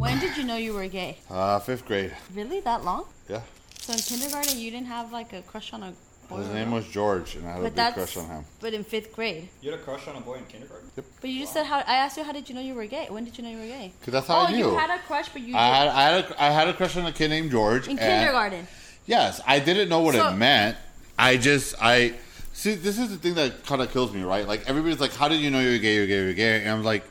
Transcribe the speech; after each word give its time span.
When 0.00 0.18
did 0.18 0.34
you 0.38 0.44
know 0.44 0.56
you 0.56 0.72
were 0.72 0.88
gay? 0.88 1.18
Uh, 1.28 1.58
fifth 1.58 1.84
grade. 1.84 2.16
Really? 2.34 2.60
That 2.60 2.84
long? 2.84 3.04
Yeah. 3.28 3.42
So 3.80 3.92
in 3.92 3.98
kindergarten, 3.98 4.58
you 4.58 4.70
didn't 4.70 4.86
have 4.86 5.12
like 5.12 5.34
a 5.34 5.42
crush 5.42 5.74
on 5.74 5.82
a 5.82 5.92
boy? 6.26 6.38
His 6.38 6.48
name 6.48 6.70
was 6.70 6.88
George, 6.88 7.36
and 7.36 7.46
I 7.46 7.50
had 7.52 7.60
a 7.60 7.64
big 7.64 7.74
that's 7.74 7.94
crush 7.94 8.16
on 8.16 8.24
him. 8.24 8.44
but 8.60 8.72
in 8.72 8.82
fifth 8.82 9.12
grade. 9.12 9.50
You 9.60 9.72
had 9.72 9.78
a 9.78 9.82
crush 9.82 10.08
on 10.08 10.16
a 10.16 10.20
boy 10.22 10.36
in 10.36 10.46
kindergarten? 10.46 10.90
Yep. 10.96 11.04
But 11.20 11.28
you 11.28 11.40
just 11.40 11.52
said 11.52 11.66
how 11.66 11.80
I 11.86 11.96
asked 11.96 12.16
you 12.16 12.24
how 12.24 12.32
did 12.32 12.48
you 12.48 12.54
know 12.54 12.62
you 12.62 12.74
were 12.74 12.86
gay? 12.86 13.08
When 13.10 13.24
did 13.24 13.36
you 13.36 13.44
know 13.44 13.50
you 13.50 13.58
were 13.58 13.66
gay? 13.66 13.92
Cause 14.02 14.12
that's 14.12 14.26
how 14.26 14.36
oh, 14.40 14.46
I 14.46 14.52
knew. 14.52 14.70
you 14.70 14.74
had 14.74 14.88
a 14.88 15.02
crush, 15.02 15.28
but 15.28 15.42
you 15.42 15.54
I 15.54 15.66
had 15.66 15.88
I 15.88 16.02
had 16.02 16.24
a, 16.24 16.42
I 16.42 16.50
had 16.50 16.68
a 16.68 16.72
crush 16.72 16.96
on 16.96 17.04
a 17.04 17.12
kid 17.12 17.28
named 17.28 17.50
George. 17.50 17.84
in 17.84 17.98
and- 17.98 18.00
kindergarten. 18.00 18.66
Yes, 19.04 19.42
I 19.46 19.58
didn't 19.58 19.90
know 19.90 20.00
what 20.00 20.14
So- 20.14 20.28
it 20.30 20.36
meant. 20.36 20.78
I 21.18 21.36
just 21.36 21.74
I 21.78 22.14
see. 22.54 22.74
This 22.74 22.98
is 22.98 23.10
the 23.10 23.18
thing 23.18 23.34
that 23.34 23.66
kind 23.66 23.82
of 23.82 23.92
kills 23.92 24.14
me, 24.14 24.22
right? 24.22 24.48
Like 24.48 24.66
everybody's 24.66 25.00
like, 25.00 25.12
"How 25.12 25.28
did 25.28 25.40
you 25.40 25.50
know 25.50 25.60
you 25.60 25.72
were 25.72 25.78
gay? 25.78 25.94
You're 25.96 26.06
gay. 26.06 26.24
You're 26.24 26.32
gay." 26.32 26.60
And 26.62 26.70
I'm 26.70 26.82
like, 26.82 27.04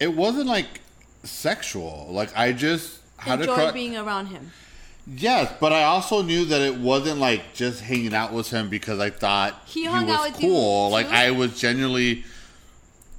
it 0.00 0.12
wasn't 0.12 0.48
like 0.48 0.80
sexual. 1.26 2.08
Like 2.10 2.36
I 2.36 2.52
just 2.52 3.00
had 3.18 3.40
a 3.40 3.42
Enjoyed 3.42 3.74
being 3.74 3.96
around 3.96 4.26
him. 4.26 4.52
Yes, 5.06 5.52
but 5.60 5.72
I 5.72 5.84
also 5.84 6.22
knew 6.22 6.44
that 6.46 6.60
it 6.60 6.76
wasn't 6.78 7.20
like 7.20 7.54
just 7.54 7.80
hanging 7.80 8.12
out 8.12 8.32
with 8.32 8.50
him 8.50 8.68
because 8.68 8.98
I 8.98 9.10
thought 9.10 9.54
He 9.66 9.82
he, 9.82 9.88
was 9.88 10.02
out 10.02 10.32
with 10.32 10.42
you, 10.42 10.48
cool. 10.48 10.90
Like? 10.90 11.06
I 11.06 11.30
was 11.30 11.58
genuinely 11.58 12.24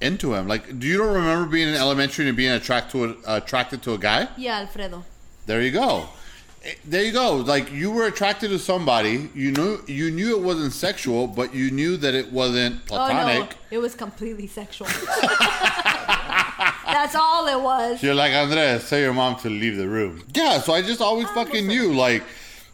into 0.00 0.34
him. 0.34 0.46
Like, 0.48 0.78
do 0.78 0.86
you 0.86 0.98
don't 0.98 1.14
remember 1.14 1.46
being 1.50 1.68
in 1.68 1.74
elementary 1.74 2.28
and 2.28 2.36
being 2.36 2.52
attracted 2.52 2.92
to 2.92 3.04
a, 3.26 3.36
attracted 3.36 3.82
to 3.84 3.94
a 3.94 3.98
guy? 3.98 4.28
Yeah, 4.36 4.58
Alfredo. 4.58 5.02
There 5.46 5.62
you 5.62 5.70
go. 5.70 6.08
Eh, 6.62 6.74
There 6.84 7.02
you 7.02 7.12
go. 7.12 7.36
Like 7.36 7.72
you 7.72 7.90
were 7.90 8.06
attracted 8.06 8.50
to 8.50 8.58
somebody. 8.58 9.30
You 9.34 9.52
knew 9.52 9.80
you 9.86 10.10
knew 10.10 10.36
it 10.36 10.42
wasn't 10.42 10.74
sexual, 10.74 11.26
but 11.26 11.54
you 11.54 11.70
knew 11.70 11.96
that 11.96 12.14
it 12.14 12.30
wasn't 12.30 12.84
platonic. 12.84 13.36
Oh 13.36 13.40
no, 13.44 13.48
it 13.70 13.78
was 13.78 13.94
completely 13.94 14.46
sexual. 14.46 14.88
That's 16.92 17.14
all 17.14 17.46
it 17.46 17.60
was. 17.62 18.02
You're 18.02 18.14
like 18.14 18.32
Andres, 18.32 18.88
tell 18.88 18.98
your 18.98 19.12
mom 19.12 19.36
to 19.40 19.50
leave 19.50 19.76
the 19.76 19.88
room. 19.88 20.24
Yeah, 20.34 20.60
so 20.60 20.72
I 20.72 20.82
just 20.82 21.00
always 21.00 21.28
fucking 21.30 21.66
knew 21.66 21.92
like 21.92 22.22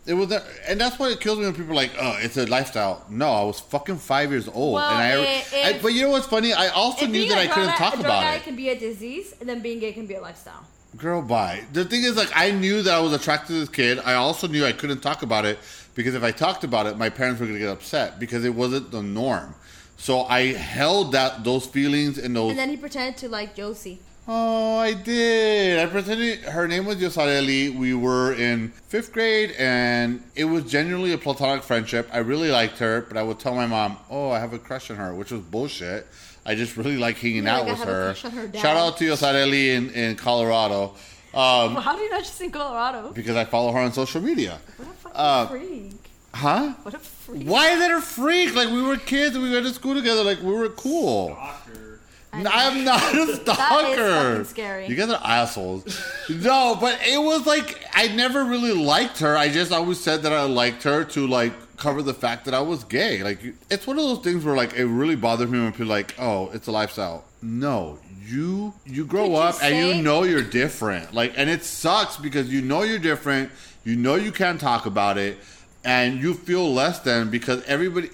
it 0.06 0.14
was, 0.14 0.30
a, 0.32 0.42
and 0.68 0.78
that's 0.80 0.98
why 0.98 1.08
it 1.10 1.20
kills 1.20 1.38
me 1.38 1.46
when 1.46 1.54
people 1.54 1.72
are 1.72 1.76
like, 1.76 1.92
"Oh, 1.98 2.16
it's 2.20 2.36
a 2.36 2.44
lifestyle." 2.46 3.04
No, 3.08 3.26
I 3.28 3.42
was 3.44 3.58
fucking 3.60 3.96
five 3.96 4.30
years 4.30 4.46
old, 4.48 4.74
Well, 4.74 4.90
and 4.90 4.98
I, 5.00 5.24
it- 5.24 5.76
I- 5.76 5.78
But 5.80 5.94
you 5.94 6.02
know 6.02 6.10
what's 6.10 6.26
funny? 6.26 6.52
I 6.52 6.68
also 6.68 7.06
knew 7.06 7.26
that 7.28 7.38
I 7.38 7.46
couldn't 7.46 7.70
drug- 7.76 7.78
talk 7.78 7.94
about 7.98 8.22
addict 8.22 8.42
it. 8.42 8.48
can 8.48 8.56
be 8.56 8.68
a 8.68 8.78
disease, 8.78 9.34
and 9.40 9.48
then 9.48 9.60
being 9.60 9.78
gay 9.80 9.92
can 9.94 10.04
be 10.06 10.14
a 10.14 10.20
lifestyle. 10.20 10.64
Girl, 10.98 11.22
bye. 11.22 11.64
The 11.72 11.84
thing 11.86 12.04
is, 12.04 12.16
like, 12.16 12.30
I 12.36 12.50
knew 12.52 12.82
that 12.82 12.94
I 12.94 13.00
was 13.00 13.12
attracted 13.14 13.48
to 13.54 13.60
this 13.60 13.68
kid. 13.70 13.98
I 14.04 14.14
also 14.14 14.46
knew 14.46 14.64
I 14.64 14.72
couldn't 14.72 15.00
talk 15.00 15.22
about 15.22 15.44
it 15.46 15.58
because 15.94 16.14
if 16.14 16.22
I 16.22 16.30
talked 16.30 16.62
about 16.64 16.86
it, 16.86 16.96
my 16.98 17.08
parents 17.08 17.40
were 17.40 17.46
gonna 17.46 17.58
get 17.58 17.70
upset 17.70 18.20
because 18.20 18.44
it 18.44 18.54
wasn't 18.54 18.90
the 18.92 19.02
norm. 19.02 19.54
So 19.96 20.22
I 20.24 20.52
held 20.52 21.12
that 21.12 21.44
those 21.44 21.66
feelings 21.66 22.18
and 22.18 22.34
those. 22.36 22.50
And 22.50 22.58
then 22.58 22.68
he 22.68 22.76
pretended 22.76 23.16
to 23.18 23.28
like 23.28 23.54
Josie. 23.54 24.00
Oh, 24.26 24.78
I 24.78 24.94
did. 24.94 25.78
I 25.78 25.86
pretended 25.86 26.40
her 26.44 26.66
name 26.66 26.86
was 26.86 26.96
Yosareli. 26.96 27.74
We 27.74 27.92
were 27.92 28.32
in 28.32 28.70
fifth 28.88 29.12
grade, 29.12 29.54
and 29.58 30.22
it 30.34 30.46
was 30.46 30.64
genuinely 30.64 31.12
a 31.12 31.18
platonic 31.18 31.62
friendship. 31.62 32.08
I 32.10 32.18
really 32.18 32.50
liked 32.50 32.78
her, 32.78 33.02
but 33.02 33.18
I 33.18 33.22
would 33.22 33.38
tell 33.38 33.54
my 33.54 33.66
mom, 33.66 33.98
"Oh, 34.10 34.30
I 34.30 34.38
have 34.40 34.54
a 34.54 34.58
crush 34.58 34.90
on 34.90 34.96
her," 34.96 35.14
which 35.14 35.30
was 35.30 35.42
bullshit. 35.42 36.06
I 36.46 36.54
just 36.54 36.76
really 36.78 36.96
like 36.96 37.18
hanging 37.18 37.44
You're 37.44 37.52
out 37.52 37.66
like, 37.66 37.78
with 37.78 37.88
her. 37.88 38.14
her. 38.14 38.52
Shout 38.58 38.76
out 38.76 38.96
to 38.98 39.04
Yosareli 39.04 39.68
in, 39.74 39.90
in 39.90 40.16
Colorado, 40.16 40.94
um, 41.34 41.74
Well, 41.74 41.80
how 41.80 41.94
do 41.96 42.02
you 42.02 42.10
know 42.10 42.18
she's 42.20 42.40
in 42.40 42.50
Colorado? 42.50 43.12
because 43.12 43.36
I 43.36 43.44
follow 43.44 43.72
her 43.72 43.78
on 43.80 43.92
social 43.92 44.20
media. 44.22 44.58
What 44.78 44.88
a 44.88 44.92
fucking 44.92 45.16
Uh, 45.20 45.46
freak. 45.48 45.92
Huh? 46.34 46.72
What 46.82 46.94
a 46.94 46.98
freak. 46.98 47.46
Why 47.46 47.70
is 47.70 47.78
that 47.78 47.90
a 47.92 48.00
freak? 48.00 48.54
Like 48.54 48.68
we 48.68 48.82
were 48.82 48.96
kids 48.96 49.36
and 49.36 49.44
we 49.44 49.52
went 49.52 49.64
to 49.66 49.72
school 49.72 49.94
together. 49.94 50.24
Like 50.24 50.40
we 50.42 50.52
were 50.52 50.68
cool. 50.70 51.38
No, 52.36 52.50
I'm 52.52 52.82
not 52.84 53.00
a 53.14 53.36
stalker. 53.42 53.94
fucking 53.96 54.44
scary. 54.46 54.86
You 54.88 54.96
guys 54.96 55.08
are 55.10 55.20
assholes. 55.24 55.84
no, 56.28 56.76
but 56.80 56.98
it 57.06 57.22
was 57.22 57.46
like 57.46 57.80
I 57.92 58.08
never 58.08 58.44
really 58.44 58.72
liked 58.72 59.20
her. 59.20 59.36
I 59.36 59.48
just 59.48 59.70
always 59.70 60.00
said 60.00 60.22
that 60.22 60.32
I 60.32 60.42
liked 60.42 60.82
her 60.82 61.04
to 61.04 61.26
like 61.28 61.52
cover 61.76 62.02
the 62.02 62.14
fact 62.14 62.46
that 62.46 62.54
I 62.54 62.60
was 62.60 62.82
gay. 62.82 63.22
Like 63.22 63.38
it's 63.70 63.86
one 63.86 63.98
of 63.98 64.04
those 64.04 64.18
things 64.18 64.44
where 64.44 64.56
like 64.56 64.74
it 64.74 64.86
really 64.86 65.14
bothers 65.14 65.48
me 65.48 65.60
when 65.60 65.70
people 65.70 65.86
like, 65.86 66.16
"Oh, 66.18 66.50
it's 66.52 66.66
a 66.66 66.72
lifestyle." 66.72 67.24
No, 67.40 68.00
you 68.26 68.74
you 68.84 69.04
grow 69.04 69.24
Did 69.26 69.30
you 69.32 69.36
up 69.38 69.62
and 69.62 69.96
you 69.96 70.02
know 70.02 70.24
you're 70.24 70.42
different. 70.42 71.14
Like, 71.14 71.34
and 71.36 71.48
it 71.48 71.62
sucks 71.62 72.16
because 72.16 72.52
you 72.52 72.62
know 72.62 72.82
you're 72.82 72.98
different. 72.98 73.52
You 73.84 73.94
know 73.94 74.16
you 74.16 74.32
can't 74.32 74.60
talk 74.60 74.86
about 74.86 75.18
it, 75.18 75.38
and 75.84 76.20
you 76.20 76.34
feel 76.34 76.72
less 76.72 76.98
than 77.00 77.30
because 77.30 77.62
everybody 77.64 78.08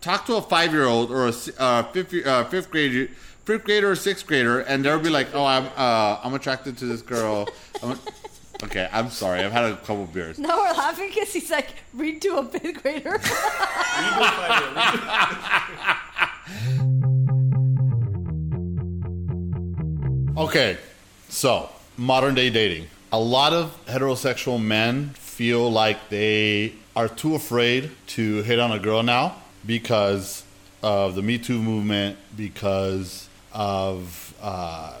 talk 0.00 0.26
to 0.26 0.36
a 0.36 0.42
five 0.42 0.72
year 0.72 0.84
old 0.86 1.10
or 1.10 1.26
a 1.28 1.32
uh, 1.58 1.82
fifth 1.92 2.12
year- 2.12 2.26
uh, 2.28 2.44
fifth 2.44 2.70
grader. 2.70 3.08
Fifth 3.44 3.64
grader 3.64 3.90
or 3.90 3.96
sixth 3.96 4.24
grader, 4.24 4.60
and 4.60 4.84
they'll 4.84 5.00
be 5.00 5.10
like, 5.10 5.34
"Oh, 5.34 5.44
I'm 5.44 5.66
uh, 5.76 6.20
I'm 6.22 6.32
attracted 6.34 6.78
to 6.78 6.84
this 6.86 7.02
girl." 7.02 7.48
I'm 7.82 7.98
okay, 8.62 8.88
I'm 8.92 9.10
sorry. 9.10 9.40
I've 9.40 9.50
had 9.50 9.64
a 9.64 9.76
couple 9.78 10.06
beers. 10.06 10.38
No, 10.38 10.58
we're 10.58 10.72
laughing 10.74 11.08
because 11.08 11.32
he's 11.32 11.50
like, 11.50 11.70
read 11.92 12.22
to 12.22 12.36
a 12.36 12.44
fifth 12.44 12.80
grader. 12.84 13.10
Regal 13.10 13.18
fighter. 13.18 14.68
Regal- 14.68 15.02
Okay, 20.36 20.78
so 21.28 21.68
modern 21.96 22.34
day 22.34 22.50
dating. 22.50 22.86
A 23.12 23.18
lot 23.20 23.52
of 23.52 23.76
heterosexual 23.86 24.60
men 24.62 25.10
feel 25.32 25.72
like 25.72 26.10
they 26.10 26.74
are 26.94 27.08
too 27.08 27.34
afraid 27.34 27.90
to 28.06 28.42
hit 28.42 28.58
on 28.58 28.70
a 28.70 28.78
girl 28.78 29.02
now 29.02 29.34
because 29.64 30.44
of 30.82 31.14
the 31.14 31.22
Me 31.22 31.38
Too 31.38 31.60
movement, 31.62 32.18
because 32.36 33.28
of 33.52 34.34
uh, 34.42 34.94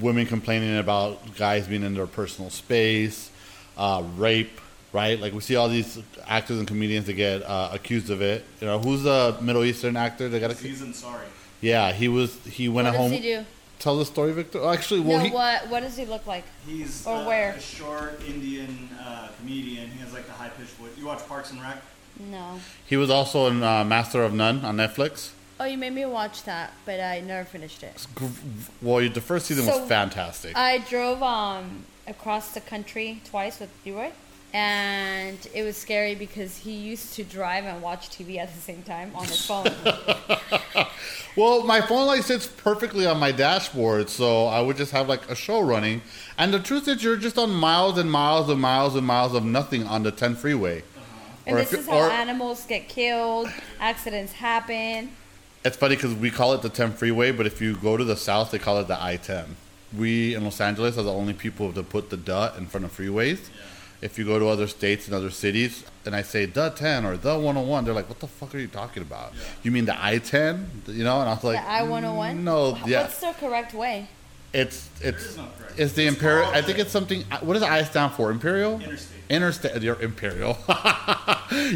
women 0.00 0.24
complaining 0.24 0.78
about 0.78 1.36
guys 1.36 1.68
being 1.68 1.82
in 1.82 1.92
their 1.92 2.06
personal 2.06 2.48
space, 2.48 3.30
uh, 3.76 4.02
rape, 4.16 4.58
right? 4.94 5.20
Like 5.20 5.34
we 5.34 5.40
see 5.40 5.56
all 5.56 5.68
these 5.68 5.98
actors 6.26 6.58
and 6.58 6.66
comedians 6.66 7.04
that 7.04 7.12
get 7.14 7.42
uh, 7.42 7.68
accused 7.72 8.08
of 8.08 8.22
it. 8.22 8.42
You 8.62 8.66
know, 8.68 8.78
who's 8.78 9.02
the 9.02 9.36
Middle 9.42 9.64
Eastern 9.64 9.96
actor 9.98 10.30
that 10.30 10.40
got 10.40 10.50
accused? 10.50 10.82
Aziz 10.82 11.02
Ansari. 11.02 11.26
Yeah, 11.60 11.92
he 11.92 12.08
was. 12.08 12.34
He 12.46 12.70
went 12.70 12.86
what 12.86 12.94
at 12.94 12.98
does 12.98 13.10
home. 13.10 13.12
he 13.12 13.20
do? 13.20 13.44
Tell 13.78 13.98
the 13.98 14.04
story, 14.04 14.32
Victor. 14.32 14.60
Oh, 14.60 14.70
actually, 14.72 15.00
well, 15.00 15.18
no, 15.18 15.24
he, 15.24 15.30
what 15.30 15.68
what 15.68 15.80
does 15.80 15.96
he 15.96 16.06
look 16.06 16.26
like? 16.26 16.44
He's 16.66 17.06
Or 17.06 17.16
uh, 17.16 17.26
where? 17.26 17.50
a 17.52 17.60
short 17.60 18.20
Indian 18.26 18.88
uh, 19.00 19.28
comedian. 19.38 19.90
He 19.90 19.98
has 20.00 20.12
like 20.12 20.26
the 20.26 20.32
high 20.32 20.48
pitched 20.48 20.70
voice. 20.72 20.90
You 20.96 21.06
watch 21.06 21.26
Parks 21.28 21.50
and 21.50 21.60
Rec? 21.60 21.76
No. 22.18 22.60
He 22.86 22.96
was 22.96 23.10
also 23.10 23.46
in 23.48 23.62
uh, 23.62 23.84
Master 23.84 24.22
of 24.22 24.32
None 24.32 24.64
on 24.64 24.76
Netflix. 24.76 25.30
Oh, 25.60 25.64
you 25.64 25.76
made 25.78 25.92
me 25.92 26.04
watch 26.04 26.44
that, 26.44 26.72
but 26.86 26.98
I 27.00 27.20
never 27.20 27.44
finished 27.44 27.82
it. 27.82 28.06
Well, 28.82 29.08
the 29.08 29.20
first 29.20 29.46
season 29.46 29.64
So- 29.66 29.80
was 29.80 29.88
fantastic. 29.88 30.56
I 30.56 30.78
drove 30.78 31.22
um 31.22 31.84
across 32.06 32.52
the 32.52 32.60
country 32.60 33.20
twice 33.24 33.60
with 33.60 33.70
Leroy, 33.84 34.10
and 34.54 35.48
it 35.52 35.64
was 35.64 35.76
scary 35.76 36.14
because 36.14 36.56
he 36.56 36.70
used 36.70 37.12
to 37.14 37.24
drive 37.24 37.64
and 37.64 37.82
watch 37.82 38.08
TV 38.08 38.38
at 38.38 38.54
the 38.54 38.60
same 38.60 38.82
time 38.84 39.10
on 39.16 39.24
his 39.26 39.44
phone. 39.44 39.66
well, 41.36 41.64
my 41.64 41.80
phone 41.80 42.06
like 42.06 42.22
sits 42.22 42.46
perfectly 42.46 43.04
on 43.04 43.18
my 43.18 43.32
dashboard, 43.32 44.08
so 44.08 44.46
I 44.46 44.60
would 44.60 44.76
just 44.76 44.92
have 44.92 45.08
like 45.08 45.28
a 45.28 45.34
show 45.34 45.60
running. 45.60 46.02
And 46.38 46.54
the 46.54 46.60
truth 46.60 46.86
is, 46.86 47.02
you're 47.02 47.16
just 47.16 47.36
on 47.36 47.50
miles 47.50 47.98
and 47.98 48.08
miles 48.08 48.48
and 48.48 48.60
miles 48.60 48.94
and 48.94 49.04
miles 49.04 49.34
of 49.34 49.44
nothing 49.44 49.88
on 49.88 50.04
the 50.04 50.12
10 50.12 50.36
freeway. 50.36 50.84
and 51.46 51.56
Or 51.56 51.58
this 51.58 51.72
is 51.72 51.88
how 51.88 51.98
or- 51.98 52.10
animals 52.10 52.64
get 52.64 52.88
killed, 52.88 53.50
accidents 53.80 54.34
happen. 54.34 55.10
It's 55.64 55.76
funny 55.76 55.96
because 55.96 56.14
we 56.14 56.30
call 56.30 56.52
it 56.52 56.62
the 56.62 56.68
10 56.68 56.92
freeway, 56.92 57.32
but 57.32 57.46
if 57.46 57.60
you 57.60 57.74
go 57.74 57.96
to 57.96 58.04
the 58.04 58.16
south, 58.16 58.52
they 58.52 58.60
call 58.60 58.78
it 58.78 58.86
the 58.86 59.02
I-10. 59.02 59.46
We 59.96 60.34
in 60.36 60.44
Los 60.44 60.60
Angeles 60.60 60.96
are 60.96 61.02
the 61.02 61.12
only 61.12 61.32
people 61.32 61.72
to 61.72 61.82
put 61.82 62.10
the 62.10 62.16
"the" 62.16 62.52
in 62.58 62.66
front 62.66 62.84
of 62.84 62.96
freeways. 62.96 63.38
If 64.04 64.18
you 64.18 64.24
go 64.26 64.38
to 64.38 64.48
other 64.48 64.66
states 64.66 65.06
and 65.06 65.14
other 65.14 65.30
cities, 65.30 65.82
and 66.04 66.14
I 66.14 66.20
say 66.22 66.44
the 66.44 66.68
10 66.68 67.06
or 67.06 67.16
the 67.16 67.34
101, 67.38 67.84
they're 67.86 67.94
like, 67.94 68.06
"What 68.08 68.20
the 68.20 68.26
fuck 68.28 68.54
are 68.54 68.58
you 68.58 68.68
talking 68.68 69.02
about? 69.02 69.32
You 69.62 69.70
mean 69.70 69.86
the 69.86 69.96
I-10?" 69.98 70.66
You 70.88 71.04
know? 71.04 71.20
And 71.20 71.28
I 71.30 71.34
was 71.34 71.42
like, 71.42 71.56
The 71.62 71.70
I 71.70 71.82
one 71.84 72.02
hundred 72.02 72.16
one. 72.16 72.44
No, 72.44 72.76
yeah, 72.84 73.02
What's 73.04 73.20
the 73.20 73.32
correct 73.40 73.72
way? 73.72 74.08
it's 74.52 74.88
it's 75.00 75.36
no 75.38 75.46
it's 75.76 75.94
the 75.94 76.04
It's 76.06 76.14
imperial. 76.16 76.46
I 76.50 76.60
think 76.62 76.78
it's 76.78 76.92
something. 76.92 77.22
What 77.40 77.54
does 77.54 77.62
I 77.62 77.82
stand 77.84 78.12
for? 78.12 78.30
Imperial. 78.30 78.74
Interstate. 78.80 79.20
Interstate. 79.30 79.82
You're 79.82 80.00
imperial. 80.02 80.58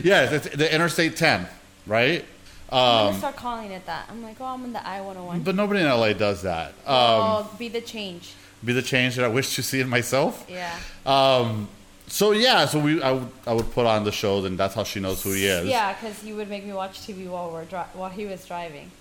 yes, 0.04 0.32
it's 0.32 0.48
the 0.56 0.72
Interstate 0.72 1.16
10, 1.16 1.46
right? 1.86 2.24
I'm 2.70 2.78
Um, 2.78 3.06
gonna 3.06 3.18
start 3.18 3.36
calling 3.36 3.70
it 3.72 3.86
that. 3.86 4.04
I'm 4.10 4.22
like, 4.22 4.36
oh, 4.40 4.44
I'm 4.44 4.64
in 4.66 4.72
the 4.74 4.86
I 4.86 5.00
one 5.00 5.16
hundred 5.16 5.26
one. 5.26 5.40
but 5.40 5.54
nobody 5.54 5.80
in 5.80 5.86
LA 5.88 6.12
does 6.12 6.42
that. 6.42 6.68
Um, 6.86 6.94
Oh, 6.94 7.50
be 7.58 7.68
the 7.68 7.80
change. 7.80 8.34
be 8.62 8.74
the 8.74 8.82
change 8.82 9.16
that 9.16 9.24
I 9.24 9.28
wish 9.28 9.54
to 9.56 9.62
see 9.62 9.80
in 9.80 9.88
myself. 9.88 10.44
Yeah. 10.48 10.76
Um, 11.06 11.68
so 12.08 12.32
yeah, 12.32 12.66
so 12.66 12.78
we 12.80 13.02
I 13.02 13.12
would, 13.12 13.28
I 13.46 13.52
would 13.52 13.70
put 13.72 13.86
on 13.86 14.04
the 14.04 14.12
shows, 14.12 14.44
and 14.44 14.58
that's 14.58 14.74
how 14.74 14.84
she 14.84 15.00
knows 15.00 15.22
who 15.22 15.32
he 15.32 15.46
is. 15.46 15.66
Yeah, 15.68 15.92
because 15.92 16.18
he 16.20 16.32
would 16.32 16.48
make 16.48 16.64
me 16.64 16.72
watch 16.72 17.00
TV 17.00 17.26
while 17.28 17.50
we're 17.50 17.64
dri- 17.64 17.78
while 17.94 18.10
he 18.10 18.26
was 18.26 18.44
driving. 18.46 18.90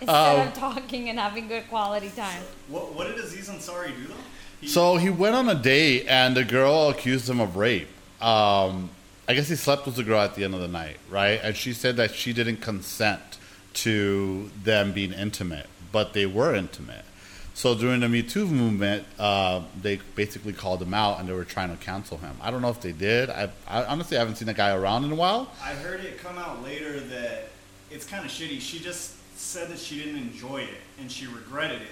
Instead 0.00 0.08
Um, 0.08 0.48
of 0.48 0.54
talking 0.54 1.08
and 1.08 1.18
having 1.18 1.48
good 1.48 1.68
quality 1.68 2.10
time. 2.10 2.42
What, 2.68 2.94
what 2.94 3.06
did 3.06 3.16
Aziz 3.18 3.48
Ansari 3.48 3.88
do 3.96 4.06
though? 4.08 4.14
He, 4.60 4.68
So 4.68 4.96
he 4.96 5.10
went 5.10 5.34
on 5.34 5.48
a 5.48 5.54
date, 5.54 6.06
and 6.08 6.36
the 6.36 6.44
girl 6.44 6.88
accused 6.90 7.28
him 7.28 7.40
of 7.40 7.56
rape. 7.56 7.88
Um, 8.20 8.90
I 9.28 9.34
guess 9.34 9.48
he 9.48 9.56
slept 9.56 9.86
with 9.86 9.96
the 9.96 10.02
girl 10.04 10.20
at 10.20 10.34
the 10.34 10.44
end 10.44 10.54
of 10.54 10.60
the 10.60 10.68
night, 10.68 10.98
right? 11.10 11.40
And 11.42 11.56
she 11.56 11.72
said 11.72 11.96
that 11.96 12.14
she 12.14 12.32
didn't 12.32 12.58
consent 12.58 13.38
to 13.74 14.50
them 14.62 14.92
being 14.92 15.12
intimate, 15.12 15.66
but 15.92 16.12
they 16.12 16.26
were 16.26 16.54
intimate. 16.54 17.03
So 17.54 17.74
during 17.76 18.00
the 18.00 18.08
Me 18.08 18.22
Too 18.22 18.46
movement, 18.46 19.06
uh, 19.18 19.62
they 19.80 20.00
basically 20.16 20.52
called 20.52 20.82
him 20.82 20.92
out 20.92 21.20
and 21.20 21.28
they 21.28 21.32
were 21.32 21.44
trying 21.44 21.70
to 21.70 21.82
cancel 21.82 22.18
him. 22.18 22.36
I 22.42 22.50
don't 22.50 22.62
know 22.62 22.68
if 22.68 22.80
they 22.80 22.92
did. 22.92 23.30
I, 23.30 23.48
I 23.68 23.84
honestly 23.84 24.16
haven't 24.16 24.36
seen 24.36 24.46
that 24.46 24.56
guy 24.56 24.74
around 24.74 25.04
in 25.04 25.12
a 25.12 25.14
while. 25.14 25.50
I 25.62 25.70
heard 25.74 26.00
it 26.00 26.18
come 26.18 26.36
out 26.36 26.64
later 26.64 26.98
that 26.98 27.48
it's 27.92 28.04
kind 28.04 28.24
of 28.24 28.30
shitty. 28.30 28.60
She 28.60 28.80
just 28.80 29.14
said 29.38 29.68
that 29.68 29.78
she 29.78 29.98
didn't 29.98 30.16
enjoy 30.16 30.62
it 30.62 30.80
and 31.00 31.10
she 31.10 31.26
regretted 31.28 31.80
it, 31.80 31.88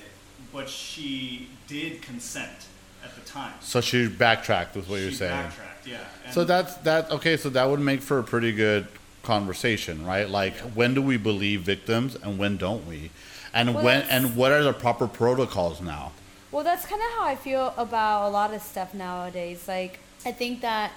but 0.53 0.69
she 0.69 1.49
did 1.69 2.03
consent 2.03 2.67
at 3.05 3.15
the 3.15 3.21
time. 3.23 3.53
So 3.61 3.81
she 3.81 4.09
backtracked, 4.09 4.75
was 4.75 4.89
what 4.89 4.97
she 4.97 5.03
you're 5.05 5.13
saying. 5.13 5.31
backtracked, 5.31 5.87
yeah. 5.87 5.99
And 6.25 6.35
So 6.35 6.45
that's 6.45 6.75
that. 6.79 7.11
Okay, 7.13 7.37
so 7.37 7.51
that 7.51 7.69
would 7.69 7.81
make 7.81 8.01
for 8.01 8.19
a 8.19 8.25
pretty 8.25 8.53
good 8.53 8.89
conversation, 9.23 10.05
right? 10.05 10.29
Like, 10.29 10.57
when 10.75 10.95
do 10.95 11.03
we 11.03 11.17
believe 11.17 11.63
victims 11.63 12.17
and 12.17 12.39
when 12.39 12.57
don't 12.57 12.87
we? 12.89 13.11
And 13.55 13.75
Well, 13.75 13.85
when 13.85 14.03
and 14.03 14.37
what 14.37 14.53
are 14.53 14.63
the 14.63 14.73
proper 14.73 15.07
protocols 15.07 15.81
now? 15.81 16.13
Well, 16.51 16.65
that's 16.65 16.85
kind 16.87 17.01
of 17.01 17.09
how 17.19 17.25
I 17.25 17.37
feel 17.37 17.73
about 17.77 18.29
a 18.29 18.31
lot 18.31 18.53
of 18.53 18.63
stuff 18.63 18.93
nowadays. 18.93 19.67
Like, 19.67 19.99
I 20.25 20.33
think 20.33 20.61
that 20.61 20.93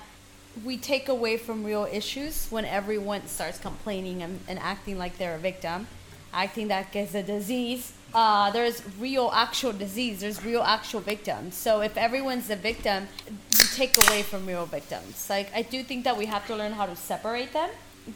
we 0.63 0.77
take 0.77 1.09
away 1.09 1.37
from 1.37 1.63
real 1.63 1.87
issues 1.91 2.47
when 2.49 2.65
everyone 2.65 3.27
starts 3.27 3.57
complaining 3.57 4.21
and, 4.21 4.39
and 4.47 4.59
acting 4.59 4.97
like 4.97 5.17
they're 5.17 5.35
a 5.35 5.39
victim, 5.39 5.87
acting 6.33 6.67
that 6.69 6.95
it's 6.95 7.15
a 7.15 7.23
disease. 7.23 7.93
Uh, 8.13 8.49
there's 8.51 8.81
real, 8.97 9.29
actual 9.33 9.73
disease. 9.73 10.21
There's 10.21 10.43
real, 10.43 10.61
actual 10.61 11.01
victims. 11.01 11.55
So 11.55 11.81
if 11.81 11.97
everyone's 11.97 12.49
a 12.49 12.55
victim, 12.55 13.07
you 13.27 13.65
take 13.75 13.97
away 14.07 14.21
from 14.23 14.45
real 14.45 14.65
victims. 14.65 15.29
Like, 15.29 15.53
I 15.53 15.61
do 15.61 15.83
think 15.83 16.05
that 16.05 16.17
we 16.17 16.25
have 16.27 16.47
to 16.47 16.55
learn 16.55 16.71
how 16.71 16.85
to 16.85 16.95
separate 16.95 17.51
them. 17.51 17.69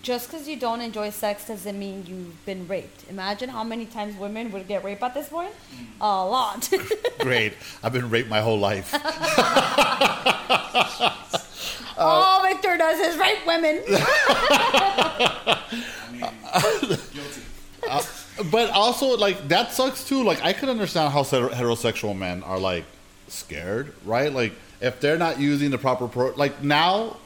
Just 0.03 0.30
because 0.30 0.47
you 0.47 0.56
don't 0.56 0.81
enjoy 0.81 1.09
sex 1.09 1.47
doesn't 1.47 1.77
mean 1.77 2.06
you've 2.06 2.45
been 2.45 2.68
raped. 2.68 3.09
Imagine 3.09 3.50
how 3.50 3.63
many 3.63 3.86
times 3.86 4.15
women 4.18 4.51
would 4.51 4.68
get 4.68 4.83
raped 4.83 5.01
at 5.01 5.15
this 5.15 5.30
point. 5.30 5.51
Mm. 5.74 5.86
A 6.01 6.25
lot. 6.25 6.69
Great, 7.19 7.53
I've 7.83 7.94
been 7.94 8.09
raped 8.09 8.30
my 8.30 8.41
whole 8.41 8.59
life. 8.59 8.94
Uh, 12.00 12.03
All 12.03 12.41
Victor 12.44 12.77
does 12.77 12.97
is 12.97 13.18
rape 13.18 13.45
women. 13.45 13.83
I 13.89 15.59
mean, 16.13 16.97
guilty. 17.13 17.41
Uh, 17.89 18.01
but 18.50 18.69
also, 18.69 19.18
like 19.18 19.50
that 19.50 19.74
sucks 19.74 20.06
too. 20.06 20.24
Like 20.24 20.41
I 20.41 20.53
could 20.53 20.69
understand 20.69 21.12
how 21.12 21.24
heterosexual 21.24 22.18
men 22.18 22.41
are 22.44 22.57
like 22.57 22.86
scared, 23.27 23.94
right? 24.06 24.31
Like 24.31 24.53
if 24.80 25.01
they're 25.01 25.18
not 25.18 25.41
using 25.41 25.71
the 25.71 25.77
proper 25.77 26.07
pro, 26.07 26.31
like 26.38 26.63
now, 26.63 27.18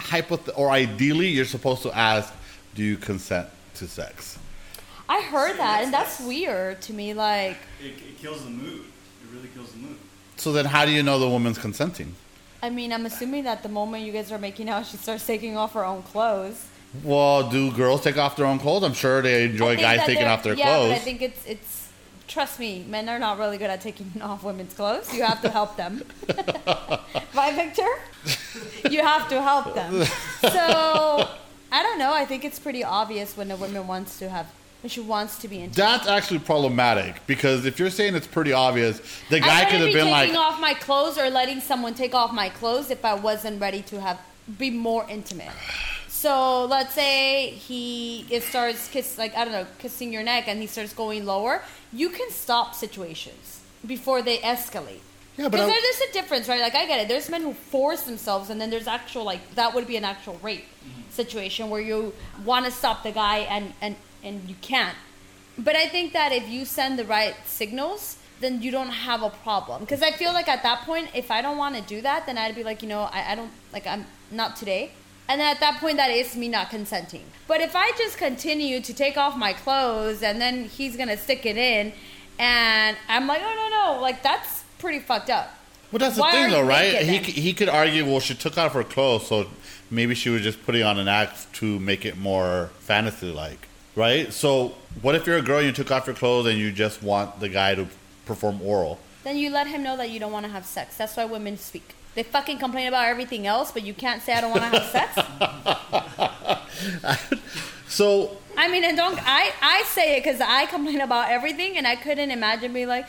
hypoth- 0.00 0.50
or 0.56 0.70
ideally, 0.70 1.28
you're 1.28 1.44
supposed 1.44 1.82
to 1.82 1.96
ask, 1.96 2.32
"Do 2.74 2.82
you 2.82 2.96
consent 2.96 3.48
to 3.76 3.86
sex?" 3.86 4.38
I 5.08 5.22
heard 5.22 5.52
See, 5.52 5.56
that, 5.58 5.82
and 5.84 5.92
that's- 5.92 6.18
that's 6.18 6.26
weird 6.28 6.80
to 6.82 6.92
me. 6.92 7.14
Like, 7.14 7.58
It, 7.82 7.86
it 7.98 8.18
kills 8.20 8.44
the 8.44 8.50
mood. 8.50 8.82
It 9.22 9.34
really 9.34 9.48
kills 9.54 9.70
the 9.72 9.78
mood. 9.78 9.96
So 10.36 10.52
then, 10.52 10.64
how 10.66 10.84
do 10.86 10.92
you 10.92 11.02
know 11.02 11.18
the 11.18 11.28
woman's 11.28 11.58
consenting? 11.58 12.14
I 12.62 12.70
mean, 12.70 12.92
I'm 12.92 13.06
assuming 13.06 13.44
that 13.44 13.62
the 13.62 13.68
moment 13.68 14.04
you 14.04 14.12
guys 14.12 14.30
are 14.30 14.38
making 14.38 14.68
out, 14.68 14.86
she 14.86 14.96
starts 14.98 15.26
taking 15.26 15.56
off 15.56 15.72
her 15.72 15.84
own 15.84 16.02
clothes. 16.02 16.66
Well, 17.02 17.48
do 17.48 17.70
girls 17.72 18.02
take 18.02 18.18
off 18.18 18.36
their 18.36 18.46
own 18.46 18.58
clothes? 18.58 18.82
I'm 18.82 18.94
sure 18.94 19.22
they 19.22 19.44
enjoy 19.44 19.76
guys 19.76 20.00
taking 20.06 20.26
off 20.26 20.42
their 20.42 20.54
yeah, 20.54 20.64
clothes. 20.76 20.88
but 20.90 20.96
I 20.96 20.98
think 20.98 21.22
it's 21.22 21.44
it's. 21.46 21.79
Trust 22.30 22.60
me, 22.60 22.84
men 22.88 23.08
are 23.08 23.18
not 23.18 23.38
really 23.38 23.58
good 23.58 23.70
at 23.70 23.80
taking 23.80 24.12
off 24.22 24.44
women's 24.44 24.72
clothes. 24.72 25.12
You 25.12 25.24
have 25.24 25.42
to 25.42 25.50
help 25.50 25.76
them. 25.76 26.04
right, 27.34 27.54
Victor? 27.54 27.88
You 28.90 29.02
have 29.02 29.28
to 29.28 29.40
help 29.40 29.74
them. 29.74 30.04
So 30.40 31.28
I 31.70 31.82
don't 31.82 31.98
know. 31.98 32.12
I 32.12 32.24
think 32.24 32.44
it's 32.44 32.58
pretty 32.58 32.82
obvious 32.82 33.36
when 33.36 33.50
a 33.50 33.56
woman 33.56 33.86
wants 33.86 34.18
to 34.18 34.28
have 34.28 34.52
when 34.82 34.90
she 34.90 35.00
wants 35.00 35.38
to 35.38 35.48
be 35.48 35.56
intimate. 35.56 35.76
That's 35.76 36.08
actually 36.08 36.40
problematic 36.40 37.24
because 37.26 37.66
if 37.66 37.78
you're 37.78 37.90
saying 37.90 38.16
it's 38.16 38.26
pretty 38.26 38.52
obvious, 38.52 39.00
the 39.28 39.38
guy 39.38 39.64
could 39.66 39.80
have 39.80 39.88
be 39.88 39.92
been 39.92 40.06
taking 40.06 40.10
like, 40.10 40.26
taking 40.28 40.40
off 40.40 40.60
my 40.60 40.74
clothes 40.74 41.18
or 41.18 41.30
letting 41.30 41.60
someone 41.60 41.94
take 41.94 42.14
off 42.14 42.32
my 42.32 42.48
clothes 42.48 42.90
if 42.90 43.04
I 43.04 43.14
wasn't 43.14 43.60
ready 43.60 43.82
to 43.82 44.00
have 44.00 44.18
be 44.58 44.70
more 44.70 45.06
intimate. 45.08 45.52
So 46.08 46.64
let's 46.66 46.92
say 46.92 47.50
he 47.50 48.26
it 48.28 48.42
starts 48.42 48.88
kiss 48.88 49.16
like 49.16 49.34
I 49.36 49.44
don't 49.44 49.54
know 49.54 49.66
kissing 49.78 50.12
your 50.12 50.22
neck 50.22 50.48
and 50.48 50.60
he 50.60 50.66
starts 50.66 50.92
going 50.92 51.24
lower. 51.24 51.62
You 51.92 52.10
can 52.10 52.30
stop 52.30 52.74
situations 52.74 53.60
before 53.86 54.22
they 54.22 54.38
escalate. 54.38 55.00
Yeah, 55.36 55.44
but 55.44 55.52
Because 55.52 55.68
I- 55.68 55.72
there- 55.72 55.80
there's 55.82 56.10
a 56.10 56.12
difference, 56.12 56.48
right? 56.48 56.60
Like 56.60 56.74
I 56.74 56.86
get 56.86 57.00
it. 57.00 57.08
There's 57.08 57.28
men 57.28 57.42
who 57.42 57.54
force 57.54 58.02
themselves, 58.02 58.50
and 58.50 58.60
then 58.60 58.70
there's 58.70 58.86
actual 58.86 59.24
like 59.24 59.54
that 59.54 59.74
would 59.74 59.86
be 59.86 59.96
an 59.96 60.04
actual 60.04 60.38
rape 60.42 60.66
mm-hmm. 60.66 61.10
situation 61.10 61.70
where 61.70 61.80
you 61.80 62.12
want 62.44 62.66
to 62.66 62.70
stop 62.70 63.02
the 63.02 63.12
guy 63.12 63.38
and 63.38 63.72
and 63.80 63.96
and 64.22 64.48
you 64.48 64.56
can't. 64.60 64.96
But 65.58 65.76
I 65.76 65.86
think 65.88 66.12
that 66.12 66.32
if 66.32 66.48
you 66.48 66.64
send 66.64 66.98
the 66.98 67.04
right 67.04 67.34
signals, 67.46 68.16
then 68.40 68.62
you 68.62 68.70
don't 68.70 68.90
have 68.90 69.22
a 69.22 69.30
problem. 69.30 69.80
Because 69.80 70.02
I 70.02 70.12
feel 70.12 70.32
like 70.32 70.48
at 70.48 70.62
that 70.62 70.82
point, 70.82 71.08
if 71.14 71.30
I 71.30 71.42
don't 71.42 71.58
want 71.58 71.76
to 71.76 71.82
do 71.82 72.00
that, 72.02 72.26
then 72.26 72.38
I'd 72.38 72.54
be 72.54 72.64
like, 72.64 72.82
you 72.82 72.88
know, 72.88 73.02
I, 73.02 73.32
I 73.32 73.34
don't 73.34 73.52
like 73.72 73.86
I'm 73.86 74.06
not 74.30 74.56
today. 74.56 74.92
And 75.30 75.40
then 75.40 75.46
at 75.54 75.60
that 75.60 75.78
point, 75.78 75.96
that 75.98 76.10
is 76.10 76.34
me 76.34 76.48
not 76.48 76.70
consenting. 76.70 77.22
But 77.46 77.60
if 77.60 77.76
I 77.76 77.92
just 77.92 78.18
continue 78.18 78.80
to 78.80 78.92
take 78.92 79.16
off 79.16 79.36
my 79.36 79.52
clothes 79.52 80.24
and 80.24 80.40
then 80.40 80.64
he's 80.64 80.96
gonna 80.96 81.16
stick 81.16 81.46
it 81.46 81.56
in, 81.56 81.92
and 82.36 82.96
I'm 83.08 83.28
like, 83.28 83.40
oh 83.40 83.54
no 83.54 83.94
no, 83.94 84.02
like 84.02 84.24
that's 84.24 84.64
pretty 84.78 84.98
fucked 84.98 85.30
up. 85.30 85.54
Well, 85.92 86.00
that's 86.00 86.16
the 86.16 86.22
Why 86.22 86.30
are 86.30 86.32
thing, 86.32 86.50
though, 86.50 86.66
right? 86.66 86.98
He 86.98 87.18
then? 87.18 87.22
he 87.22 87.52
could 87.52 87.68
argue, 87.68 88.04
well, 88.04 88.18
she 88.18 88.34
took 88.34 88.58
off 88.58 88.72
her 88.72 88.82
clothes, 88.82 89.28
so 89.28 89.46
maybe 89.88 90.16
she 90.16 90.30
was 90.30 90.42
just 90.42 90.64
putting 90.66 90.82
on 90.82 90.98
an 90.98 91.06
act 91.06 91.52
to 91.54 91.78
make 91.78 92.04
it 92.04 92.18
more 92.18 92.70
fantasy-like, 92.80 93.68
right? 93.94 94.32
So, 94.32 94.74
what 95.00 95.14
if 95.14 95.28
you're 95.28 95.38
a 95.38 95.42
girl 95.42 95.58
and 95.58 95.66
you 95.66 95.72
took 95.72 95.92
off 95.92 96.08
your 96.08 96.16
clothes 96.16 96.46
and 96.46 96.58
you 96.58 96.72
just 96.72 97.04
want 97.04 97.38
the 97.38 97.48
guy 97.48 97.76
to 97.76 97.86
perform 98.26 98.60
oral? 98.62 98.98
Then 99.22 99.36
you 99.36 99.50
let 99.50 99.68
him 99.68 99.84
know 99.84 99.96
that 99.96 100.10
you 100.10 100.18
don't 100.18 100.32
want 100.32 100.46
to 100.46 100.52
have 100.52 100.66
sex. 100.66 100.96
That's 100.96 101.16
why 101.16 101.24
women 101.24 101.56
speak. 101.56 101.94
They 102.20 102.24
fucking 102.24 102.58
complain 102.58 102.86
about 102.86 103.06
everything 103.08 103.46
else, 103.46 103.72
but 103.72 103.82
you 103.82 103.94
can't 103.94 104.20
say 104.20 104.34
I 104.34 104.42
don't 104.42 104.50
want 104.50 104.62
to 104.64 104.78
have 104.78 104.90
sex. 104.90 106.60
So, 107.88 108.36
I 108.58 108.68
mean, 108.68 108.84
and 108.84 108.94
don't 108.94 109.18
I? 109.22 109.52
I 109.62 109.82
say 109.86 110.16
it 110.18 110.22
because 110.22 110.38
I 110.42 110.66
complain 110.66 111.00
about 111.00 111.30
everything, 111.30 111.78
and 111.78 111.86
I 111.86 111.96
couldn't 111.96 112.30
imagine 112.30 112.74
being 112.74 112.88
like, 112.88 113.06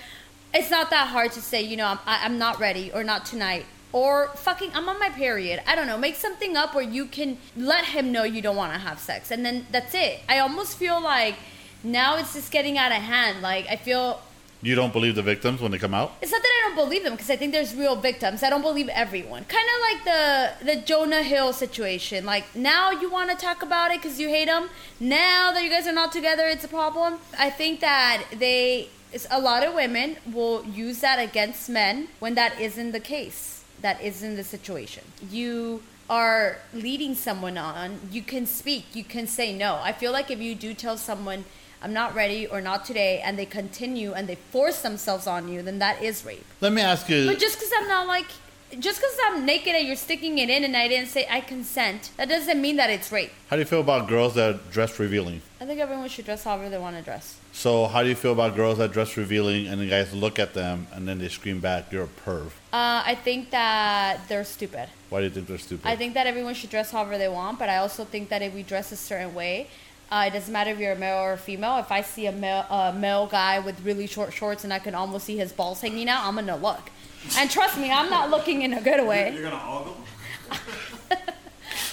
it's 0.54 0.72
not 0.72 0.90
that 0.92 1.08
hard 1.10 1.34
to 1.34 1.42
say, 1.42 1.62
you 1.62 1.76
know, 1.76 1.88
I'm, 1.88 2.00
I- 2.06 2.22
I'm 2.24 2.38
not 2.38 2.58
ready 2.62 2.90
or 2.94 3.04
not 3.04 3.26
tonight 3.26 3.66
or 3.92 4.28
fucking 4.38 4.72
I'm 4.74 4.88
on 4.88 4.98
my 4.98 5.10
period. 5.10 5.62
I 5.68 5.76
don't 5.76 5.88
know. 5.88 5.98
Make 5.98 6.16
something 6.16 6.56
up 6.56 6.74
where 6.74 6.84
you 6.86 7.06
can 7.06 7.38
let 7.58 7.84
him 7.84 8.14
know 8.14 8.24
you 8.24 8.42
don't 8.42 8.56
want 8.56 8.72
to 8.72 8.80
have 8.80 8.98
sex, 8.98 9.30
and 9.30 9.46
then 9.46 9.66
that's 9.74 9.94
it. 9.94 10.22
I 10.30 10.40
almost 10.40 10.78
feel 10.78 11.02
like 11.02 11.36
now 11.84 12.16
it's 12.16 12.34
just 12.34 12.50
getting 12.50 12.78
out 12.78 12.94
of 12.94 13.00
hand. 13.00 13.42
Like 13.42 13.68
I 13.68 13.76
feel 13.76 14.22
you 14.62 14.76
don't 14.76 14.94
believe 14.94 15.16
the 15.16 15.22
victims 15.24 15.62
when 15.62 15.72
they 15.72 15.78
come 15.78 15.94
out? 15.94 16.14
it's 16.22 16.32
not 16.32 16.42
that 16.42 16.48
I 16.48 16.68
don't 16.68 16.76
believe 16.76 17.04
them 17.04 17.14
because 17.14 17.30
I 17.30 17.36
think 17.36 17.52
there's 17.52 17.76
real 17.76 17.96
victims. 17.96 18.44
I 18.44 18.50
don't 18.50 18.62
believe 18.62 18.90
everyone. 18.90 19.46
Kind 19.46 19.68
of 19.74 19.82
like 19.82 20.04
the 20.04 20.66
the 20.66 20.76
Jonah 20.82 21.24
Hill 21.24 21.54
situation. 21.54 22.26
Like 22.26 22.56
now 22.56 22.92
you 22.92 23.10
want 23.10 23.30
to 23.32 23.36
talk 23.36 23.64
about 23.64 23.92
it 23.92 24.02
because 24.02 24.20
you 24.20 24.30
hate 24.30 24.48
him. 24.48 24.70
Now 25.00 25.52
that 25.52 25.64
you 25.64 25.70
guys 25.70 25.88
are 25.88 25.94
not 25.94 26.12
together, 26.12 26.46
it's 26.46 26.64
a 26.64 26.68
problem. 26.68 27.20
I 27.38 27.50
think 27.50 27.80
that 27.80 28.24
they 28.38 28.90
a 29.30 29.40
lot 29.40 29.66
of 29.66 29.74
women 29.74 30.18
will 30.32 30.64
use 30.66 31.02
that 31.02 31.20
against 31.20 31.70
men 31.70 32.08
when 32.20 32.36
that 32.36 32.60
isn't 32.60 32.92
the 32.92 33.00
case. 33.00 33.64
That 33.82 34.02
isn't 34.02 34.36
the 34.36 34.44
situation. 34.44 35.04
You 35.30 35.82
are 36.10 36.58
leading 36.74 37.16
someone 37.16 37.58
on. 37.58 38.00
You 38.12 38.22
can 38.22 38.46
speak. 38.46 38.96
You 38.96 39.04
can 39.04 39.28
say 39.28 39.54
no. 39.54 39.80
I 39.82 39.92
feel 39.92 40.12
like 40.12 40.30
if 40.30 40.40
you 40.40 40.56
do 40.56 40.74
tell 40.74 40.98
someone. 40.98 41.46
I'm 41.84 41.94
not 41.94 42.14
ready 42.14 42.46
or 42.46 42.62
not 42.62 42.86
today, 42.86 43.22
and 43.26 43.40
they 43.40 43.46
continue 43.48 44.14
and 44.14 44.28
they 44.28 44.36
force 44.36 44.82
themselves 44.84 45.26
on 45.26 45.48
you, 45.48 45.64
then 45.64 45.80
that 45.80 46.04
is 46.04 46.24
rape. 46.24 46.46
Let 46.62 46.74
me 46.74 46.82
ask 46.82 47.10
you. 47.10 47.26
But 47.26 47.40
just 47.40 47.58
because 47.58 47.72
I'm 47.76 47.88
not 47.88 48.06
like, 48.08 48.28
just 48.80 49.00
because 49.02 49.18
I'm 49.26 49.46
naked 49.46 49.74
and 49.74 49.88
you're 49.88 49.96
sticking 49.96 50.38
it 50.38 50.50
in 50.50 50.64
and 50.64 50.78
I 50.78 50.88
didn't 50.88 51.10
say 51.10 51.28
I 51.30 51.42
consent, 51.42 52.12
that 52.18 52.30
doesn't 52.30 52.62
mean 52.62 52.76
that 52.76 52.90
it's 52.92 53.12
rape. 53.12 53.32
how 53.50 53.56
do 53.56 53.62
you 53.62 53.66
feel 53.66 53.82
about 53.82 54.08
girls 54.08 54.36
that 54.36 54.70
dress 54.72 55.00
revealing? 55.00 55.42
I 55.60 55.66
think 55.66 55.80
everyone 55.80 56.08
should 56.08 56.26
dress 56.26 56.44
however 56.44 56.70
they 56.70 56.78
want 56.78 56.96
to 56.98 57.02
dress. 57.02 57.38
So, 57.54 57.88
how 57.88 58.02
do 58.04 58.10
you 58.10 58.16
feel 58.16 58.32
about 58.32 58.56
girls 58.56 58.78
that 58.78 58.92
dress 58.94 59.18
revealing 59.18 59.68
and 59.68 59.82
the 59.82 59.90
guys 59.90 60.14
look 60.14 60.40
at 60.40 60.54
them 60.54 60.88
and 60.94 61.08
then 61.08 61.18
they 61.20 61.28
scream 61.28 61.60
back, 61.60 61.92
"You're 61.92 62.06
a 62.06 62.08
perv"? 62.08 62.48
Uh, 62.72 63.04
I 63.06 63.16
think 63.16 63.50
that 63.50 64.22
they're 64.30 64.46
stupid. 64.46 64.88
Why 65.10 65.20
do 65.20 65.26
you 65.26 65.32
think 65.32 65.48
they're 65.48 65.58
stupid? 65.58 65.86
I 65.86 65.96
think 65.98 66.14
that 66.14 66.28
everyone 66.28 66.54
should 66.54 66.70
dress 66.70 66.92
however 66.92 67.18
they 67.18 67.28
want, 67.28 67.60
but 67.60 67.68
I 67.68 67.78
also 67.78 68.06
think 68.06 68.30
that 68.30 68.42
if 68.42 68.54
we 68.54 68.64
dress 68.64 68.92
a 68.94 68.96
certain 68.96 69.34
way, 69.36 69.68
uh, 70.12 70.26
it 70.28 70.34
doesn't 70.34 70.52
matter 70.52 70.72
if 70.72 70.78
you're 70.78 70.92
a 70.92 70.98
male 70.98 71.18
or 71.20 71.34
a 71.34 71.38
female. 71.38 71.78
If 71.78 71.92
I 71.92 72.02
see 72.02 72.26
a 72.26 72.32
male, 72.34 72.66
a 72.70 72.92
male 72.92 73.28
guy 73.28 73.60
with 73.60 73.80
really 73.86 74.08
short 74.08 74.34
shorts 74.34 74.66
and 74.66 74.74
I 74.74 74.80
can 74.80 74.94
almost 74.94 75.26
see 75.26 75.38
his 75.38 75.54
balls 75.54 75.80
hanging 75.80 76.10
out, 76.10 76.26
I'm 76.26 76.36
gonna 76.36 76.58
look. 76.58 76.92
And 77.38 77.50
trust 77.50 77.78
me, 77.78 77.92
I'm 77.92 78.10
not 78.10 78.30
looking 78.30 78.64
in 78.64 78.74
a 78.74 78.82
good 78.82 79.08
way. 79.08 79.34
You're 79.34 79.44
gonna 79.44 79.64
ogle? 79.64 79.98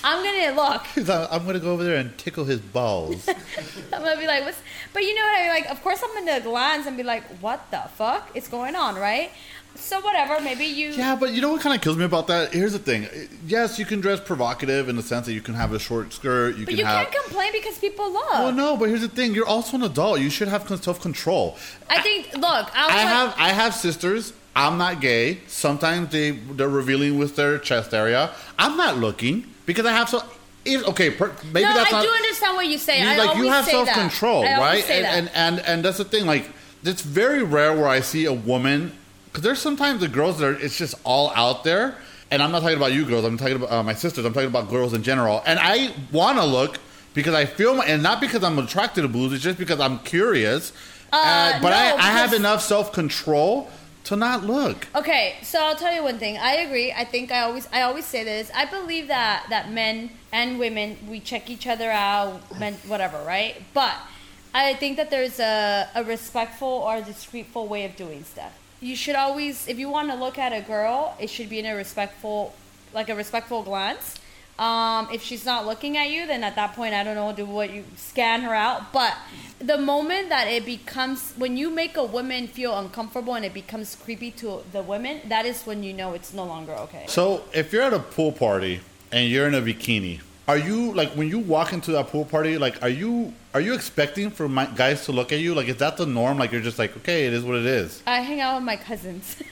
I'm 0.05 0.25
gonna 0.25 0.55
look. 0.55 1.09
I'm 1.31 1.47
gonna 1.47 1.61
go 1.61 1.73
over 1.73 1.85
there 1.85 1.97
and 1.97 2.17
tickle 2.19 2.45
his 2.45 2.61
balls. 2.61 3.29
I'm 3.93 4.03
gonna 4.03 4.19
be 4.19 4.27
like, 4.27 4.45
what's? 4.45 4.61
But 4.93 5.03
you 5.03 5.15
know 5.15 5.23
what 5.23 5.39
I 5.39 5.43
mean? 5.43 5.51
Like, 5.51 5.71
of 5.71 5.83
course, 5.83 6.03
I'm 6.03 6.13
gonna 6.15 6.41
glance 6.41 6.87
and 6.87 6.97
be 6.97 7.03
like, 7.03 7.25
what 7.41 7.71
the 7.71 7.83
fuck 7.95 8.31
is 8.35 8.49
going 8.49 8.75
on, 8.75 8.97
right? 8.97 9.31
So 9.79 10.01
whatever. 10.01 10.41
Maybe 10.41 10.65
you. 10.67 10.91
yeah, 10.91 11.17
but 11.17 11.33
you 11.33 11.41
know 11.41 11.51
what 11.53 11.61
kind 11.63 11.75
of 11.75 11.81
kills 11.81 11.97
me 11.97 12.05
about 12.05 12.27
that? 12.27 12.53
Here's 12.53 12.73
the 12.73 12.79
thing. 12.79 13.07
Yes, 13.47 13.79
you 13.79 13.87
can 13.87 14.01
dress 14.01 14.21
provocative 14.21 14.89
in 14.89 14.97
the 14.97 15.03
sense 15.03 15.27
that 15.27 15.33
you 15.33 15.41
can 15.41 15.55
have 15.55 15.73
a 15.73 15.79
short 15.79 16.13
skirt. 16.13 16.57
You 16.57 16.65
But 16.67 16.71
can 16.71 16.79
you 16.79 16.85
have. 16.85 17.11
can't 17.11 17.25
complain 17.25 17.53
because 17.53 17.79
people 17.79 18.13
look. 18.13 18.31
well, 18.33 18.53
no, 18.53 18.77
but 18.77 18.89
here's 18.89 19.01
the 19.01 19.09
thing. 19.09 19.35
You're 19.35 19.47
also 19.47 19.77
an 19.77 19.83
adult. 19.83 20.21
You 20.21 20.31
should 20.31 20.49
have 20.49 20.69
self 20.83 21.01
control. 21.01 21.57
I 21.89 22.03
think. 22.03 22.35
Look, 22.35 22.45
I 22.45 22.71
I 22.75 22.87
like, 22.87 22.97
have 23.09 23.35
I 23.39 23.49
have 23.51 23.75
sisters. 23.75 24.33
I'm 24.55 24.77
not 24.77 25.01
gay. 25.01 25.39
Sometimes 25.47 26.11
they 26.11 26.33
they're 26.33 26.69
revealing 26.69 27.17
with 27.19 27.37
their 27.37 27.59
chest 27.59 27.95
area. 27.95 28.31
I'm 28.59 28.77
not 28.77 28.99
looking 28.99 29.47
because 29.67 29.87
I 29.87 29.93
have 29.93 30.09
so. 30.09 30.23
If, 30.65 30.85
okay, 30.89 31.11
per, 31.11 31.33
maybe 31.53 31.63
no, 31.67 31.73
that's 31.73 31.93
I 31.93 31.97
not. 31.99 32.03
do 32.05 32.11
understand 32.11 32.57
what 32.57 32.67
you 32.67 32.77
say. 32.77 33.01
you, 33.01 33.09
I 33.09 33.17
like 33.17 33.37
you 33.39 33.49
have 33.49 33.65
self 33.65 33.89
control, 33.91 34.43
right? 34.43 34.85
And, 34.91 35.07
and 35.07 35.31
and 35.35 35.61
and 35.61 35.85
that's 35.85 35.99
the 35.99 36.05
thing. 36.05 36.27
Like 36.27 36.51
it's 36.83 37.01
very 37.03 37.43
rare 37.43 37.73
where 37.75 37.87
I 37.89 38.01
see 38.01 38.27
a 38.27 38.33
woman 38.35 38.93
because 39.29 39.43
there's 39.43 39.61
sometimes 39.61 40.01
the 40.01 40.09
girls 40.09 40.39
that 40.39 40.47
are 40.47 40.55
it's 40.55 40.77
just 40.77 40.95
all 41.05 41.31
out 41.35 41.65
there. 41.65 41.97
And 42.31 42.43
I'm 42.43 42.53
not 42.53 42.61
talking 42.61 42.77
about 42.77 42.93
you 42.93 43.07
girls. 43.07 43.25
I'm 43.25 43.39
talking 43.39 43.57
about 43.57 43.73
uh, 43.73 43.83
my 43.83 43.95
sisters. 43.95 44.25
I'm 44.25 44.35
talking 44.35 44.49
about 44.49 44.69
girls 44.69 44.93
in 44.93 45.03
general. 45.03 45.43
And 45.47 45.59
I 45.59 45.95
want 46.13 46.37
to 46.37 46.45
look 46.45 46.79
because 47.15 47.35
I 47.35 47.47
feel, 47.47 47.75
my, 47.75 47.87
and 47.87 48.03
not 48.03 48.21
because 48.21 48.45
I'm 48.45 48.59
attracted 48.59 49.03
to 49.03 49.09
boobs. 49.09 49.33
It's 49.33 49.43
just 49.43 49.59
because 49.59 49.81
I'm 49.81 49.99
curious. 50.01 50.73
Uh, 51.11 51.59
but 51.63 51.73
I, 51.73 51.91
no, 51.91 51.97
I 51.97 52.11
have 52.11 52.35
enough 52.35 52.63
self 52.63 52.93
control 52.93 53.71
to 54.05 54.17
not 54.17 54.45
look. 54.45 54.87
Okay, 54.95 55.37
so 55.43 55.63
I'll 55.63 55.77
tell 55.77 55.95
you 55.95 56.03
one 56.03 56.19
thing. 56.19 56.39
I 56.39 56.57
agree. 56.57 56.93
I 56.93 57.05
think 57.05 57.31
I 57.31 57.41
always 57.41 57.67
I 57.73 57.83
always 57.83 58.05
say 58.05 58.25
this. 58.25 58.51
I 58.55 58.67
believe 58.67 59.09
that 59.09 59.47
that 59.51 59.71
men 59.71 60.11
and 60.33 60.59
women 60.59 60.97
we 61.09 61.21
check 61.21 61.51
each 61.51 61.67
other 61.67 61.91
out, 61.91 62.59
men 62.59 62.75
whatever, 62.87 63.23
right? 63.25 63.57
But 63.75 63.97
I 64.55 64.75
think 64.75 64.97
that 64.97 65.11
there's 65.11 65.41
a, 65.41 65.89
a 65.95 66.05
respectful 66.05 66.69
or 66.69 66.97
a 66.97 67.03
discreetful 67.03 67.69
way 67.69 67.85
of 67.85 67.97
doing 67.97 68.25
stuff. 68.25 68.53
You 68.81 68.95
should 68.95 69.17
always, 69.17 69.67
if 69.67 69.79
you 69.79 69.89
want 69.89 70.11
to 70.11 70.15
look 70.15 70.39
at 70.39 70.53
a 70.53 70.61
girl, 70.61 71.17
it 71.19 71.31
should 71.31 71.49
be 71.49 71.59
in 71.59 71.67
a 71.67 71.75
respectful, 71.75 72.55
like 72.95 73.09
a 73.09 73.15
respectful 73.15 73.63
glance. 73.63 74.17
Um, 74.59 75.09
if 75.13 75.23
she's 75.23 75.45
not 75.47 75.67
looking 75.67 75.97
at 75.97 76.11
you, 76.11 76.27
then 76.27 76.43
at 76.43 76.57
that 76.57 76.75
point, 76.75 76.93
I 76.93 77.05
don't 77.05 77.15
know, 77.15 77.33
do 77.33 77.45
what 77.45 77.73
you 77.73 77.85
scan 77.97 78.43
her 78.43 78.55
out. 78.55 78.93
But 78.93 79.17
the 79.61 79.79
moment 79.79 80.31
that 80.31 80.49
it 80.49 80.67
becomes, 80.67 81.33
when 81.37 81.57
you 81.57 81.71
make 81.71 81.97
a 81.97 82.05
woman 82.05 82.49
feel 82.49 82.77
uncomfortable 82.77 83.35
and 83.35 83.45
it 83.45 83.55
becomes 83.55 83.95
creepy 83.95 84.33
to 84.33 84.65
the 84.73 84.83
women, 84.83 85.21
that 85.29 85.47
is 85.47 85.63
when 85.63 85.85
you 85.85 85.93
know 85.93 86.13
it's 86.13 86.35
no 86.35 86.45
longer 86.45 86.73
okay. 86.73 87.05
So 87.07 87.45
if 87.55 87.73
you're 87.73 87.83
at 87.83 87.93
a 87.93 88.01
pool 88.01 88.33
party 88.33 88.81
and 89.13 89.29
you're 89.29 89.47
in 89.47 89.55
a 89.55 89.63
bikini, 89.63 90.21
are 90.49 90.59
you 90.59 90.93
like 90.93 91.11
when 91.11 91.29
you 91.29 91.39
walk 91.39 91.73
into 91.73 91.93
that 91.93 92.09
pool 92.09 92.25
party? 92.25 92.59
Like, 92.59 92.83
are 92.83 92.89
you 92.89 93.33
are 93.59 93.61
you 93.61 93.75
expecting 93.75 94.31
for 94.31 94.49
my 94.49 94.67
guys 94.67 95.05
to 95.07 95.11
look 95.13 95.33
at 95.33 95.41
you? 95.41 95.53
Like, 95.53 95.67
is 95.67 95.79
that 95.79 95.97
the 95.97 96.07
norm? 96.07 96.39
Like, 96.39 96.53
you're 96.53 96.61
just 96.61 96.79
like, 96.79 96.97
okay, 96.99 97.27
it 97.27 97.33
is 97.33 97.43
what 97.43 97.57
it 97.57 97.67
is. 97.67 98.01
I 98.07 98.21
hang 98.21 98.41
out 98.41 98.55
with 98.55 98.65
my 98.65 98.77
cousins. 98.77 99.37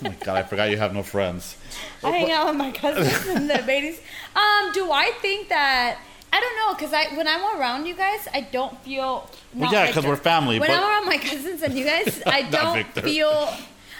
Oh 0.00 0.04
my 0.04 0.14
god, 0.20 0.36
I 0.36 0.42
forgot 0.44 0.70
you 0.70 0.76
have 0.76 0.94
no 0.94 1.02
friends. 1.02 1.56
I 2.04 2.10
hang 2.12 2.30
out 2.30 2.46
with 2.46 2.54
my 2.56 2.70
cousins 2.70 3.26
and 3.26 3.50
the 3.50 3.60
babies. 3.66 3.98
Um, 4.36 4.70
do 4.72 4.92
I 4.92 5.10
think 5.20 5.48
that? 5.48 5.98
I 6.32 6.38
don't 6.38 6.56
know, 6.60 6.78
cause 6.78 6.92
I 6.94 7.12
when 7.16 7.26
I'm 7.26 7.58
around 7.58 7.86
you 7.86 7.96
guys, 7.96 8.28
I 8.32 8.42
don't 8.42 8.78
feel. 8.84 9.28
Well, 9.54 9.72
yeah, 9.72 9.80
like 9.80 9.94
'cause 9.94 10.04
that. 10.04 10.08
we're 10.08 10.14
family, 10.16 10.60
When 10.60 10.68
but- 10.68 10.76
I'm 10.78 10.84
around 10.88 11.06
my 11.06 11.16
cousins 11.18 11.62
and 11.62 11.74
you 11.76 11.84
guys, 11.84 12.22
I 12.26 12.42
don't 12.42 12.86
feel. 13.02 13.52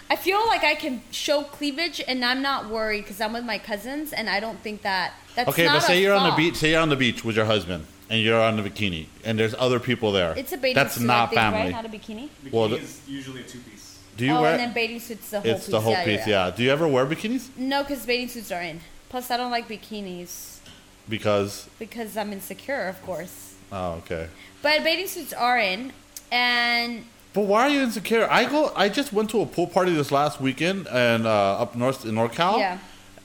I 0.09 0.15
feel 0.15 0.47
like 0.47 0.63
I 0.63 0.77
can 0.77 1.03
show 1.11 1.43
cleavage, 1.43 2.01
and 2.07 2.25
I'm 2.25 2.43
not 2.43 2.69
worried 2.71 3.03
because 3.03 3.21
I'm 3.21 3.33
with 3.33 3.45
my 3.45 3.59
cousins, 3.59 4.13
and 4.13 4.31
I 4.31 4.39
don't 4.39 4.61
think 4.63 4.83
that 4.83 5.15
that's 5.35 5.49
Okay, 5.49 5.67
but 5.67 5.81
say 5.81 6.01
you're 6.01 6.15
on 6.15 6.31
the 6.31 6.37
beach. 6.37 6.55
Say 6.57 6.71
you're 6.71 6.81
on 6.81 6.91
the 6.91 6.97
beach 6.97 7.25
with 7.25 7.35
your 7.35 7.47
husband 7.47 7.87
and 8.11 8.21
you're 8.23 8.41
on 8.41 8.57
the 8.57 8.69
bikini, 8.69 9.07
and 9.25 9.39
there's 9.39 9.55
other 9.59 9.79
people 9.81 10.13
there. 10.13 10.35
It's 10.37 10.53
a 10.53 10.57
bathing 10.57 10.75
That's 10.75 10.95
suit, 10.95 11.07
not 11.07 11.15
I 11.15 11.27
think, 11.27 11.41
family. 11.41 11.61
right? 11.61 11.71
Not 11.73 11.87
a 11.87 11.89
bikini. 11.89 12.29
Bikini 12.45 12.53
Well, 12.53 12.69
the- 12.69 12.77
is 12.79 13.01
usually 13.07 13.41
a 13.41 13.45
two 13.45 13.59
piece. 13.61 13.99
Do 14.17 14.25
you 14.27 14.33
oh, 14.33 14.43
wear? 14.43 14.51
and 14.53 14.61
then 14.61 14.73
bathing 14.73 14.99
suits 14.99 15.31
the 15.31 15.41
whole 15.41 15.51
it's 15.51 15.65
piece. 15.67 15.71
the 15.71 15.81
whole 15.81 15.93
yeah, 15.93 16.05
piece, 16.05 16.27
yeah. 16.27 16.47
yeah. 16.47 16.51
Do 16.51 16.63
you 16.65 16.71
ever 16.71 16.89
wear 16.89 17.07
bikinis? 17.07 17.49
No, 17.57 17.83
because 17.83 18.05
bathing 18.05 18.29
suits 18.29 18.51
are 18.51 18.61
in. 18.63 18.81
Plus, 19.09 19.31
I 19.31 19.37
don't 19.37 19.51
like 19.53 19.69
bikinis 19.69 20.59
Because 21.09 21.69
because 21.79 22.17
I'm 22.17 22.33
insecure, 22.33 22.89
of 22.89 23.01
course. 23.03 23.55
oh, 23.73 23.93
okay. 24.03 24.29
But 24.63 24.83
bathing 24.83 25.07
suits 25.07 25.33
are 25.33 25.59
in, 25.59 25.93
and 26.33 27.05
But 27.33 27.43
why 27.43 27.63
are 27.69 27.69
you 27.71 27.83
insecure? 27.83 28.27
I 28.31 28.45
go. 28.47 28.73
I 28.75 28.89
just 28.89 29.13
went 29.13 29.31
to 29.31 29.41
a 29.41 29.47
pool 29.47 29.67
party 29.69 29.95
this 29.95 30.11
last 30.11 30.41
weekend 30.41 30.89
and 30.89 31.27
uh, 31.27 31.63
up 31.63 31.77
north 31.77 32.05
in 32.05 32.15
NorCal. 32.17 32.59
Yeah. 32.59 32.79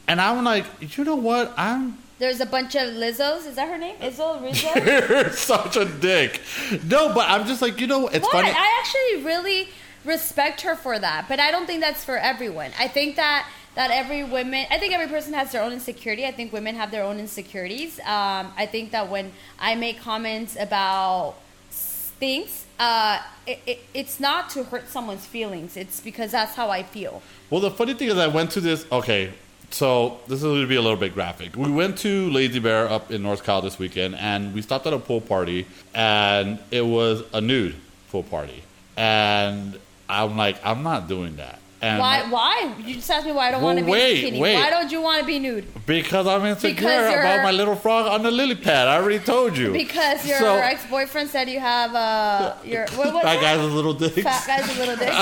And 0.07 0.21
I'm 0.21 0.43
like, 0.43 0.65
you 0.97 1.03
know 1.05 1.15
what? 1.15 1.53
I'm 1.57 1.97
there's 2.23 2.39
a 2.39 2.45
bunch 2.45 2.73
of 2.75 2.93
Lizzos. 2.93 3.45
Is 3.45 3.55
that 3.55 3.67
her 3.67 3.77
name? 3.77 3.97
Izzo? 3.97 4.41
Rizzo? 4.41 4.69
you're 5.13 5.29
such 5.31 5.75
a 5.75 5.83
dick. 5.83 6.39
No, 6.87 7.13
but 7.13 7.29
I'm 7.29 7.45
just 7.45 7.61
like, 7.61 7.81
you 7.81 7.87
know, 7.87 8.07
it's 8.07 8.23
what? 8.23 8.31
funny. 8.31 8.49
I 8.49 8.79
actually 8.79 9.25
really 9.25 9.67
respect 10.05 10.61
her 10.61 10.75
for 10.75 10.97
that, 10.97 11.25
but 11.27 11.41
I 11.41 11.51
don't 11.51 11.65
think 11.65 11.81
that's 11.81 12.05
for 12.05 12.17
everyone. 12.17 12.71
I 12.79 12.87
think 12.87 13.17
that 13.17 13.45
that 13.75 13.91
every 13.91 14.23
woman, 14.23 14.65
I 14.69 14.77
think 14.77 14.93
every 14.93 15.07
person 15.07 15.33
has 15.33 15.51
their 15.51 15.63
own 15.63 15.73
insecurity. 15.73 16.25
I 16.25 16.31
think 16.31 16.53
women 16.53 16.75
have 16.75 16.91
their 16.91 17.03
own 17.03 17.19
insecurities. 17.19 17.99
Um, 18.01 18.53
I 18.55 18.67
think 18.71 18.91
that 18.91 19.09
when 19.09 19.33
I 19.59 19.75
make 19.75 19.99
comments 19.99 20.55
about 20.57 21.35
things, 21.71 22.65
uh, 22.79 23.19
it, 23.45 23.59
it, 23.65 23.79
it's 23.93 24.19
not 24.19 24.49
to 24.51 24.63
hurt 24.63 24.87
someone's 24.89 25.25
feelings. 25.25 25.75
It's 25.75 25.99
because 25.99 26.31
that's 26.31 26.55
how 26.55 26.69
I 26.69 26.83
feel. 26.83 27.21
Well, 27.49 27.61
the 27.61 27.71
funny 27.71 27.95
thing 27.95 28.09
is, 28.09 28.17
I 28.17 28.27
went 28.27 28.51
to 28.51 28.61
this. 28.61 28.85
Okay, 28.91 29.33
so 29.73 30.19
this 30.27 30.37
is 30.37 30.43
going 30.43 30.61
to 30.61 30.67
be 30.67 30.75
a 30.75 30.81
little 30.81 30.97
bit 30.97 31.13
graphic. 31.13 31.55
We 31.55 31.71
went 31.71 31.97
to 31.99 32.29
Lazy 32.29 32.59
Bear 32.59 32.87
up 32.87 33.11
in 33.11 33.23
North 33.23 33.43
Cal 33.43 33.61
this 33.61 33.79
weekend, 33.79 34.15
and 34.15 34.53
we 34.53 34.61
stopped 34.61 34.85
at 34.85 34.93
a 34.93 34.99
pool 34.99 35.21
party, 35.21 35.65
and 35.93 36.59
it 36.71 36.85
was 36.85 37.23
a 37.33 37.41
nude 37.41 37.75
pool 38.11 38.23
party, 38.23 38.63
and 38.95 39.79
I'm 40.07 40.37
like, 40.37 40.63
I'm 40.63 40.83
not 40.83 41.07
doing 41.07 41.37
that. 41.37 41.59
And 41.83 41.99
Why? 41.99 42.23
Why? 42.29 42.73
You 42.85 42.95
just 42.95 43.11
asked 43.11 43.25
me 43.25 43.33
why 43.33 43.49
I 43.49 43.51
don't 43.51 43.61
Well, 43.61 43.75
want 43.75 43.79
to 43.79 43.85
be 43.85 43.91
wait, 43.91 44.23
bikini. 44.33 44.39
wait. 44.39 44.55
Why 44.55 44.69
don't 44.69 44.89
you 44.89 45.01
want 45.01 45.19
to 45.19 45.25
be 45.27 45.37
nude? 45.37 45.65
Because 45.85 46.25
I'm 46.27 46.45
insecure 46.45 46.75
Because 46.75 47.13
about 47.13 47.43
my 47.43 47.51
little 47.51 47.75
frog 47.75 48.07
on 48.07 48.23
the 48.23 48.31
lily 48.31 48.55
pad. 48.55 48.87
I 48.87 48.95
already 48.95 49.19
told 49.19 49.57
you. 49.57 49.73
Because 49.73 50.25
your 50.25 50.39
So- 50.39 50.55
ex 50.55 50.85
boyfriend 50.85 51.29
said 51.29 51.49
you 51.49 51.59
have 51.59 51.93
uh 51.93 52.53
your 52.63 52.85
what 52.95 53.13
was 53.13 53.23
That 53.23 53.23
that? 53.23 53.41
guy's 53.41 53.59
a 53.59 53.63
little 53.63 53.93
dick. 53.93 54.13
Fat 54.23 54.47
guy's 54.47 54.75
a 54.75 54.79
little 54.79 54.95
dick. 54.95 55.13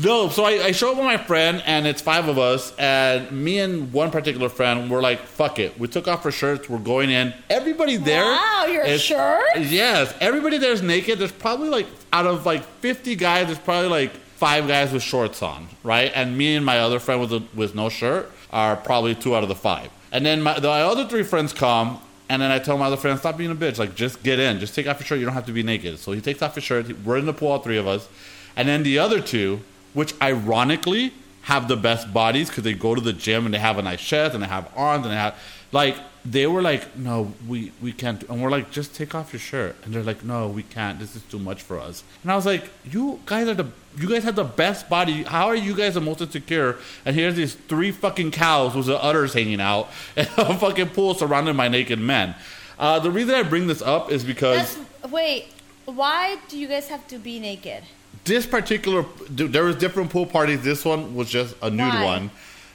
No, 0.00 0.28
so 0.28 0.44
I, 0.44 0.66
I 0.66 0.72
show 0.72 0.92
up 0.92 0.96
with 0.96 1.06
my 1.06 1.16
friend, 1.16 1.60
and 1.66 1.84
it's 1.84 2.00
five 2.00 2.28
of 2.28 2.38
us, 2.38 2.72
and 2.78 3.32
me 3.32 3.58
and 3.58 3.92
one 3.92 4.12
particular 4.12 4.48
friend 4.48 4.88
were 4.88 5.02
like, 5.02 5.18
"Fuck 5.18 5.58
it." 5.58 5.76
We 5.76 5.88
took 5.88 6.06
off 6.06 6.24
our 6.24 6.30
shirts. 6.30 6.68
We're 6.68 6.78
going 6.78 7.10
in. 7.10 7.34
Everybody 7.50 7.96
there. 7.96 8.22
Wow, 8.22 8.66
your 8.70 8.96
shirt? 8.98 9.42
Yes, 9.58 10.14
everybody 10.20 10.58
there's 10.58 10.82
naked. 10.82 11.18
There's 11.18 11.32
probably 11.32 11.68
like 11.68 11.86
out 12.12 12.26
of 12.26 12.46
like 12.46 12.64
50 12.80 13.16
guys, 13.16 13.46
there's 13.46 13.58
probably 13.58 13.88
like 13.88 14.12
five 14.12 14.68
guys 14.68 14.92
with 14.92 15.02
shorts 15.02 15.42
on, 15.42 15.68
right? 15.82 16.12
And 16.14 16.36
me 16.36 16.56
and 16.56 16.64
my 16.64 16.78
other 16.78 16.98
friend 16.98 17.20
with 17.20 17.32
a, 17.32 17.42
with 17.54 17.74
no 17.74 17.88
shirt 17.88 18.30
are 18.52 18.76
probably 18.76 19.14
two 19.14 19.34
out 19.34 19.42
of 19.42 19.48
the 19.48 19.54
five. 19.54 19.90
And 20.12 20.24
then 20.24 20.42
my, 20.42 20.58
the 20.58 20.70
other 20.70 21.06
three 21.06 21.22
friends 21.22 21.52
come, 21.52 22.00
and 22.30 22.40
then 22.42 22.50
I 22.50 22.58
tell 22.58 22.76
my 22.78 22.86
other 22.86 22.96
friend, 22.96 23.18
"Stop 23.18 23.36
being 23.36 23.50
a 23.50 23.54
bitch. 23.54 23.78
Like, 23.78 23.94
just 23.94 24.22
get 24.22 24.38
in. 24.38 24.58
Just 24.60 24.74
take 24.74 24.86
off 24.86 25.00
your 25.00 25.06
shirt. 25.06 25.18
You 25.18 25.24
don't 25.24 25.34
have 25.34 25.46
to 25.46 25.52
be 25.52 25.62
naked." 25.62 25.98
So 25.98 26.12
he 26.12 26.20
takes 26.20 26.42
off 26.42 26.54
his 26.54 26.64
shirt. 26.64 26.86
We're 27.04 27.18
in 27.18 27.26
the 27.26 27.32
pool, 27.32 27.48
all 27.48 27.58
three 27.58 27.78
of 27.78 27.86
us. 27.86 28.08
And 28.56 28.68
then 28.68 28.82
the 28.82 28.98
other 28.98 29.20
two, 29.20 29.60
which 29.94 30.14
ironically 30.20 31.12
have 31.42 31.68
the 31.68 31.76
best 31.76 32.12
bodies 32.12 32.48
because 32.48 32.64
they 32.64 32.74
go 32.74 32.94
to 32.94 33.00
the 33.00 33.12
gym 33.12 33.44
and 33.46 33.54
they 33.54 33.58
have 33.58 33.78
a 33.78 33.82
nice 33.82 34.00
chest 34.00 34.34
and 34.34 34.42
they 34.42 34.48
have 34.48 34.70
arms 34.76 35.04
and 35.04 35.12
they 35.12 35.16
have 35.16 35.34
like 35.72 35.96
they 36.30 36.46
were 36.46 36.60
like, 36.60 36.96
no, 36.96 37.32
we 37.46 37.72
we 37.80 37.92
can't. 37.92 38.22
And 38.24 38.42
we're 38.42 38.50
like, 38.50 38.70
just 38.70 38.94
take 38.94 39.14
off 39.14 39.32
your 39.32 39.40
shirt. 39.40 39.76
And 39.84 39.94
they're 39.94 40.02
like, 40.02 40.24
no, 40.24 40.48
we 40.48 40.62
can't. 40.62 40.98
This 40.98 41.16
is 41.16 41.22
too 41.22 41.38
much 41.38 41.62
for 41.62 41.78
us. 41.78 42.02
And 42.22 42.32
I 42.32 42.36
was 42.36 42.44
like, 42.44 42.68
you 42.84 43.20
guys 43.24 43.48
are 43.48 43.54
the 43.54 43.66
you 43.96 44.08
guys 44.08 44.24
have 44.24 44.36
the 44.36 44.44
best 44.44 44.88
body. 44.88 45.22
How 45.22 45.46
are 45.46 45.56
you 45.56 45.74
guys 45.74 45.94
the 45.94 46.00
most 46.00 46.20
insecure? 46.20 46.76
And 47.04 47.16
here's 47.16 47.34
these 47.34 47.54
three 47.54 47.90
fucking 47.92 48.32
cows 48.32 48.74
with 48.74 48.86
the 48.86 49.02
udders 49.02 49.32
hanging 49.32 49.60
out 49.60 49.88
and 50.16 50.28
a 50.36 50.54
fucking 50.58 50.90
pool 50.90 51.14
surrounded 51.14 51.56
by 51.56 51.68
naked 51.68 51.98
men. 51.98 52.34
Uh, 52.78 52.98
the 53.00 53.10
reason 53.10 53.34
I 53.34 53.42
bring 53.42 53.66
this 53.66 53.82
up 53.82 54.12
is 54.12 54.22
because 54.22 54.76
That's, 54.76 55.12
wait, 55.12 55.46
why 55.86 56.38
do 56.48 56.58
you 56.58 56.68
guys 56.68 56.88
have 56.88 57.06
to 57.08 57.18
be 57.18 57.40
naked? 57.40 57.82
this 58.24 58.46
particular 58.46 59.04
there 59.30 59.64
was 59.64 59.76
different 59.76 60.10
pool 60.10 60.26
parties. 60.26 60.62
This 60.62 60.84
one 60.84 61.14
was 61.14 61.30
just 61.30 61.56
a 61.62 61.70
nude 61.70 61.94
Why? 61.94 62.04
one, 62.04 62.30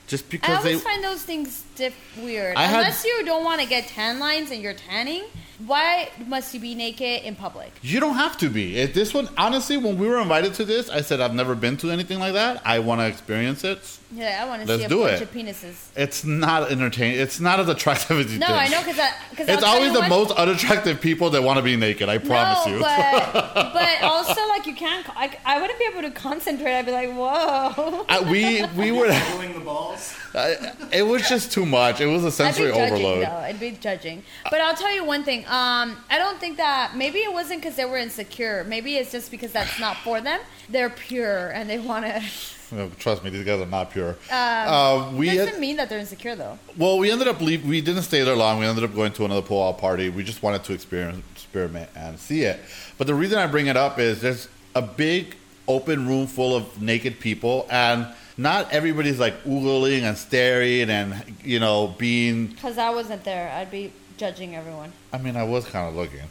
just 0.07 0.29
because 0.29 0.49
I 0.49 0.57
always 0.57 0.83
they. 0.83 0.89
find 0.89 1.03
those 1.03 1.23
things 1.23 1.62
diff- 1.75 2.17
weird. 2.17 2.55
I 2.55 2.63
had- 2.65 2.77
Unless 2.79 3.05
you 3.05 3.23
don't 3.25 3.43
want 3.43 3.61
to 3.61 3.67
get 3.67 3.87
tan 3.87 4.19
lines 4.19 4.51
and 4.51 4.61
you're 4.61 4.73
tanning, 4.73 5.23
Why 5.65 6.09
must 6.27 6.53
you 6.53 6.59
be 6.59 6.75
naked 6.75 7.23
in 7.23 7.35
public? 7.35 7.71
You 7.81 7.99
don't 8.01 8.15
have 8.15 8.37
to 8.39 8.49
be. 8.49 8.77
It, 8.79 8.93
this 8.93 9.13
one, 9.13 9.29
honestly, 9.37 9.77
when 9.77 9.97
we 9.97 10.07
were 10.09 10.19
invited 10.19 10.55
to 10.55 10.65
this, 10.65 10.89
I 10.89 10.99
said 11.01 11.21
I've 11.21 11.35
never 11.35 11.55
been 11.55 11.77
to 11.77 11.91
anything 11.91 12.19
like 12.19 12.33
that. 12.33 12.61
I 12.65 12.79
want 12.79 12.99
to 12.99 13.07
experience 13.07 13.63
it. 13.63 13.79
Yeah, 14.11 14.41
I 14.43 14.47
want 14.49 14.63
to 14.63 14.67
Let's 14.67 14.81
see 14.81 14.85
a 14.87 14.89
do 14.89 15.01
bunch 15.03 15.21
it. 15.21 15.23
of 15.23 15.31
penises. 15.31 15.75
It's 15.95 16.25
not 16.25 16.69
entertaining. 16.71 17.17
It's 17.19 17.39
not 17.39 17.59
as 17.61 17.69
attractive 17.69 18.19
as 18.19 18.33
you 18.33 18.39
No, 18.39 18.47
think. 18.47 18.59
I 18.59 18.67
know 18.67 18.83
because 18.83 19.11
because 19.29 19.47
It's 19.47 19.63
always 19.63 19.93
the 19.93 20.07
most 20.09 20.31
unattractive 20.31 20.99
people 20.99 21.29
that 21.29 21.43
want 21.43 21.57
to 21.57 21.63
be 21.63 21.77
naked. 21.77 22.09
I 22.09 22.17
promise 22.17 22.65
no, 22.65 22.73
you. 22.73 22.79
but 22.81 23.53
but 23.73 24.01
also 24.03 24.45
like 24.49 24.65
you 24.65 24.75
can't. 24.75 25.05
I, 25.15 25.37
I 25.45 25.61
wouldn't 25.61 25.79
be 25.79 25.85
able 25.85 26.01
to 26.01 26.11
concentrate. 26.11 26.77
I'd 26.77 26.85
be 26.85 26.91
like, 26.91 27.11
whoa. 27.13 28.05
I- 28.09 28.19
we 28.29 28.65
we 28.75 28.91
were. 28.91 29.13
Pulling 29.31 29.53
the 29.53 29.59
balls. 29.61 30.13
I- 30.35 30.73
it 30.91 31.03
was 31.03 31.27
just 31.29 31.51
too 31.51 31.65
much. 31.65 32.01
It 32.01 32.07
was 32.07 32.23
a 32.23 32.27
I'd 32.27 32.29
be 32.29 32.31
sensory 32.31 32.71
judging 32.71 32.93
overload. 32.93 33.25
though. 33.27 33.31
I'd 33.37 33.59
be 33.59 33.71
judging. 33.71 34.23
But 34.49 34.61
I'll 34.61 34.75
tell 34.75 34.93
you 34.93 35.03
one 35.03 35.23
thing. 35.23 35.41
Um, 35.45 35.97
I 36.09 36.17
don't 36.17 36.39
think 36.39 36.57
that 36.57 36.95
maybe 36.95 37.19
it 37.19 37.31
wasn't 37.31 37.61
because 37.61 37.75
they 37.75 37.85
were 37.85 37.97
insecure. 37.97 38.63
Maybe 38.67 38.97
it's 38.97 39.11
just 39.11 39.31
because 39.31 39.51
that's 39.51 39.79
not 39.79 39.97
for 39.97 40.21
them. 40.21 40.39
They're 40.69 40.89
pure 40.89 41.49
and 41.49 41.69
they 41.69 41.79
want 41.79 42.05
to. 42.05 42.21
Trust 42.97 43.23
me, 43.23 43.29
these 43.29 43.45
guys 43.45 43.59
are 43.61 43.67
not 43.67 43.91
pure. 43.91 44.15
uh, 44.31 45.11
we 45.15 45.27
Doesn't 45.27 45.47
had, 45.49 45.59
mean 45.59 45.75
that 45.77 45.89
they're 45.89 45.99
insecure 45.99 46.35
though. 46.35 46.57
well, 46.75 46.97
we 46.97 47.11
ended 47.11 47.27
up 47.27 47.39
leave. 47.39 47.63
We 47.63 47.81
didn't 47.81 48.01
stay 48.01 48.23
there 48.23 48.35
long. 48.35 48.57
We 48.59 48.65
ended 48.65 48.83
up 48.83 48.95
going 48.95 49.11
to 49.13 49.25
another 49.25 49.43
pull 49.43 49.67
out 49.67 49.77
party. 49.77 50.09
We 50.09 50.23
just 50.23 50.41
wanted 50.41 50.63
to 50.63 50.73
experience, 50.73 51.23
experiment 51.35 51.91
and 51.95 52.17
see 52.19 52.41
it. 52.41 52.59
But 52.97 53.05
the 53.05 53.13
reason 53.13 53.37
I 53.37 53.45
bring 53.45 53.67
it 53.67 53.77
up 53.77 53.99
is 53.99 54.21
there's 54.21 54.47
a 54.73 54.81
big 54.81 55.35
open 55.67 56.07
room 56.07 56.25
full 56.25 56.55
of 56.55 56.81
naked 56.81 57.19
people, 57.19 57.67
and 57.69 58.07
not 58.37 58.71
everybody's 58.71 59.19
like 59.19 59.43
oogling 59.43 60.03
and 60.03 60.17
staring 60.17 60.89
and 60.89 61.23
you 61.43 61.59
know 61.59 61.93
being 61.97 62.47
Because 62.47 62.77
I 62.77 62.89
wasn't 62.89 63.23
there. 63.23 63.51
I'd 63.51 63.71
be 63.71 63.91
judging 64.17 64.55
everyone. 64.55 64.91
I 65.11 65.17
mean, 65.17 65.35
I 65.35 65.43
was 65.43 65.65
kind 65.65 65.87
of 65.87 65.95
looking, 65.95 66.21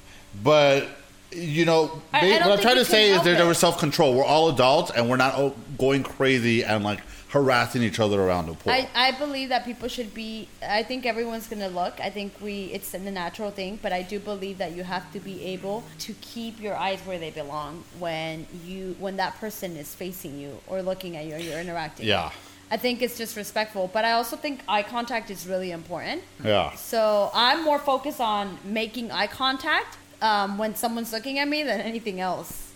but 0.42 0.86
you 1.30 1.64
know, 1.64 2.02
I- 2.12 2.32
I 2.38 2.46
what 2.46 2.58
I'm 2.58 2.60
trying 2.60 2.76
to 2.76 2.84
say 2.84 3.10
is 3.10 3.22
there, 3.22 3.34
there 3.36 3.46
was 3.46 3.58
self 3.58 3.78
control. 3.78 4.14
We're 4.14 4.24
all 4.24 4.48
adults, 4.50 4.90
and 4.90 5.08
we're 5.08 5.16
not 5.16 5.54
going 5.78 6.02
crazy 6.02 6.62
and 6.64 6.84
like 6.84 7.00
harassing 7.32 7.82
each 7.82 7.98
other 7.98 8.20
around 8.20 8.46
the 8.46 8.54
pool. 8.54 8.70
I, 8.72 8.88
I 8.94 9.12
believe 9.12 9.48
that 9.48 9.64
people 9.64 9.88
should 9.88 10.12
be. 10.12 10.48
I 10.62 10.82
think 10.82 11.06
everyone's 11.06 11.48
gonna 11.48 11.68
look. 11.68 11.98
I 11.98 12.10
think 12.10 12.34
we. 12.40 12.64
It's 12.64 12.92
in 12.94 13.04
the 13.04 13.10
natural 13.10 13.50
thing, 13.50 13.78
but 13.80 13.92
I 13.92 14.02
do 14.02 14.20
believe 14.20 14.58
that 14.58 14.72
you 14.72 14.82
have 14.84 15.10
to 15.12 15.20
be 15.20 15.42
able 15.46 15.82
to 16.00 16.12
keep 16.20 16.60
your 16.60 16.76
eyes 16.76 17.00
where 17.00 17.18
they 17.18 17.30
belong 17.30 17.84
when 17.98 18.46
you 18.64 18.96
when 18.98 19.16
that 19.16 19.38
person 19.40 19.76
is 19.76 19.94
facing 19.94 20.38
you 20.38 20.60
or 20.66 20.82
looking 20.82 21.16
at 21.16 21.24
you 21.24 21.34
or 21.34 21.38
you're 21.38 21.60
interacting. 21.60 22.06
yeah, 22.06 22.30
I 22.70 22.76
think 22.76 23.02
it's 23.02 23.16
just 23.16 23.36
respectful, 23.36 23.90
but 23.92 24.04
I 24.04 24.12
also 24.12 24.36
think 24.36 24.60
eye 24.68 24.82
contact 24.82 25.30
is 25.30 25.46
really 25.46 25.70
important. 25.72 26.22
yeah. 26.44 26.74
So 26.74 27.30
I'm 27.32 27.64
more 27.64 27.78
focused 27.78 28.20
on 28.20 28.58
making 28.64 29.10
eye 29.10 29.26
contact 29.26 29.96
um, 30.20 30.58
when 30.58 30.74
someone's 30.74 31.12
looking 31.12 31.38
at 31.38 31.48
me 31.48 31.62
than 31.62 31.80
anything 31.80 32.20
else. 32.20 32.72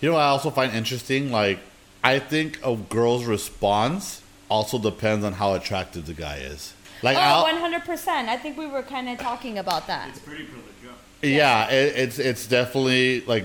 You 0.00 0.08
know, 0.08 0.14
what 0.14 0.22
I 0.22 0.28
also 0.28 0.50
find 0.50 0.72
interesting. 0.72 1.30
Like, 1.30 1.58
I 2.02 2.18
think 2.18 2.58
a 2.64 2.76
girl's 2.76 3.24
response 3.24 4.22
also 4.48 4.78
depends 4.78 5.24
on 5.24 5.34
how 5.34 5.54
attractive 5.54 6.06
the 6.06 6.14
guy 6.14 6.36
is. 6.38 6.74
Like, 7.02 7.16
Oh, 7.16 7.44
100%. 7.46 8.08
I 8.08 8.36
think 8.36 8.56
we 8.58 8.66
were 8.66 8.82
kind 8.82 9.08
of 9.08 9.18
talking 9.18 9.58
about 9.58 9.86
that. 9.86 10.08
It's 10.10 10.18
pretty 10.18 10.44
privileged. 10.44 10.66
Yeah. 11.22 11.66
Yeah, 11.68 11.70
it, 11.70 11.96
it's 11.96 12.18
it's 12.18 12.46
definitely 12.46 13.20
like 13.22 13.44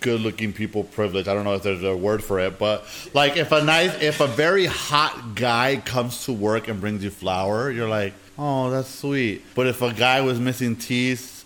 good 0.00 0.20
looking 0.20 0.52
people 0.52 0.84
privilege. 0.84 1.26
I 1.26 1.34
don't 1.34 1.42
know 1.44 1.54
if 1.54 1.62
there's 1.64 1.82
a 1.82 1.96
word 1.96 2.22
for 2.22 2.38
it, 2.38 2.58
but 2.58 2.84
like 3.12 3.36
if 3.36 3.50
a 3.50 3.62
nice 3.64 4.00
if 4.00 4.20
a 4.20 4.28
very 4.28 4.66
hot 4.66 5.34
guy 5.34 5.82
comes 5.84 6.24
to 6.26 6.32
work 6.32 6.68
and 6.68 6.80
brings 6.80 7.02
you 7.02 7.10
flour, 7.10 7.70
you're 7.72 7.88
like, 7.88 8.14
"Oh, 8.38 8.70
that's 8.70 8.88
sweet." 8.88 9.44
But 9.56 9.66
if 9.66 9.82
a 9.82 9.92
guy 9.92 10.20
was 10.20 10.38
missing 10.38 10.76
teeth, 10.76 11.37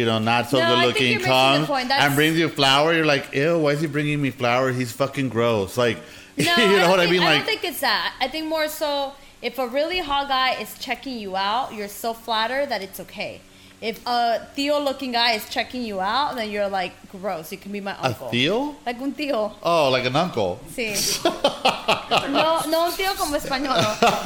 you 0.00 0.06
know, 0.06 0.18
not 0.18 0.48
so 0.50 0.58
No, 0.58 0.66
good 0.76 0.86
looking 0.88 1.10
you're 1.12 1.20
missing 1.20 1.32
the 1.60 1.66
comes. 1.66 1.90
And 1.90 2.14
brings 2.16 2.36
you 2.38 2.48
flour, 2.48 2.92
you're 2.96 3.06
like, 3.14 3.26
"Ew, 3.34 3.58
why 3.62 3.70
is 3.76 3.80
he 3.80 3.86
bringing 3.86 4.20
me 4.20 4.30
flour? 4.30 4.72
He's 4.72 4.92
fucking 4.92 5.28
gross." 5.28 5.76
Like, 5.76 5.98
No, 6.36 6.44
you 6.56 6.66
know 6.66 6.78
don't 6.78 6.90
what 6.90 7.00
I 7.00 7.04
think- 7.04 7.12
mean? 7.12 7.22
I 7.22 7.24
Like, 7.26 7.36
don't 7.40 7.46
think 7.52 7.64
it's 7.70 7.80
that. 7.80 8.14
I 8.20 8.28
think 8.28 8.46
more 8.48 8.68
so 8.68 9.12
if 9.42 9.58
a 9.58 9.66
really 9.68 10.00
hot 10.00 10.28
guy 10.28 10.50
is 10.60 10.70
checking 10.78 11.18
you 11.18 11.36
out, 11.36 11.72
you're 11.74 11.88
so 12.04 12.12
flattered 12.14 12.68
that 12.70 12.82
it's 12.82 12.98
okay. 13.00 13.40
If 13.80 13.96
a 14.06 14.46
tío 14.56 14.76
looking 14.84 15.12
guy 15.12 15.30
is 15.32 15.48
checking 15.48 15.82
you 15.82 16.00
out, 16.00 16.36
then 16.36 16.50
you're 16.50 16.68
like, 16.68 16.92
gross. 17.10 17.50
You 17.50 17.56
can 17.56 17.72
be 17.72 17.80
my 17.80 17.96
uncle. 17.96 18.28
a. 18.28 18.30
tío? 18.30 18.74
Like 18.84 19.00
un 19.00 19.12
tío. 19.14 19.52
Oh, 19.62 19.88
like 19.90 20.04
an 20.04 20.16
uncle. 20.16 20.60
Sí. 20.76 20.92
no, 21.24 22.60
no 22.68 22.84
un 22.86 22.92
tío 22.92 23.16
como 23.16 23.36
español. 23.36 23.76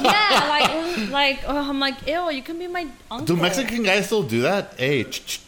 Yeah, 0.03 0.49
like, 0.49 1.11
like 1.11 1.39
oh, 1.47 1.71
I'm 1.71 1.79
like, 1.79 2.05
ew, 2.07 2.31
you 2.31 2.43
can 2.43 2.59
be 2.59 2.67
my 2.67 2.87
uncle. 3.11 3.37
Do 3.37 3.41
Mexican 3.41 3.85
guys 3.85 4.07
still 4.07 4.25
do 4.25 4.43
that? 4.43 4.75
Hey, 4.77 5.05
ch- 5.05 5.25
ch- 5.25 5.41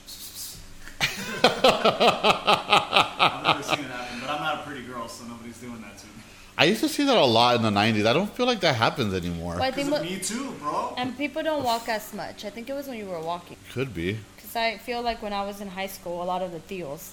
I've 2.07 3.43
never 3.43 3.63
seen 3.63 3.81
it 3.85 3.91
happen, 3.91 4.21
but 4.21 4.31
I'm 4.31 4.41
not 4.43 4.61
a 4.61 4.63
pretty 4.63 4.83
girl, 4.83 5.09
so 5.09 5.25
nobody's 5.27 5.59
doing 5.59 5.81
that 5.83 5.97
to 5.99 6.07
me. 6.07 6.13
I 6.59 6.65
used 6.65 6.81
to 6.81 6.89
see 6.89 7.05
that 7.05 7.17
a 7.17 7.25
lot 7.25 7.57
in 7.57 7.63
the 7.63 7.71
'90s. 7.71 8.07
I 8.07 8.13
don't 8.13 8.31
feel 8.35 8.47
like 8.47 8.61
that 8.61 8.77
happens 8.77 9.13
anymore. 9.15 9.55
But 9.55 9.63
I 9.63 9.71
think, 9.71 9.89
Because 9.91 10.01
of 10.01 10.07
mo- 10.07 10.11
me 10.11 10.21
too, 10.21 10.53
bro. 10.59 10.95
and 10.97 11.17
people 11.17 11.43
don't 11.43 11.63
walk 11.65 11.89
as 11.89 12.13
much. 12.15 12.45
I 12.45 12.51
think 12.51 12.71
it 12.71 12.73
was 12.75 12.87
when 12.89 12.97
you 12.99 13.07
were 13.07 13.21
walking. 13.21 13.57
Could 13.73 13.93
be. 13.95 14.19
Because 14.37 14.57
I 14.57 14.79
feel 14.79 15.03
like 15.03 15.21
when 15.23 15.33
I 15.35 15.45
was 15.45 15.61
in 15.61 15.69
high 15.69 15.87
school, 15.89 16.23
a 16.23 16.25
lot 16.25 16.41
of 16.43 16.53
the 16.53 16.61
tíos, 16.61 17.11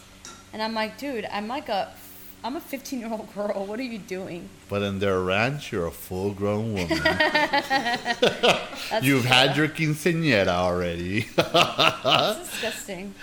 and 0.53 0.62
I'm 0.62 0.74
like, 0.74 0.98
dude, 0.98 1.25
I'm 1.29 1.48
like 1.50 1.67
a, 1.67 1.91
I'm 2.41 2.55
a 2.55 2.62
15 2.62 3.00
year 3.01 3.10
old 3.12 3.33
girl. 3.36 3.65
What 3.65 3.79
are 3.79 3.83
you 3.83 3.98
doing? 4.00 4.48
But 4.69 4.82
in 4.82 4.99
their 4.99 5.19
ranch, 5.19 5.71
you're 5.73 5.88
a 5.88 5.91
full-grown 5.91 6.73
woman. 6.73 6.88
That's 7.04 9.01
You've 9.01 9.21
true. 9.23 9.30
had 9.30 9.58
your 9.58 9.67
quinceañera 9.67 10.47
already. 10.47 11.28
That's 11.36 12.49
disgusting. 12.51 13.13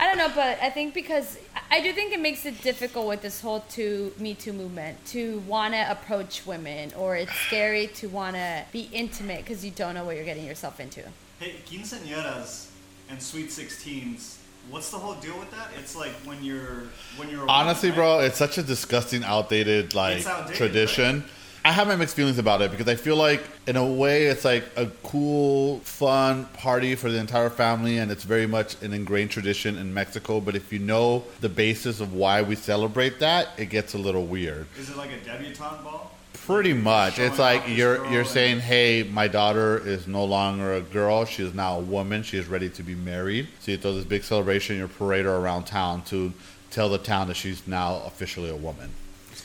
I 0.00 0.06
don't 0.06 0.16
know, 0.16 0.32
but 0.34 0.58
I 0.62 0.70
think 0.70 0.94
because 0.94 1.36
I 1.70 1.82
do 1.82 1.92
think 1.92 2.14
it 2.14 2.20
makes 2.20 2.46
it 2.46 2.62
difficult 2.62 3.06
with 3.06 3.20
this 3.20 3.42
whole 3.42 3.60
to 3.72 4.10
Me 4.18 4.32
Too 4.32 4.54
movement 4.54 5.04
to 5.08 5.40
want 5.40 5.74
to 5.74 5.90
approach 5.90 6.46
women, 6.46 6.90
or 6.96 7.16
it's 7.16 7.34
scary 7.34 7.88
to 7.96 8.08
want 8.08 8.34
to 8.34 8.64
be 8.72 8.88
intimate 8.92 9.44
because 9.44 9.62
you 9.62 9.70
don't 9.70 9.92
know 9.94 10.04
what 10.04 10.16
you're 10.16 10.24
getting 10.24 10.46
yourself 10.46 10.80
into. 10.80 11.02
Hey, 11.38 11.56
quinceañeras 11.66 12.68
and 13.10 13.22
sweet 13.22 13.50
16s. 13.50 14.36
What's 14.70 14.90
the 14.90 14.96
whole 14.96 15.14
deal 15.14 15.38
with 15.38 15.50
that? 15.50 15.68
It's 15.78 15.94
like 15.94 16.12
when 16.24 16.42
you're 16.42 16.84
when 17.18 17.28
you're 17.28 17.40
a 17.40 17.46
woman, 17.46 17.48
Honestly, 17.50 17.90
right? 17.90 17.96
bro, 17.96 18.20
it's 18.20 18.38
such 18.38 18.56
a 18.56 18.62
disgusting, 18.62 19.22
outdated 19.22 19.94
like 19.94 20.26
outdated, 20.26 20.56
tradition. 20.56 21.24
I 21.62 21.72
have 21.72 21.88
my 21.88 21.96
mixed 21.96 22.16
feelings 22.16 22.38
about 22.38 22.62
it 22.62 22.70
because 22.70 22.88
I 22.88 22.94
feel 22.94 23.16
like, 23.16 23.42
in 23.66 23.76
a 23.76 23.86
way, 23.86 24.26
it's 24.26 24.46
like 24.46 24.64
a 24.76 24.86
cool, 25.02 25.80
fun 25.80 26.46
party 26.46 26.94
for 26.94 27.10
the 27.10 27.18
entire 27.18 27.50
family, 27.50 27.98
and 27.98 28.10
it's 28.10 28.24
very 28.24 28.46
much 28.46 28.80
an 28.82 28.94
ingrained 28.94 29.30
tradition 29.30 29.76
in 29.76 29.92
Mexico. 29.92 30.40
But 30.40 30.56
if 30.56 30.72
you 30.72 30.78
know 30.78 31.24
the 31.42 31.50
basis 31.50 32.00
of 32.00 32.14
why 32.14 32.40
we 32.40 32.56
celebrate 32.56 33.18
that, 33.18 33.48
it 33.58 33.66
gets 33.66 33.92
a 33.92 33.98
little 33.98 34.24
weird. 34.24 34.68
Is 34.78 34.88
it 34.88 34.96
like 34.96 35.10
a 35.12 35.18
debutante 35.18 35.84
ball? 35.84 36.12
Pretty 36.32 36.72
much. 36.72 37.16
Showing 37.16 37.28
It's 37.28 37.38
like 37.38 37.62
you're 37.68 38.06
you're 38.10 38.24
saying, 38.24 38.60
"Hey, 38.60 39.02
my 39.02 39.28
daughter 39.28 39.86
is 39.86 40.08
no 40.08 40.24
longer 40.24 40.72
a 40.74 40.80
girl; 40.80 41.26
she 41.26 41.44
is 41.44 41.52
now 41.52 41.76
a 41.76 41.82
woman. 41.82 42.22
She 42.22 42.38
is 42.38 42.46
ready 42.46 42.70
to 42.70 42.82
be 42.82 42.94
married." 42.94 43.48
So 43.60 43.72
you 43.72 43.76
throw 43.76 43.92
this 43.92 44.06
big 44.06 44.24
celebration, 44.24 44.78
you 44.78 44.88
parade 44.88 45.26
her 45.26 45.36
around 45.36 45.64
town 45.64 46.02
to 46.04 46.32
tell 46.70 46.88
the 46.88 46.98
town 46.98 47.28
that 47.28 47.36
she's 47.36 47.66
now 47.66 48.02
officially 48.06 48.48
a 48.48 48.56
woman. 48.56 48.90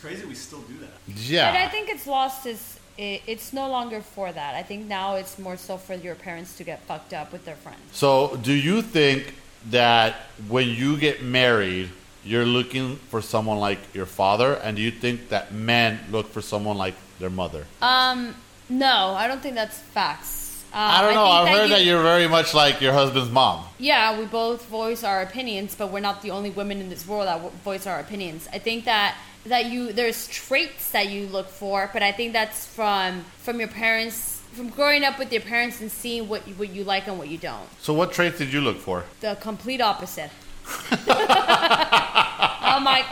It's 0.05 0.13
crazy 0.13 0.27
we 0.27 0.35
still 0.35 0.61
do 0.61 0.77
that. 0.79 0.91
Yeah, 1.07 1.51
But 1.51 1.61
I 1.61 1.67
think 1.67 1.89
it's 1.89 2.05
lost 2.05 2.45
is 2.45 2.79
it, 2.97 3.23
it's 3.25 3.53
no 3.53 3.69
longer 3.69 4.01
for 4.01 4.31
that. 4.31 4.53
I 4.53 4.61
think 4.61 4.87
now 4.87 5.15
it's 5.15 5.39
more 5.39 5.57
so 5.57 5.77
for 5.77 5.95
your 5.95 6.15
parents 6.15 6.55
to 6.57 6.63
get 6.63 6.81
fucked 6.81 7.13
up 7.13 7.31
with 7.31 7.43
their 7.45 7.55
friends. 7.55 7.79
So, 7.91 8.37
do 8.43 8.53
you 8.53 8.81
think 8.83 9.33
that 9.71 10.27
when 10.47 10.69
you 10.69 10.97
get 10.97 11.23
married, 11.23 11.89
you're 12.23 12.45
looking 12.45 12.97
for 13.09 13.21
someone 13.21 13.57
like 13.57 13.79
your 13.95 14.05
father, 14.05 14.53
and 14.63 14.77
do 14.77 14.83
you 14.83 14.91
think 14.91 15.29
that 15.29 15.51
men 15.53 15.99
look 16.11 16.27
for 16.27 16.41
someone 16.41 16.77
like 16.77 16.95
their 17.19 17.31
mother? 17.31 17.65
Um, 17.81 18.35
no, 18.69 19.15
I 19.15 19.27
don't 19.27 19.41
think 19.41 19.55
that's 19.55 19.79
facts. 19.79 20.44
Uh, 20.75 20.77
I 20.77 21.01
don't 21.03 21.13
know. 21.13 21.23
think 21.23 21.35
I've 21.35 21.47
heard 21.57 21.69
you- 21.69 21.75
that 21.75 21.83
you're 21.85 22.03
very 22.03 22.27
much 22.27 22.53
like 22.53 22.81
your 22.81 22.91
husband's 22.91 23.31
mom. 23.31 23.63
Yeah, 23.79 24.19
we 24.19 24.25
both 24.25 24.65
voice 24.65 25.05
our 25.05 25.21
opinions, 25.21 25.73
but 25.73 25.89
we're 25.89 26.01
not 26.01 26.21
the 26.21 26.31
only 26.31 26.49
women 26.49 26.81
in 26.81 26.89
this 26.89 27.07
world 27.07 27.27
that 27.27 27.39
voice 27.63 27.87
our 27.87 27.99
opinions. 28.01 28.49
I 28.51 28.59
think 28.59 28.83
that 28.83 29.15
that 29.45 29.67
you 29.67 29.93
there's 29.93 30.27
traits 30.27 30.89
that 30.91 31.07
you 31.07 31.27
look 31.27 31.47
for, 31.47 31.89
but 31.93 32.03
I 32.03 32.11
think 32.11 32.33
that's 32.33 32.65
from 32.65 33.23
from 33.37 33.59
your 33.59 33.69
parents, 33.69 34.41
from 34.51 34.67
growing 34.69 35.05
up 35.05 35.17
with 35.17 35.31
your 35.31 35.43
parents 35.43 35.79
and 35.79 35.89
seeing 35.89 36.27
what 36.27 36.45
you, 36.45 36.55
what 36.55 36.69
you 36.71 36.83
like 36.83 37.07
and 37.07 37.17
what 37.17 37.29
you 37.29 37.37
don't. 37.37 37.69
So, 37.79 37.93
what 37.93 38.11
traits 38.11 38.37
did 38.39 38.51
you 38.51 38.59
look 38.59 38.77
for? 38.77 39.05
The 39.21 39.35
complete 39.39 39.79
opposite. 39.79 40.31
I'm 42.67 42.83
like 42.83 43.05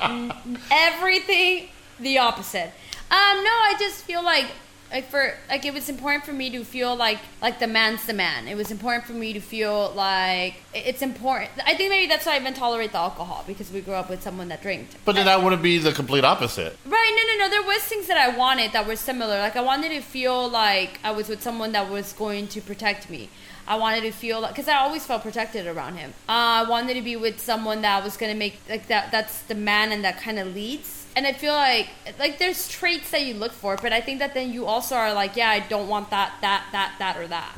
everything 0.70 1.70
the 2.00 2.18
opposite. 2.18 2.72
Um, 3.12 3.44
no, 3.44 3.52
I 3.70 3.76
just 3.80 4.04
feel 4.04 4.24
like 4.24 4.48
like 4.94 5.10
for 5.10 5.34
like 5.50 5.66
it 5.66 5.74
was 5.74 5.90
important 5.90 6.24
for 6.24 6.34
me 6.34 6.52
to 6.52 6.64
feel 6.64 6.96
like 6.96 7.18
like 7.42 7.58
the 7.60 7.68
man's 7.68 8.06
the 8.06 8.14
man. 8.14 8.48
It 8.48 8.56
was 8.56 8.70
important 8.70 9.06
for 9.06 9.14
me 9.14 9.34
to 9.34 9.40
feel 9.40 9.92
like 9.96 10.56
it's 10.74 11.02
important. 11.02 11.50
I 11.66 11.74
think 11.74 11.90
maybe 11.90 12.08
that's 12.08 12.28
why 12.28 12.36
I 12.36 12.40
even 12.40 12.54
tolerate 12.54 12.92
the 12.92 13.00
alcohol 13.00 13.44
because 13.48 13.72
we 13.72 13.82
grew 13.82 13.96
up 13.96 14.10
with 14.10 14.22
someone 14.22 14.50
that 14.50 14.62
drank. 14.62 14.90
But 15.04 15.16
then 15.16 15.26
that 15.26 15.44
wouldn't 15.44 15.64
be 15.64 15.80
the 15.80 15.92
complete 15.92 16.24
opposite. 16.24 16.78
Right, 16.86 17.14
no, 17.18 17.34
no, 17.34 17.46
no. 17.46 17.50
There 17.50 17.64
was 17.64 17.82
things 17.82 18.08
that 18.08 18.18
I 18.18 18.38
wanted 18.38 18.72
that 18.74 18.86
were 18.86 18.96
similar. 18.96 19.40
Like 19.40 19.56
I 19.56 19.62
wanted 19.62 19.90
to 19.90 20.02
feel 20.02 20.48
like 20.48 21.00
I 21.04 21.12
was 21.12 21.28
with 21.28 21.42
someone 21.42 21.72
that 21.72 21.90
was 21.90 22.14
going 22.14 22.48
to 22.50 22.62
protect 22.62 23.10
me. 23.10 23.30
I 23.66 23.78
wanted 23.78 24.02
to 24.02 24.12
feel 24.12 24.42
like 24.42 24.52
because 24.52 24.68
I 24.68 24.78
always 24.78 25.06
felt 25.06 25.24
protected 25.24 25.66
around 25.66 25.96
him. 25.96 26.14
Uh, 26.30 26.62
I 26.62 26.70
wanted 26.70 26.94
to 26.96 27.02
be 27.02 27.16
with 27.16 27.40
someone 27.40 27.82
that 27.82 28.04
was 28.04 28.16
gonna 28.16 28.36
make 28.36 28.60
like 28.70 28.88
that. 28.88 29.12
That's 29.12 29.42
the 29.42 29.56
man 29.56 29.92
and 29.92 30.04
that 30.04 30.20
kind 30.20 30.38
of 30.38 30.54
leads. 30.54 31.03
And 31.16 31.28
I 31.28 31.34
feel 31.34 31.54
like 31.54 31.90
like 32.18 32.40
there's 32.40 32.68
traits 32.68 33.12
that 33.12 33.24
you 33.24 33.36
look 33.36 33.52
for, 33.52 33.78
but 33.78 33.94
I 33.94 34.02
think 34.02 34.20
that 34.20 34.34
then 34.34 34.52
you 34.52 34.66
also 34.66 34.96
are 34.96 35.14
like, 35.14 35.36
yeah, 35.36 35.50
I 35.50 35.60
don't 35.60 35.88
want 35.88 36.10
that, 36.10 36.34
that, 36.42 36.66
that, 36.72 36.96
that, 37.00 37.18
or 37.18 37.28
that. 37.28 37.56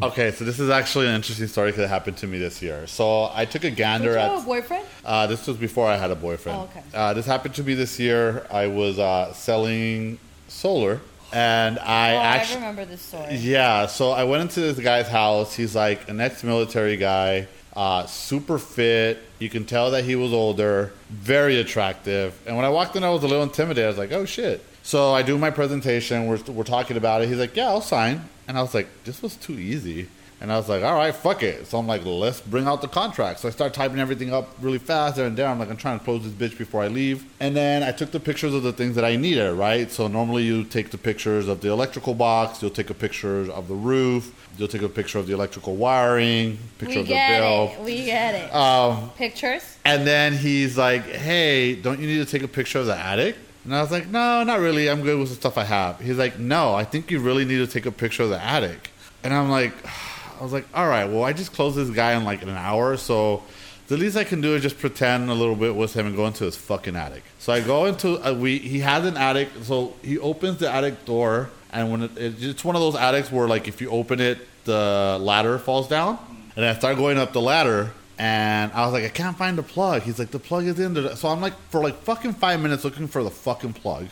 Okay, 0.00 0.30
so 0.30 0.44
this 0.44 0.60
is 0.60 0.70
actually 0.70 1.08
an 1.08 1.16
interesting 1.16 1.48
story 1.48 1.72
because 1.72 1.84
it 1.84 1.88
happened 1.88 2.16
to 2.18 2.26
me 2.28 2.38
this 2.38 2.62
year. 2.62 2.86
So 2.86 3.30
I 3.34 3.44
took 3.44 3.64
a 3.64 3.70
gander 3.70 4.10
Did 4.10 4.12
you 4.12 4.18
at. 4.18 4.30
have 4.30 4.42
a 4.42 4.46
boyfriend? 4.46 4.86
Uh, 5.04 5.26
this 5.26 5.46
was 5.46 5.56
before 5.56 5.88
I 5.88 5.96
had 5.96 6.12
a 6.12 6.14
boyfriend. 6.14 6.58
Oh, 6.58 6.62
okay. 6.62 6.82
Uh, 6.94 7.14
this 7.14 7.26
happened 7.26 7.54
to 7.56 7.64
me 7.64 7.74
this 7.74 7.98
year. 7.98 8.46
I 8.50 8.68
was 8.68 9.00
uh, 9.00 9.32
selling 9.32 10.20
solar, 10.46 11.00
and 11.32 11.80
I 11.80 12.14
oh, 12.14 12.18
actually. 12.20 12.54
I 12.54 12.60
remember 12.60 12.84
this 12.84 13.02
story. 13.02 13.34
Yeah, 13.34 13.86
so 13.86 14.12
I 14.12 14.22
went 14.22 14.42
into 14.42 14.60
this 14.60 14.78
guy's 14.78 15.08
house. 15.08 15.54
He's 15.56 15.74
like 15.74 16.08
an 16.08 16.20
ex-military 16.20 16.96
guy, 16.96 17.48
uh, 17.78 18.04
super 18.06 18.58
fit. 18.58 19.20
You 19.38 19.48
can 19.48 19.64
tell 19.64 19.92
that 19.92 20.02
he 20.02 20.16
was 20.16 20.32
older, 20.32 20.92
very 21.10 21.60
attractive. 21.60 22.36
And 22.44 22.56
when 22.56 22.64
I 22.64 22.70
walked 22.70 22.96
in, 22.96 23.04
I 23.04 23.10
was 23.10 23.22
a 23.22 23.28
little 23.28 23.44
intimidated. 23.44 23.84
I 23.84 23.88
was 23.88 23.98
like, 23.98 24.10
"Oh 24.10 24.24
shit!" 24.24 24.64
So 24.82 25.14
I 25.14 25.22
do 25.22 25.38
my 25.38 25.50
presentation. 25.50 26.26
We're 26.26 26.42
we're 26.48 26.64
talking 26.64 26.96
about 26.96 27.22
it. 27.22 27.28
He's 27.28 27.38
like, 27.38 27.54
"Yeah, 27.54 27.68
I'll 27.68 27.80
sign." 27.80 28.28
And 28.48 28.58
I 28.58 28.62
was 28.62 28.74
like, 28.74 28.88
"This 29.04 29.22
was 29.22 29.36
too 29.36 29.52
easy." 29.52 30.08
And 30.40 30.52
I 30.52 30.56
was 30.56 30.68
like, 30.68 30.84
"All 30.84 30.94
right, 30.94 31.12
fuck 31.14 31.42
it." 31.42 31.66
So 31.66 31.78
I'm 31.78 31.88
like, 31.88 32.02
"Let's 32.04 32.40
bring 32.40 32.66
out 32.68 32.80
the 32.80 32.86
contract." 32.86 33.40
So 33.40 33.48
I 33.48 33.50
start 33.50 33.74
typing 33.74 33.98
everything 33.98 34.32
up 34.32 34.48
really 34.60 34.78
fast 34.78 35.16
there 35.16 35.26
and 35.26 35.36
there. 35.36 35.48
I'm 35.48 35.58
like, 35.58 35.68
"I'm 35.68 35.76
trying 35.76 35.98
to 35.98 36.04
close 36.04 36.22
this 36.22 36.32
bitch 36.32 36.56
before 36.56 36.82
I 36.82 36.86
leave." 36.88 37.24
And 37.40 37.56
then 37.56 37.82
I 37.82 37.90
took 37.90 38.12
the 38.12 38.20
pictures 38.20 38.54
of 38.54 38.62
the 38.62 38.72
things 38.72 38.94
that 38.94 39.04
I 39.04 39.16
needed. 39.16 39.52
Right. 39.54 39.90
So 39.90 40.06
normally 40.06 40.44
you 40.44 40.62
take 40.62 40.90
the 40.90 40.98
pictures 40.98 41.48
of 41.48 41.60
the 41.60 41.70
electrical 41.70 42.14
box. 42.14 42.62
You'll 42.62 42.70
take 42.70 42.88
a 42.88 42.94
picture 42.94 43.50
of 43.50 43.66
the 43.66 43.74
roof. 43.74 44.32
You'll 44.56 44.68
take 44.68 44.82
a 44.82 44.88
picture 44.88 45.18
of 45.18 45.26
the 45.26 45.34
electrical 45.34 45.74
wiring. 45.74 46.58
Picture 46.78 46.94
We 46.94 47.00
of 47.00 47.06
the 47.08 47.14
bill. 47.14 47.72
it. 47.76 47.84
We 47.84 48.04
get 48.04 48.34
it. 48.34 48.54
Um, 48.54 49.10
Pictures? 49.16 49.62
and 49.84 50.06
then 50.06 50.34
he's 50.34 50.78
like, 50.78 51.04
"Hey, 51.10 51.74
don't 51.74 51.98
you 52.00 52.06
need 52.06 52.24
to 52.24 52.30
take 52.30 52.42
a 52.44 52.48
picture 52.48 52.78
of 52.78 52.86
the 52.86 52.96
attic?" 52.96 53.34
And 53.64 53.74
I 53.74 53.82
was 53.82 53.90
like, 53.90 54.06
"No, 54.08 54.44
not 54.44 54.60
really. 54.60 54.88
I'm 54.88 55.02
good 55.02 55.18
with 55.18 55.30
the 55.30 55.34
stuff 55.34 55.58
I 55.58 55.64
have." 55.64 55.98
He's 56.00 56.16
like, 56.16 56.38
"No, 56.38 56.74
I 56.74 56.84
think 56.84 57.10
you 57.10 57.18
really 57.18 57.44
need 57.44 57.58
to 57.58 57.66
take 57.66 57.86
a 57.86 57.92
picture 57.92 58.22
of 58.22 58.30
the 58.30 58.40
attic." 58.42 58.90
And 59.24 59.34
I'm 59.34 59.50
like, 59.50 59.72
I 60.38 60.42
was 60.42 60.52
like, 60.52 60.66
"All 60.74 60.86
right, 60.86 61.04
well, 61.04 61.24
I 61.24 61.32
just 61.32 61.52
closed 61.52 61.76
this 61.76 61.90
guy 61.90 62.12
in 62.12 62.24
like 62.24 62.42
an 62.42 62.50
hour, 62.50 62.96
so 62.96 63.42
the 63.88 63.96
least 63.96 64.16
I 64.16 64.24
can 64.24 64.40
do 64.40 64.54
is 64.54 64.62
just 64.62 64.78
pretend 64.78 65.30
a 65.30 65.34
little 65.34 65.56
bit 65.56 65.74
with 65.74 65.94
him 65.94 66.06
and 66.06 66.16
go 66.16 66.26
into 66.26 66.44
his 66.44 66.56
fucking 66.56 66.96
attic." 66.96 67.22
So 67.38 67.52
I 67.52 67.60
go 67.60 67.86
into 67.86 68.16
a, 68.26 68.34
we 68.34 68.58
he 68.58 68.80
has 68.80 69.04
an 69.04 69.16
attic, 69.16 69.48
so 69.62 69.94
he 70.02 70.18
opens 70.18 70.58
the 70.58 70.70
attic 70.70 71.04
door, 71.04 71.50
and 71.72 71.90
when 71.90 72.02
it, 72.02 72.16
it, 72.16 72.42
it's 72.42 72.64
one 72.64 72.76
of 72.76 72.82
those 72.82 72.94
attics 72.96 73.32
where 73.32 73.48
like 73.48 73.68
if 73.68 73.80
you 73.80 73.90
open 73.90 74.20
it, 74.20 74.38
the 74.64 75.18
ladder 75.20 75.58
falls 75.58 75.88
down, 75.88 76.18
and 76.56 76.64
I 76.64 76.74
start 76.74 76.96
going 76.96 77.18
up 77.18 77.32
the 77.32 77.40
ladder. 77.40 77.90
And 78.20 78.72
I 78.72 78.84
was 78.84 78.92
like, 78.92 79.04
I 79.04 79.10
can't 79.10 79.38
find 79.38 79.56
the 79.56 79.62
plug. 79.62 80.02
He's 80.02 80.18
like, 80.18 80.32
the 80.32 80.40
plug 80.40 80.64
is 80.64 80.80
in 80.80 80.92
there. 80.92 81.14
So 81.14 81.28
I'm 81.28 81.40
like, 81.40 81.52
for 81.70 81.80
like 81.80 81.94
fucking 82.02 82.32
five 82.32 82.60
minutes 82.60 82.82
looking 82.82 83.06
for 83.06 83.22
the 83.22 83.30
fucking 83.30 83.74
plug. 83.74 84.08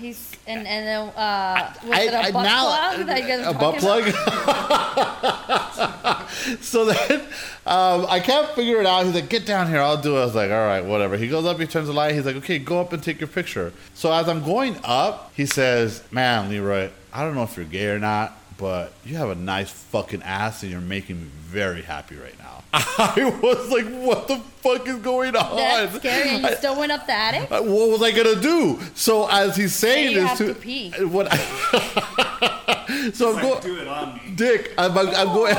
He's 0.00 0.29
and 0.50 0.66
and 0.66 0.86
then 0.86 1.00
uh, 1.16 1.72
was 1.84 1.98
I- 1.98 2.02
it 2.02 2.12
a 2.14 2.18
I- 2.18 2.30
butt 2.32 2.42
now- 2.44 2.66
plug 2.66 3.06
that 3.06 3.20
you 3.22 3.28
guys 3.28 3.46
a 3.46 3.52
butt 3.58 3.78
plug. 3.78 4.04
so 6.60 6.84
then 6.86 7.20
um, 7.66 8.06
I 8.08 8.20
can't 8.20 8.48
figure 8.50 8.80
it 8.80 8.86
out. 8.86 9.04
He's 9.06 9.14
like, 9.14 9.28
get 9.28 9.46
down 9.46 9.68
here. 9.68 9.80
I'll 9.80 10.00
do 10.00 10.16
it. 10.16 10.22
I 10.22 10.24
was 10.24 10.34
like, 10.34 10.50
all 10.50 10.66
right, 10.66 10.84
whatever. 10.84 11.16
He 11.16 11.28
goes 11.28 11.44
up. 11.46 11.58
He 11.58 11.66
turns 11.66 11.86
the 11.88 11.92
light. 11.92 12.14
He's 12.14 12.26
like, 12.26 12.36
okay, 12.36 12.58
go 12.58 12.80
up 12.80 12.92
and 12.92 13.02
take 13.02 13.20
your 13.20 13.28
picture. 13.28 13.72
So 13.94 14.12
as 14.12 14.28
I'm 14.28 14.42
going 14.42 14.76
up, 14.84 15.32
he 15.36 15.46
says, 15.46 16.02
man, 16.10 16.48
Leroy, 16.48 16.90
I 17.12 17.22
don't 17.24 17.34
know 17.34 17.42
if 17.42 17.56
you're 17.56 17.66
gay 17.66 17.88
or 17.88 17.98
not, 17.98 18.38
but 18.58 18.92
you 19.04 19.16
have 19.16 19.30
a 19.30 19.34
nice 19.34 19.70
fucking 19.70 20.22
ass 20.22 20.62
and 20.62 20.72
you're 20.72 20.80
making 20.80 21.20
me 21.20 21.28
very 21.42 21.82
happy 21.82 22.16
right 22.16 22.38
now. 22.38 22.59
I 22.72 23.36
was 23.42 23.68
like, 23.70 23.86
what 24.00 24.28
the 24.28 24.36
fuck 24.62 24.86
is 24.86 24.96
going 24.98 25.34
on? 25.34 25.56
That's 25.56 25.96
scary. 25.96 26.28
And 26.30 26.42
you 26.42 26.48
I- 26.48 26.54
still 26.54 26.76
went 26.78 26.92
up 26.92 27.04
the 27.06 27.12
attic. 27.12 27.50
uh, 27.50 27.62
what 27.62 27.88
was 27.90 28.02
I 28.02 28.12
gonna 28.12 28.40
do? 28.40 28.78
So 28.94 29.26
as 29.28 29.56
he's 29.56 29.74
saying 29.74 30.12
you 30.12 30.20
this 30.20 30.28
have 30.28 30.38
to, 30.38 30.46
to 30.48 30.54
pee. 30.54 30.90
what? 31.04 31.32
so 33.14 33.30
I'm 33.30 33.34
Like, 33.36 33.42
going, 33.42 33.60
do 33.62 33.76
it 33.80 33.88
on 33.88 34.14
me. 34.14 34.20
Dick. 34.36 34.72
I'm, 34.78 34.96
I'm, 34.96 35.08
I'm 35.08 35.26
going, 35.34 35.54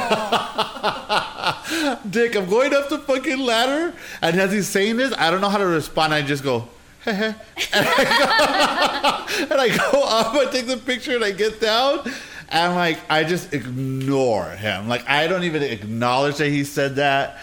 Dick. 2.10 2.36
I'm 2.36 2.50
going 2.50 2.74
up 2.74 2.88
the 2.90 3.00
fucking 3.00 3.40
ladder, 3.40 3.94
and 4.22 4.40
as 4.40 4.52
he's 4.54 4.68
saying 4.70 4.98
this, 4.98 5.14
I 5.18 5.32
don't 5.32 5.42
know 5.42 5.50
how 5.50 5.58
to 5.58 5.66
respond. 5.66 6.14
I 6.14 6.22
just 6.22 6.44
go. 6.44 6.68
and, 7.06 7.36
I 7.74 9.26
go, 9.38 9.44
and 9.52 9.54
I 9.60 9.68
go 9.92 10.04
up, 10.04 10.36
I 10.36 10.46
take 10.52 10.68
the 10.68 10.78
picture, 10.78 11.16
and 11.16 11.24
I 11.26 11.32
get 11.32 11.60
down, 11.60 12.04
and 12.52 12.76
like 12.76 13.00
I 13.10 13.24
just 13.24 13.54
ignore 13.54 14.50
him. 14.52 14.88
Like 14.88 15.10
I 15.10 15.28
don't 15.28 15.44
even 15.44 15.64
acknowledge 15.64 16.38
that 16.38 16.50
he 16.50 16.64
said 16.64 16.98
that. 16.98 17.38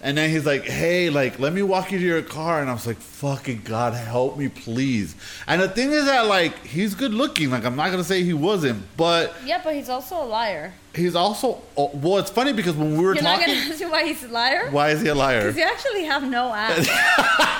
And 0.00 0.16
then 0.16 0.30
he's 0.30 0.46
like, 0.46 0.62
"Hey, 0.64 1.10
like, 1.10 1.40
let 1.40 1.52
me 1.52 1.60
walk 1.60 1.90
you 1.90 1.98
to 1.98 2.04
your 2.04 2.22
car." 2.22 2.60
And 2.60 2.70
I 2.70 2.72
was 2.72 2.86
like, 2.86 2.98
"Fucking 2.98 3.62
God, 3.64 3.94
help 3.94 4.38
me, 4.38 4.48
please." 4.48 5.16
And 5.48 5.60
the 5.60 5.68
thing 5.68 5.90
is 5.90 6.04
that, 6.04 6.26
like, 6.28 6.64
he's 6.64 6.94
good 6.94 7.12
looking. 7.12 7.50
Like, 7.50 7.64
I'm 7.64 7.74
not 7.74 7.90
gonna 7.90 8.04
say 8.04 8.22
he 8.22 8.32
wasn't, 8.32 8.84
but 8.96 9.34
Yeah, 9.44 9.60
but 9.62 9.74
he's 9.74 9.88
also 9.88 10.22
a 10.22 10.24
liar. 10.24 10.72
He's 10.98 11.14
also. 11.14 11.62
Oh, 11.76 11.90
well, 11.94 12.18
it's 12.18 12.30
funny 12.30 12.52
because 12.52 12.74
when 12.74 12.96
we 12.98 13.04
were 13.04 13.14
You're 13.14 13.22
not 13.22 13.38
talking, 13.40 13.54
gonna 13.54 13.70
ask 13.70 13.80
me 13.80 13.86
why 13.86 14.04
he's 14.04 14.22
a 14.24 14.28
liar? 14.28 14.70
why 14.70 14.90
is 14.90 15.00
he 15.00 15.08
a 15.08 15.14
liar? 15.14 15.40
Because 15.42 15.56
you 15.56 15.62
actually 15.62 16.04
have 16.04 16.22
no 16.28 16.52
ass. 16.52 16.86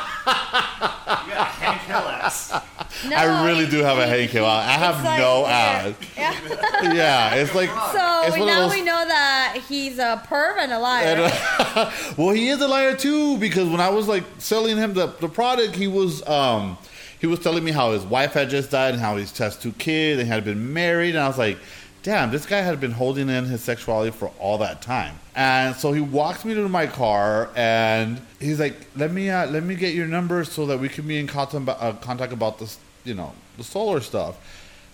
You 0.29 0.35
got 0.35 1.47
Hank 1.49 1.81
Hill 1.83 1.97
ass. 1.97 2.53
No, 3.09 3.17
I 3.17 3.47
really 3.47 3.67
do 3.67 3.79
have 3.79 3.97
a 3.99 4.05
he- 4.05 4.11
Hank 4.21 4.31
Hill 4.31 4.45
ass. 4.47 4.69
I 4.69 4.73
have 4.73 5.05
like- 5.05 5.19
no 5.19 5.41
yeah, 5.43 5.49
ass. 5.49 5.95
Yeah. 6.83 6.93
yeah, 6.93 7.35
it's 7.37 7.55
like 7.55 7.71
So 7.71 8.23
it's 8.27 8.35
we, 8.35 8.41
one 8.41 8.49
of 8.51 8.55
now 8.55 8.61
those- 8.69 8.73
we 8.73 8.83
know 8.83 9.05
that 9.07 9.63
he's 9.69 9.99
a 9.99 10.23
perv 10.29 10.59
and 10.59 10.73
a 10.73 10.79
liar. 10.79 11.07
And, 11.07 11.21
uh, 11.23 11.91
well, 12.19 12.31
he 12.31 12.49
is 12.49 12.61
a 12.61 12.69
liar 12.69 12.95
too 12.95 13.39
because 13.39 13.69
when 13.71 13.81
I 13.81 13.89
was 13.89 14.07
like 14.07 14.25
selling 14.39 14.77
him 14.77 14.93
the, 14.95 15.07
the 15.07 15.29
product, 15.29 15.75
he 15.77 15.87
was 15.87 16.27
um 16.29 16.77
he 17.21 17.27
was 17.27 17.41
telling 17.41 17.65
me 17.65 17.71
how 17.73 17.93
his 17.93 18.05
wife 18.05 18.33
had 18.35 18.51
just 18.51 18.71
died 18.71 18.93
and 18.95 19.01
how 19.03 19.17
he's 19.17 19.37
has 19.39 19.57
two 19.57 19.73
kids 19.73 20.21
and 20.21 20.29
had 20.29 20.45
been 20.45 20.73
married, 20.75 21.15
and 21.15 21.25
I 21.25 21.29
was 21.29 21.39
like, 21.39 21.59
damn, 22.09 22.31
this 22.31 22.47
guy 22.47 22.63
had 22.63 22.81
been 22.81 22.93
holding 22.93 23.29
in 23.29 23.45
his 23.45 23.63
sexuality 23.63 24.11
for 24.11 24.29
all 24.39 24.57
that 24.57 24.81
time. 24.81 25.15
And 25.37 25.77
so 25.77 25.93
he 25.93 26.01
walks 26.01 26.43
me 26.43 26.55
to 26.55 26.67
my 26.67 26.87
car 26.87 27.51
and 27.55 28.19
he's 28.41 28.59
like, 28.59 28.77
let 28.97 29.13
me 29.13 29.29
uh, 29.29 29.47
let 29.49 29.63
me 29.63 29.75
get 29.75 29.95
your 29.95 30.07
number 30.07 30.43
so 30.45 30.65
that 30.67 30.81
we 30.81 30.89
can 30.89 31.07
be 31.07 31.19
in 31.19 31.27
contact 31.27 31.63
about, 31.65 31.83
uh, 31.83 31.93
contact 32.01 32.33
about 32.33 32.59
this, 32.59 32.79
you 33.05 33.15
know, 33.15 33.35
the 33.59 33.63
solar 33.63 34.01
stuff. 34.01 34.39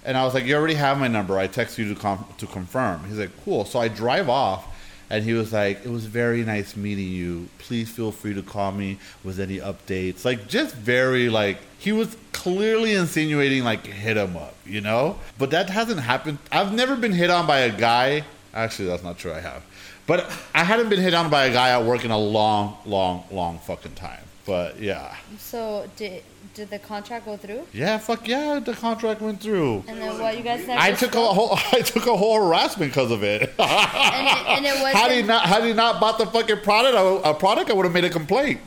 And 0.04 0.16
I 0.16 0.24
was 0.24 0.34
like, 0.34 0.44
"You 0.44 0.56
already 0.56 0.74
have 0.74 0.98
my 0.98 1.06
number. 1.06 1.38
I 1.38 1.46
text 1.46 1.78
you 1.78 1.94
to 1.94 1.98
com- 1.98 2.26
to 2.36 2.46
confirm." 2.46 3.04
He's 3.08 3.18
like, 3.18 3.30
"Cool." 3.44 3.64
So 3.64 3.78
I 3.78 3.86
drive 3.88 4.28
off, 4.28 4.66
and 5.10 5.24
he 5.24 5.32
was 5.32 5.52
like, 5.52 5.84
"It 5.84 5.90
was 5.90 6.06
very 6.06 6.44
nice 6.44 6.76
meeting 6.76 7.08
you. 7.08 7.48
Please 7.58 7.90
feel 7.90 8.12
free 8.12 8.34
to 8.34 8.42
call 8.42 8.72
me 8.72 8.98
with 9.22 9.38
any 9.40 9.58
updates." 9.58 10.24
Like, 10.24 10.48
just 10.48 10.74
very 10.74 11.28
like 11.28 11.58
he 11.78 11.92
was 11.92 12.16
clearly 12.32 12.92
insinuating 12.92 13.64
like 13.64 13.86
hit 13.86 14.16
him 14.16 14.36
up, 14.36 14.54
you 14.66 14.80
know. 14.80 15.18
But 15.38 15.50
that 15.50 15.70
hasn't 15.70 16.00
happened. 16.00 16.38
I've 16.52 16.72
never 16.72 16.96
been 16.96 17.12
hit 17.12 17.30
on 17.30 17.46
by 17.46 17.60
a 17.60 17.70
guy. 17.70 18.24
Actually, 18.52 18.88
that's 18.88 19.02
not 19.02 19.18
true. 19.18 19.32
I 19.32 19.40
have, 19.40 19.62
but 20.06 20.30
I 20.54 20.64
hadn't 20.64 20.88
been 20.88 21.00
hit 21.00 21.14
on 21.14 21.30
by 21.30 21.46
a 21.46 21.52
guy 21.52 21.70
at 21.70 21.84
work 21.84 22.04
in 22.04 22.10
a 22.10 22.18
long, 22.18 22.76
long, 22.86 23.24
long 23.30 23.58
fucking 23.58 23.94
time. 23.94 24.22
But 24.46 24.78
yeah, 24.78 25.16
So 25.38 25.88
did 25.96 26.22
did 26.52 26.68
the 26.70 26.78
contract 26.78 27.24
go 27.24 27.36
through? 27.36 27.66
yeah, 27.72 27.96
fuck 27.98 28.28
yeah, 28.28 28.60
the 28.60 28.74
contract 28.74 29.22
went 29.22 29.40
through. 29.40 29.84
And 29.88 30.00
then 30.00 30.18
what 30.18 30.36
you 30.36 30.42
guys 30.44 30.66
never 30.66 30.80
I 30.80 30.92
took 30.92 31.14
a 31.14 31.20
whole 31.20 31.58
I 31.72 31.80
took 31.80 32.06
a 32.06 32.16
whole 32.16 32.36
harassment 32.44 32.92
because 32.92 33.10
of 33.10 33.22
it. 33.22 33.42
and 33.58 34.26
it, 34.28 34.46
and 34.46 34.66
it 34.66 34.76
had 34.76 35.10
he 35.10 35.22
wasn't 35.22 35.28
not 35.28 35.46
had 35.46 35.64
he 35.64 35.72
not 35.72 35.98
bought 36.00 36.18
the 36.18 36.26
fucking 36.26 36.60
product, 36.60 36.94
I- 36.96 37.30
a 37.30 37.34
product, 37.34 37.70
I 37.70 37.72
would 37.72 37.84
have 37.86 37.94
made 37.94 38.04
a 38.04 38.10
complaint. 38.10 38.60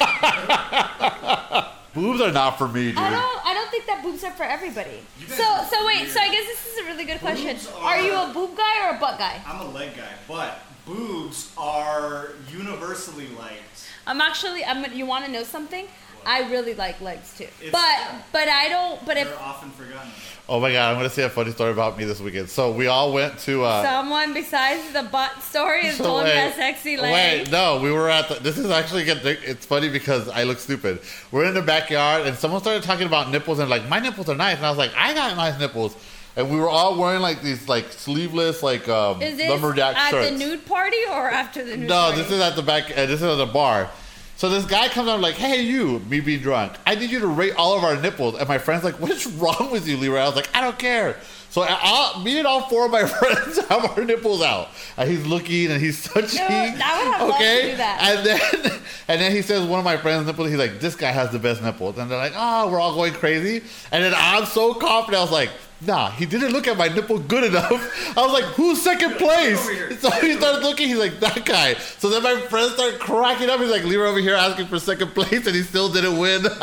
Boobs 1.94 2.20
are 2.20 2.32
not 2.32 2.58
for 2.58 2.66
me, 2.66 2.86
dude. 2.86 2.98
I 2.98 3.10
don't. 3.10 3.46
I 3.46 3.54
don't 3.54 3.70
think 3.70 3.86
that 3.86 4.02
boobs 4.02 4.24
are 4.24 4.32
for 4.32 4.42
everybody. 4.42 5.00
So, 5.28 5.36
so 5.70 5.86
wait. 5.86 6.00
weird. 6.00 6.10
So 6.10 6.18
I 6.20 6.28
guess 6.28 6.44
this 6.44 6.66
is 6.72 6.78
a 6.78 6.84
really 6.86 7.04
good 7.04 7.20
question. 7.20 7.54
Boobs 7.54 7.68
Are 7.68 8.00
you 8.00 8.12
a 8.14 8.32
boob 8.34 8.56
guy 8.56 8.84
or 8.90 8.96
a 8.96 8.98
butt 8.98 9.16
guy? 9.16 9.40
I'm 9.46 9.60
a 9.60 9.70
leg 9.70 9.96
guy, 9.96 10.10
but 10.26 10.58
boobs 10.86 11.52
are 11.56 12.30
universally 12.50 13.28
liked. 13.38 13.86
I'm 14.06 14.20
actually. 14.20 14.64
I'm. 14.64 14.92
You 14.92 15.06
want 15.06 15.24
to 15.26 15.30
know 15.30 15.42
something? 15.42 15.86
I 16.26 16.50
really 16.50 16.74
like 16.74 17.00
legs 17.02 17.34
too. 17.36 17.44
It's- 17.44 17.70
But 17.70 18.24
but 18.32 18.48
I 18.48 18.68
don't. 18.68 19.04
But 19.04 19.16
if 19.18 19.28
They're 19.28 19.38
often 19.38 19.70
forgotten. 19.70 20.10
Oh 20.46 20.60
my 20.60 20.72
god, 20.72 20.90
I'm 20.90 20.96
gonna 20.96 21.08
say 21.08 21.22
a 21.22 21.30
funny 21.30 21.52
story 21.52 21.70
about 21.72 21.96
me 21.96 22.04
this 22.04 22.20
weekend. 22.20 22.50
So 22.50 22.70
we 22.70 22.86
all 22.86 23.12
went 23.14 23.38
to. 23.40 23.64
Uh, 23.64 23.82
someone 23.82 24.34
besides 24.34 24.92
the 24.92 25.02
butt 25.04 25.42
story 25.42 25.86
is 25.86 25.96
so 25.96 26.04
told 26.04 26.24
me 26.24 26.30
wait, 26.30 26.34
that 26.36 26.54
sexy 26.54 26.96
leg. 26.98 27.12
Wait, 27.46 27.50
no, 27.50 27.80
we 27.80 27.90
were 27.90 28.10
at 28.10 28.28
the. 28.28 28.34
This 28.36 28.58
is 28.58 28.70
actually 28.70 29.04
get. 29.04 29.24
It's 29.24 29.64
funny 29.64 29.88
because 29.88 30.28
I 30.28 30.42
look 30.44 30.58
stupid. 30.58 31.00
We're 31.30 31.46
in 31.46 31.54
the 31.54 31.62
backyard 31.62 32.26
and 32.26 32.36
someone 32.36 32.60
started 32.60 32.82
talking 32.82 33.06
about 33.06 33.30
nipples 33.30 33.58
and 33.58 33.70
like 33.70 33.88
my 33.88 34.00
nipples 34.00 34.28
are 34.28 34.34
nice 34.34 34.56
and 34.58 34.66
I 34.66 34.70
was 34.70 34.78
like 34.78 34.92
I 34.96 35.14
got 35.14 35.34
nice 35.36 35.58
nipples 35.58 35.96
and 36.36 36.50
we 36.50 36.56
were 36.58 36.68
all 36.68 36.96
wearing 36.98 37.20
like 37.22 37.42
these 37.42 37.68
like 37.68 37.92
sleeveless 37.92 38.62
like 38.62 38.88
um, 38.88 39.22
Is 39.22 39.36
this 39.36 39.48
lumberjack 39.48 39.96
at 39.96 40.10
shirts. 40.10 40.30
the 40.30 40.36
nude 40.38 40.66
party 40.66 40.96
or 41.10 41.30
after 41.30 41.64
the 41.64 41.76
nude 41.76 41.88
No, 41.88 41.94
party? 42.06 42.22
this 42.22 42.30
is 42.30 42.40
at 42.40 42.56
the 42.56 42.62
back. 42.62 42.90
Uh, 42.90 43.06
this 43.06 43.20
is 43.20 43.22
at 43.22 43.36
the 43.36 43.46
bar, 43.46 43.88
So 44.36 44.48
this 44.48 44.64
guy 44.66 44.88
comes 44.88 45.08
out 45.08 45.20
like, 45.20 45.36
"Hey, 45.36 45.62
you, 45.62 46.00
me 46.10 46.20
being 46.20 46.40
drunk. 46.40 46.72
I 46.86 46.96
need 46.96 47.10
you 47.10 47.20
to 47.20 47.26
rate 47.28 47.54
all 47.56 47.76
of 47.76 47.84
our 47.84 47.96
nipples." 48.00 48.34
And 48.38 48.48
my 48.48 48.58
friend's 48.58 48.82
like, 48.84 48.98
"What 49.00 49.10
is 49.12 49.26
wrong 49.40 49.68
with 49.70 49.86
you, 49.86 49.96
Leroy?" 49.96 50.18
I 50.20 50.26
was 50.26 50.36
like, 50.36 50.48
"I 50.54 50.60
don't 50.60 50.78
care." 50.78 51.16
So 51.50 51.62
I, 51.62 51.68
I, 52.16 52.24
me 52.24 52.36
and 52.38 52.48
all 52.48 52.62
four 52.68 52.86
of 52.86 52.90
my 52.90 53.04
friends 53.18 53.58
have 53.68 53.84
our 53.96 54.04
nipples 54.04 54.42
out, 54.42 54.70
and 54.96 55.08
he's 55.08 55.24
looking 55.24 55.70
and 55.70 55.80
he's 55.80 56.02
touching. 56.02 56.40
I 56.40 56.72
would 56.72 56.80
have 57.14 57.28
loved 57.28 57.40
to 57.40 57.62
do 57.70 57.76
that. 57.76 57.98
And 58.02 58.26
then, 58.26 58.80
and 59.08 59.20
then 59.20 59.30
he 59.30 59.40
says 59.40 59.64
one 59.64 59.78
of 59.78 59.84
my 59.84 59.96
friends' 59.96 60.26
nipples. 60.26 60.48
He's 60.48 60.58
like, 60.58 60.80
"This 60.80 60.96
guy 60.96 61.12
has 61.12 61.30
the 61.30 61.38
best 61.38 61.62
nipples," 61.62 61.96
and 61.96 62.10
they're 62.10 62.18
like, 62.18 62.32
"Oh, 62.34 62.68
we're 62.72 62.80
all 62.80 62.92
going 62.96 63.12
crazy." 63.12 63.62
And 63.92 64.02
then 64.02 64.14
I'm 64.16 64.46
so 64.46 64.74
confident. 64.74 65.18
I 65.18 65.22
was 65.22 65.30
like, 65.30 65.50
"Nah, 65.86 66.10
he 66.10 66.26
didn't 66.26 66.52
look 66.52 66.66
at 66.66 66.76
my 66.76 66.88
nipple 66.88 67.18
good 67.18 67.44
enough." 67.44 67.72
I 68.16 68.22
was 68.22 68.32
like, 68.32 68.44
"Who's 68.56 68.80
second 68.82 69.14
place?" 69.16 69.60
So 70.00 70.10
he 70.10 70.34
started 70.36 70.62
looking. 70.62 70.88
He's 70.88 70.98
like, 70.98 71.20
"That 71.20 71.44
guy." 71.44 71.74
So 71.98 72.08
then 72.08 72.22
my 72.22 72.40
friends 72.42 72.74
started 72.74 72.98
cracking 73.00 73.48
up. 73.50 73.60
He's 73.60 73.70
like, 73.70 73.84
"Leroy 73.84 74.08
over 74.08 74.18
here 74.20 74.34
asking 74.34 74.66
for 74.66 74.78
second 74.78 75.14
place, 75.14 75.46
and 75.46 75.54
he 75.54 75.62
still 75.62 75.88
didn't 75.92 76.18
win." 76.18 76.46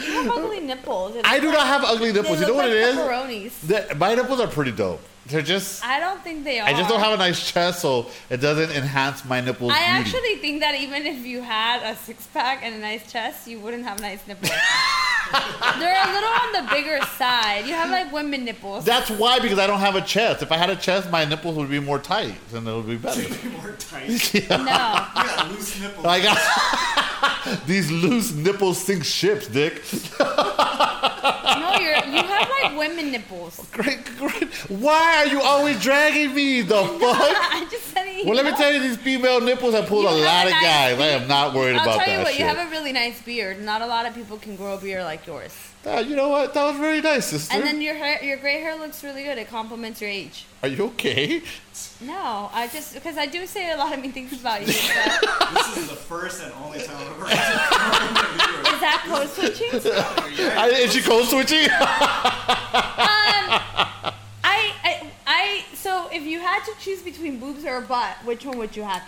You 0.00 0.12
have 0.22 0.30
ugly 0.38 0.60
nipples. 0.60 1.16
I 1.24 1.34
looks 1.34 1.40
do 1.40 1.52
not 1.52 1.66
have 1.66 1.84
ugly 1.84 2.12
nipples. 2.12 2.40
You 2.40 2.46
know 2.46 2.54
what 2.54 2.66
like 2.66 2.72
it 2.74 2.78
is? 2.78 2.96
Pepperonis. 2.96 3.88
The- 3.88 3.94
my 3.96 4.14
nipples 4.14 4.40
are 4.40 4.46
pretty 4.46 4.70
dope. 4.72 5.00
They're 5.28 5.42
just. 5.42 5.84
I 5.84 6.00
don't 6.00 6.22
think 6.22 6.44
they 6.44 6.58
are. 6.58 6.66
I 6.66 6.72
just 6.72 6.88
don't 6.88 7.00
have 7.00 7.12
a 7.12 7.16
nice 7.16 7.50
chest, 7.50 7.80
so 7.82 8.06
it 8.30 8.38
doesn't 8.38 8.70
enhance 8.70 9.24
my 9.24 9.40
nipples. 9.40 9.72
I 9.72 9.76
beauty. 9.76 9.90
actually 9.90 10.36
think 10.36 10.60
that 10.60 10.74
even 10.74 11.06
if 11.06 11.24
you 11.24 11.42
had 11.42 11.82
a 11.82 11.96
six 11.96 12.26
pack 12.28 12.62
and 12.62 12.74
a 12.74 12.78
nice 12.78 13.10
chest, 13.10 13.46
you 13.46 13.60
wouldn't 13.60 13.84
have 13.84 14.00
nice 14.00 14.26
nipples. 14.26 14.50
They're 15.78 16.02
a 16.02 16.12
little 16.12 16.30
on 16.30 16.52
the 16.52 16.70
bigger 16.70 17.04
side. 17.16 17.66
You 17.66 17.74
have 17.74 17.90
like 17.90 18.10
women 18.12 18.44
nipples. 18.44 18.84
That's 18.84 19.10
why, 19.10 19.38
because 19.38 19.58
I 19.58 19.66
don't 19.66 19.80
have 19.80 19.94
a 19.96 20.00
chest. 20.00 20.42
If 20.42 20.50
I 20.50 20.56
had 20.56 20.70
a 20.70 20.76
chest, 20.76 21.10
my 21.10 21.26
nipples 21.26 21.56
would 21.56 21.68
be 21.68 21.80
more 21.80 21.98
tight, 21.98 22.34
and 22.54 22.66
it 22.66 22.72
would 22.74 22.86
be 22.86 22.96
better. 22.96 23.22
Be 23.22 23.48
more 23.50 23.72
tight. 23.72 24.08
no. 24.50 24.56
You 24.56 24.64
got 24.64 25.50
loose 25.50 25.80
nipples. 25.80 26.06
I 26.06 26.20
got 26.22 26.38
these 27.66 27.90
loose 27.90 28.32
nipples 28.32 28.78
sink 28.82 29.04
ships, 29.04 29.46
Dick. 29.48 29.82
No, 30.18 31.76
you're 31.80 31.94
you 32.06 32.22
have 32.22 32.48
like 32.62 32.78
women 32.78 33.10
nipples. 33.12 33.60
Great, 33.72 34.04
great. 34.16 34.44
Why 34.70 35.17
are 35.18 35.26
you 35.26 35.40
always 35.42 35.80
dragging 35.82 36.34
me? 36.34 36.62
The 36.62 36.74
fuck? 37.00 37.00
I 37.00 37.66
just 37.70 37.84
said 37.86 38.06
it. 38.06 38.26
Well, 38.26 38.34
let 38.36 38.44
me 38.44 38.52
tell 38.52 38.72
you, 38.72 38.80
these 38.80 38.96
female 38.96 39.40
nipples 39.40 39.74
have 39.74 39.86
pulled 39.86 40.02
You 40.04 40.08
a 40.10 40.12
have 40.12 40.24
lot 40.24 40.44
a 40.44 40.48
of 40.48 40.52
nice 40.52 40.62
guys. 40.62 41.00
I 41.00 41.06
am 41.22 41.28
not 41.28 41.54
worried 41.54 41.76
I'll 41.76 41.82
about 41.82 41.98
tell 41.98 42.06
that 42.06 42.12
you 42.12 42.18
what, 42.24 42.28
shit. 42.32 42.40
you 42.40 42.46
have 42.46 42.66
a 42.66 42.70
really 42.70 42.92
nice 42.92 43.20
beard. 43.22 43.60
Not 43.62 43.82
a 43.82 43.86
lot 43.86 44.06
of 44.06 44.14
people 44.14 44.36
can 44.38 44.56
grow 44.56 44.74
a 44.74 44.78
beard 44.80 45.04
like 45.04 45.26
yours. 45.26 45.54
Ah, 45.86 46.00
you 46.00 46.16
know 46.16 46.28
what? 46.28 46.52
That 46.54 46.64
was 46.64 46.76
very 46.76 47.00
nice, 47.00 47.26
sister. 47.26 47.54
And 47.54 47.62
then 47.64 47.80
your 47.80 47.94
hair, 47.94 48.22
your 48.22 48.36
gray 48.36 48.60
hair 48.60 48.76
looks 48.76 49.02
really 49.04 49.22
good. 49.24 49.38
It 49.38 49.48
complements 49.48 50.00
your 50.00 50.10
age. 50.10 50.44
Are 50.62 50.68
you 50.68 50.84
okay? 50.86 51.40
No, 52.00 52.50
I 52.52 52.68
just 52.72 52.94
because 52.94 53.16
I 53.16 53.26
do 53.26 53.46
say 53.46 53.70
a 53.70 53.76
lot 53.76 53.94
of 53.94 54.00
mean 54.02 54.12
things 54.12 54.32
about 54.32 54.60
you. 54.66 54.72
So. 54.72 54.92
This 55.54 55.76
is 55.78 55.88
the 55.88 55.96
first 55.96 56.42
and 56.42 56.52
only 56.64 56.80
time 56.80 56.96
I've 56.96 57.06
ever 57.10 57.26
heard 57.26 58.74
Is 58.74 58.80
that 58.80 59.04
code 59.08 59.28
switching? 59.30 59.70
I, 60.58 60.68
is 60.68 60.92
she 60.92 61.00
code 61.00 61.26
switching? 61.26 61.68
If 66.18 66.24
you 66.26 66.40
had 66.40 66.64
to 66.64 66.72
choose 66.80 67.00
between 67.00 67.38
boobs 67.38 67.64
or 67.64 67.76
a 67.76 67.80
butt, 67.80 68.16
which 68.24 68.44
one 68.44 68.58
would 68.58 68.74
you 68.74 68.82
have? 68.82 69.02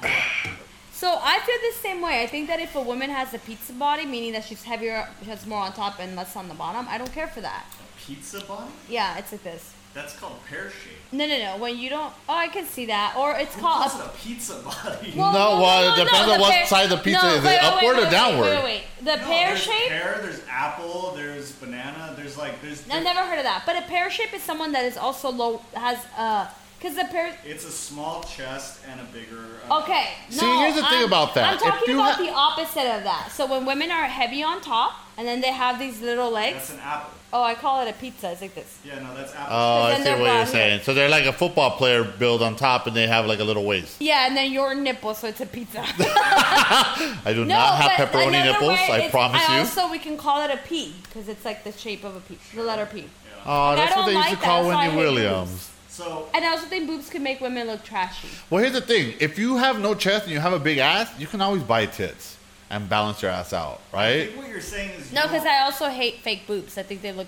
So 0.93 1.19
I 1.21 1.41
feel 1.41 1.57
the 1.73 1.77
same 1.77 2.01
way. 2.01 2.23
I 2.23 2.29
think 2.29 2.47
that 2.47 2.61
if 2.61 2.77
a 2.77 2.81
woman 2.81 3.11
has 3.11 3.35
a 3.35 3.39
pizza 3.41 3.73
body, 3.73 4.07
meaning 4.07 4.31
that 4.35 4.45
she's 4.45 4.63
heavier, 4.63 5.09
she 5.21 5.29
has 5.29 5.45
more 5.45 5.59
on 5.59 5.73
top 5.73 5.99
and 5.99 6.15
less 6.15 6.37
on 6.37 6.47
the 6.47 6.55
bottom, 6.55 6.87
I 6.89 6.99
don't 6.99 7.13
care 7.13 7.27
for 7.27 7.41
that. 7.41 7.65
A 7.81 8.01
Pizza 8.07 8.41
body? 8.45 8.71
Yeah, 8.89 9.19
it's 9.19 9.33
like 9.33 9.43
this. 9.43 9.75
That's 9.93 10.17
called 10.17 10.39
pear 10.49 10.71
shape. 10.71 10.93
No, 11.11 11.27
no, 11.27 11.37
no. 11.37 11.57
When 11.57 11.77
you 11.77 11.91
don't, 11.91 12.13
oh, 12.29 12.35
I 12.35 12.47
can 12.47 12.65
see 12.65 12.87
that. 12.87 13.17
Or 13.19 13.35
it's 13.37 13.57
Who 13.57 13.61
called 13.61 13.91
calls 13.91 14.01
a 14.01 14.05
a 14.05 14.09
pizza 14.11 14.55
body? 14.63 15.13
Well, 15.17 15.33
No, 15.33 15.61
well, 15.61 15.93
it 15.93 16.05
depends 16.05 16.27
the 16.29 16.35
on 16.35 16.41
what 16.41 16.53
pear- 16.53 16.67
side 16.67 16.91
the 16.91 16.97
pizza 16.99 17.27
is. 17.27 17.33
Is 17.39 17.39
it 17.41 17.45
wait, 17.45 17.59
wait, 17.61 17.65
upward 17.65 17.97
wait, 17.97 18.07
or 18.07 18.11
downward? 18.11 18.43
Wait, 18.43 18.55
wait, 18.55 18.65
wait. 18.65 18.83
The 19.01 19.17
No, 19.17 19.25
pear 19.25 19.49
there's 19.49 19.61
shape. 19.63 19.89
Pear, 19.89 20.21
there's 20.23 20.43
apple, 20.49 21.13
there's 21.17 21.51
banana, 21.53 22.15
there's 22.17 22.37
like 22.39 22.63
there's. 22.63 22.89
I've 22.89 23.03
never 23.03 23.23
heard 23.23 23.39
of 23.39 23.45
that. 23.45 23.65
But 23.67 23.79
a 23.79 23.83
pear 23.89 24.11
shape 24.11 24.33
is 24.33 24.43
someone 24.45 24.71
that 24.73 24.85
is 24.85 24.97
also 24.97 25.29
low, 25.29 25.61
has 25.75 25.99
uh, 26.17 26.47
because 26.81 26.97
the 26.97 27.05
pear. 27.05 27.37
It's 27.45 27.65
a 27.67 27.71
small 27.71 28.23
chest 28.25 28.81
and 28.91 29.01
a 29.01 29.05
bigger. 29.05 29.45
Uh, 29.69 29.81
Okay. 29.83 30.09
See, 30.31 30.41
no, 30.47 30.61
here's 30.61 30.75
the 30.77 30.83
thing 30.83 30.99
I'm- 31.01 31.05
about 31.05 31.35
that. 31.35 31.49
I'm 31.49 31.55
If 31.57 31.61
talking 31.63 31.95
you 31.95 32.01
about 32.01 32.15
ha- 32.17 32.23
the 32.23 32.33
opposite 32.33 32.87
of 32.97 33.05
that. 33.05 33.31
So 33.33 33.47
when 33.47 33.67
women 33.67 33.91
are 33.91 34.05
heavy 34.05 34.43
on 34.43 34.61
top 34.63 34.93
and 35.19 35.29
then 35.29 35.41
they 35.41 35.53
have 35.53 35.79
these 35.79 36.01
little 36.01 36.31
legs. 36.31 36.57
That's 36.57 36.71
an 36.71 36.81
apple. 36.83 37.11
Oh, 37.33 37.45
I 37.45 37.55
call 37.55 37.87
it 37.87 37.89
a 37.89 37.93
pizza. 37.93 38.33
It's 38.33 38.41
like 38.43 38.57
this. 38.57 38.79
Yeah, 38.85 38.99
no, 38.99 39.15
that's 39.15 39.33
apple. 39.33 39.55
Oh, 39.57 39.83
I 39.83 39.95
see 39.95 39.99
what 40.01 40.09
you're 40.09 40.19
brown 40.27 40.47
saying. 40.49 40.71
here. 40.79 40.83
So 40.83 40.95
they're 40.95 41.09
like 41.09 41.27
a 41.27 41.33
football 41.33 41.71
player 41.77 42.03
build 42.03 42.43
on 42.43 42.57
top, 42.57 42.89
and 42.89 42.97
they 42.97 43.07
have 43.07 43.25
like 43.27 43.39
a 43.39 43.45
little 43.45 43.65
waist. 43.65 43.97
Yeah, 44.01 44.27
and 44.27 44.37
then 44.37 44.51
your 44.51 44.75
nipple, 44.75 45.15
so 45.15 45.29
it's 45.29 45.41
a 45.41 45.47
pizza. 45.47 45.85
I 45.87 47.33
do 47.35 47.45
not 47.45 47.77
have 47.81 47.93
pepperoni 47.93 48.45
nipples. 48.45 48.71
I 48.71 49.09
promise 49.11 49.43
I 49.49 49.55
you. 49.55 49.61
Also, 49.61 49.89
we 49.91 49.99
can 50.01 50.17
call 50.17 50.43
it 50.43 50.51
a 50.53 50.57
P 50.57 50.95
because 51.05 51.29
it's 51.29 51.45
like 51.45 51.63
the 51.63 51.71
shape 51.73 52.03
of 52.05 52.17
a 52.17 52.21
P, 52.21 52.37
the 52.55 52.63
letter 52.65 52.87
P. 52.87 53.09
oh, 53.47 53.49
Like, 53.49 53.49
I 53.49 53.75
that's 53.77 53.97
what 53.97 54.05
don't 54.07 54.15
they 54.15 54.21
used 54.21 54.31
to 54.31 54.37
call 54.37 54.63
that, 54.69 54.77
Wendy 54.77 54.91
hate 54.91 54.99
Williams. 54.99 55.71
So 56.01 56.29
And 56.35 56.45
I 56.45 56.49
also 56.55 56.67
think 56.67 56.87
boobs 56.91 57.09
can 57.11 57.23
make 57.23 57.41
women 57.41 57.67
look 57.67 57.83
trashy. 57.85 58.29
Well, 58.49 58.63
here's 58.63 58.75
the 58.81 58.81
thing: 58.93 59.15
if 59.21 59.39
you 59.39 59.57
have 59.57 59.77
no 59.81 59.95
chest 59.95 60.25
and 60.25 60.33
you 60.33 60.41
have 60.41 60.53
a 60.53 60.59
big 60.71 60.79
ass, 60.79 61.09
you 61.19 61.27
can 61.27 61.41
always 61.41 61.63
buy 61.63 61.87
tits 61.87 62.37
and 62.71 62.89
balance 62.89 63.21
your 63.23 63.31
ass 63.33 63.53
out, 63.53 63.81
I 63.93 63.97
right? 63.97 64.27
think 64.27 64.37
what 64.39 64.49
you're 64.49 64.61
saying 64.61 64.91
is 64.99 65.13
No, 65.13 65.23
because 65.23 65.45
I 65.45 65.57
also 65.67 65.87
hate 65.89 66.17
fake 66.27 66.47
boobs. 66.47 66.79
I 66.79 66.83
think 66.89 67.03
they 67.03 67.13
look 67.13 67.27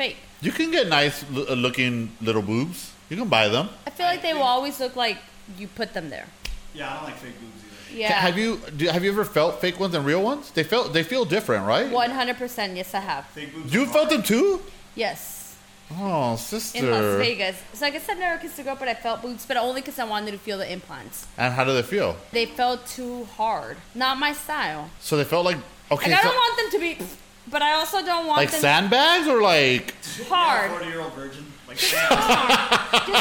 fake. 0.00 0.16
You 0.40 0.52
can 0.52 0.70
get 0.70 0.88
nice 0.88 1.24
l- 1.34 1.46
uh, 1.48 1.54
looking 1.54 2.10
little 2.20 2.42
boobs. 2.42 2.92
You 3.10 3.16
can 3.16 3.28
buy 3.28 3.48
them. 3.48 3.68
I 3.86 3.90
feel 3.90 4.06
like 4.06 4.22
they 4.22 4.34
will 4.34 4.42
always 4.56 4.78
look 4.80 4.94
like 4.96 5.18
you 5.58 5.66
put 5.68 5.92
them 5.94 6.10
there. 6.10 6.26
Yeah, 6.74 6.90
I 6.90 6.94
don't 6.94 7.04
like 7.10 7.16
fake 7.16 7.38
boobs 7.40 7.60
either. 7.90 7.98
Yeah. 8.00 8.12
Have 8.26 8.36
you 8.38 8.60
do, 8.76 8.88
have 8.88 9.02
you 9.04 9.10
ever 9.10 9.24
felt 9.24 9.60
fake 9.60 9.78
ones 9.80 9.94
and 9.94 10.04
real 10.06 10.22
ones? 10.22 10.50
They 10.52 10.64
felt 10.64 10.92
they 10.92 11.02
feel 11.02 11.24
different, 11.24 11.66
right? 11.66 11.90
One 11.90 12.10
hundred 12.10 12.36
percent. 12.38 12.76
Yes, 12.76 12.94
I 12.94 13.00
have. 13.00 13.24
Fake 13.34 13.52
boobs. 13.54 13.72
You 13.74 13.82
are 13.82 13.86
felt 13.96 14.10
them 14.10 14.22
too? 14.22 14.60
Yes, 14.96 15.33
Oh, 15.92 16.36
sister. 16.36 16.78
in 16.78 16.90
Las. 16.90 17.18
Vegas. 17.18 17.62
So 17.74 17.86
I 17.86 17.90
guess 17.90 18.08
I've 18.08 18.18
never 18.18 18.40
kissed 18.40 18.58
a 18.58 18.62
girl, 18.62 18.76
but 18.76 18.88
I 18.88 18.94
felt 18.94 19.22
boobs, 19.22 19.46
but 19.46 19.56
only 19.56 19.80
because 19.80 19.98
I 19.98 20.04
wanted 20.04 20.32
to 20.32 20.38
feel 20.38 20.58
the 20.58 20.70
implants. 20.70 21.26
And 21.36 21.52
how 21.52 21.64
do 21.64 21.72
they 21.72 21.82
feel? 21.82 22.16
They 22.32 22.46
felt 22.46 22.86
too 22.86 23.24
hard. 23.36 23.76
Not 23.94 24.18
my 24.18 24.32
style. 24.32 24.90
So 25.00 25.16
they 25.16 25.24
felt 25.24 25.44
like 25.44 25.58
okay, 25.90 26.10
Like 26.10 26.20
I 26.20 26.22
don't 26.22 26.34
want 26.34 26.56
them 26.56 26.70
to 26.70 26.78
be, 26.78 27.06
but 27.50 27.62
I 27.62 27.72
also 27.74 28.04
don't 28.04 28.26
want 28.26 28.38
like 28.38 28.50
them 28.50 28.60
sandbags 28.60 29.28
or 29.28 29.42
like 29.42 29.94
hard. 30.28 30.70
Forty 30.70 30.86
year 30.86 31.00
old 31.00 31.12
virgin. 31.12 31.44
Like 31.68 31.76
just 31.78 31.94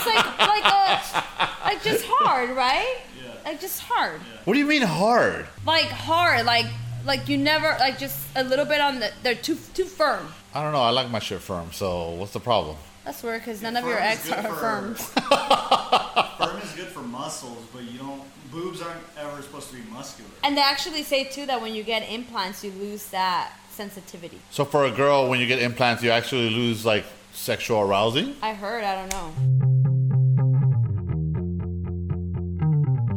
like 0.05 0.39
like 0.39 0.65
a, 0.65 1.23
like 1.65 1.83
just 1.83 2.05
hard, 2.07 2.51
right? 2.51 2.97
Yeah. 3.21 3.31
Like 3.45 3.59
just 3.59 3.81
hard. 3.81 4.19
what 4.45 4.53
do 4.53 4.59
you 4.59 4.65
mean 4.65 4.81
hard? 4.81 5.47
Like 5.65 5.85
hard. 5.85 6.45
Like 6.45 6.67
like 7.05 7.27
you 7.27 7.37
never 7.37 7.75
like 7.79 7.99
just 7.99 8.19
a 8.35 8.43
little 8.43 8.65
bit 8.65 8.79
on 8.81 8.99
the. 8.99 9.11
They're 9.21 9.35
too 9.35 9.57
too 9.73 9.85
firm. 9.85 10.27
I 10.55 10.61
don't 10.61 10.71
know. 10.71 10.81
I 10.81 10.91
like 10.91 11.09
my 11.09 11.19
shit 11.19 11.41
firm. 11.41 11.71
So 11.71 12.11
what's 12.11 12.33
the 12.33 12.39
problem? 12.39 12.77
That's 13.05 13.21
weird 13.23 13.41
because 13.41 13.61
none 13.61 13.75
of 13.75 13.85
your 13.85 13.97
ex 13.97 14.31
are 14.31 14.43
for- 14.43 14.53
firm. 14.53 14.95
firm 14.95 16.61
is 16.61 16.71
good 16.73 16.87
for 16.87 17.01
muscles, 17.01 17.65
but 17.73 17.83
you 17.83 17.99
don't. 17.99 18.21
Boobs 18.51 18.81
aren't 18.83 19.01
ever 19.17 19.41
supposed 19.41 19.69
to 19.71 19.75
be 19.77 19.81
muscular. 19.89 20.29
And 20.43 20.55
they 20.55 20.61
actually 20.61 21.01
say 21.01 21.23
too 21.23 21.47
that 21.47 21.59
when 21.59 21.73
you 21.73 21.83
get 21.83 22.07
implants, 22.07 22.63
you 22.63 22.71
lose 22.71 23.07
that 23.07 23.51
sensitivity. 23.71 24.39
So 24.51 24.63
for 24.63 24.85
a 24.85 24.91
girl, 24.91 25.27
when 25.27 25.39
you 25.39 25.47
get 25.47 25.59
implants, 25.59 26.03
you 26.03 26.11
actually 26.11 26.51
lose 26.51 26.85
like 26.85 27.03
sexual 27.33 27.81
arousing. 27.81 28.35
I 28.43 28.53
heard. 28.53 28.83
I 28.83 28.95
don't 28.95 29.11
know. 29.11 29.82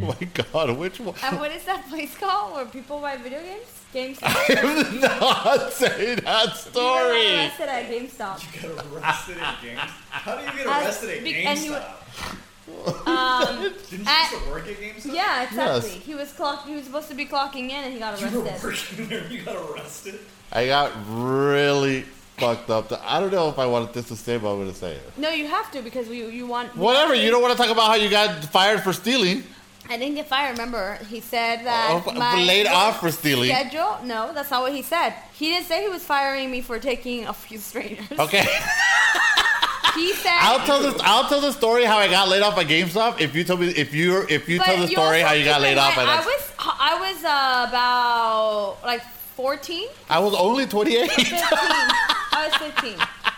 my 0.21 0.29
god, 0.53 0.77
which 0.79 1.01
one? 1.01 1.15
And 1.23 1.39
what 1.39 1.51
is 1.53 1.65
that 1.65 1.89
place 1.89 2.17
called 2.17 2.55
where 2.55 2.65
people 2.67 3.01
buy 3.01 3.17
video 3.17 3.41
games? 3.43 3.73
GameStop. 3.97 4.23
I'm 4.59 5.01
not 5.01 5.73
saying 5.73 6.19
that 6.25 6.55
story. 6.57 7.23
You 7.45 7.49
story. 7.51 7.57
got 7.57 7.63
arrested 7.63 7.69
at 7.69 7.91
GameStop. 7.91 8.63
You 8.63 8.69
got 8.75 8.87
arrested 8.93 9.39
at 9.39 9.55
GameStop. 9.57 9.89
How 10.11 10.37
do 10.37 10.45
you 10.45 10.53
get 10.65 10.67
arrested 10.67 11.11
at 11.19 11.25
be- 11.25 11.35
GameStop? 11.35 11.85
Um, 13.07 13.63
Didn't 13.63 13.93
you 13.93 14.05
at- 14.09 14.31
used 14.33 14.45
to 14.45 14.51
work 14.51 14.67
at 14.67 14.77
GameStop? 14.77 15.15
yeah, 15.15 15.45
exactly. 15.45 15.91
Yes. 15.93 16.03
He 16.05 16.15
was 16.17 16.33
clock. 16.33 16.67
He 16.67 16.75
was 16.75 16.85
supposed 16.85 17.09
to 17.09 17.15
be 17.15 17.25
clocking 17.25 17.71
in, 17.71 17.85
and 17.85 17.93
he 17.93 18.01
got 18.01 18.21
arrested. 18.21 18.33
You 18.33 18.41
were 18.43 18.49
arrested. 18.49 18.99
working 18.99 19.09
there. 19.09 19.27
You 19.31 19.43
got 19.43 19.57
arrested. 19.71 20.19
I 20.53 20.67
got 20.67 20.93
really 21.09 22.03
fucked 22.39 22.69
up. 22.71 22.93
I 23.05 23.21
don't 23.21 23.33
know 23.33 23.49
if 23.49 23.59
I 23.61 23.67
wanted 23.67 23.95
this 23.95 24.09
to 24.09 24.17
stay, 24.17 24.37
but 24.37 24.53
I'm 24.53 24.59
gonna 24.59 24.75
say 24.75 24.93
it. 24.97 25.03
No, 25.17 25.31
you 25.31 25.47
have 25.47 25.71
to 25.73 25.81
because 25.83 26.09
we 26.09 26.27
you 26.27 26.47
want. 26.49 26.77
Whatever. 26.77 27.15
You 27.15 27.31
don't 27.31 27.41
want 27.41 27.57
to 27.57 27.59
talk 27.63 27.71
about 27.71 27.87
how 27.87 27.95
you 27.95 28.11
got 28.11 28.45
fired 28.47 28.81
for 28.83 28.93
stealing. 28.93 29.45
I 29.89 29.97
didn't 29.97 30.15
get 30.17 30.27
fired. 30.29 30.53
Remember, 30.53 30.99
he 31.09 31.21
said 31.21 31.65
that 31.65 32.03
Oh, 32.07 32.13
my 32.13 32.43
laid 32.43 32.67
off 32.67 33.01
for 33.01 33.11
stealing. 33.11 33.51
schedule. 33.51 33.99
No, 34.05 34.33
that's 34.33 34.51
not 34.51 34.63
what 34.63 34.73
he 34.73 34.83
said. 34.83 35.15
He 35.35 35.49
didn't 35.49 35.67
say 35.67 35.83
he 35.83 35.89
was 35.89 36.03
firing 36.05 36.51
me 36.51 36.61
for 36.61 36.79
taking 36.79 37.27
a 37.27 37.33
few 37.33 37.59
strangers. 37.59 38.19
Okay. 38.19 38.45
He 39.97 40.13
said. 40.13 40.37
I'll 40.41 40.65
tell 40.67 40.83
this. 40.83 41.01
I'll 41.03 41.27
tell 41.27 41.41
the 41.41 41.53
story 41.53 41.85
how 41.85 41.97
I 41.97 42.07
got 42.09 42.29
laid 42.29 42.43
off 42.43 42.59
at 42.59 42.67
GameStop. 42.67 43.19
If 43.19 43.35
you 43.35 43.45
tell 43.45 43.57
me, 43.57 43.69
if 43.69 43.95
you 43.95 44.27
if 44.29 44.47
you 44.47 44.59
But 44.59 44.67
tell 44.67 44.77
the 44.77 44.89
story 44.89 45.21
how 45.21 45.33
you 45.33 45.43
got 45.47 45.63
laid 45.63 45.79
off, 45.79 45.97
at 45.97 46.07
I 46.07 46.19
was 46.19 46.53
I 46.59 46.99
was 47.01 47.25
uh, 47.25 47.67
about 47.71 48.77
like 48.85 49.01
14, 49.37 49.89
I 50.11 50.19
was 50.19 50.35
only 50.35 50.67
28. 50.67 51.11
15. 51.11 51.39
I 51.41 52.49
was 52.61 52.73
15 52.75 52.99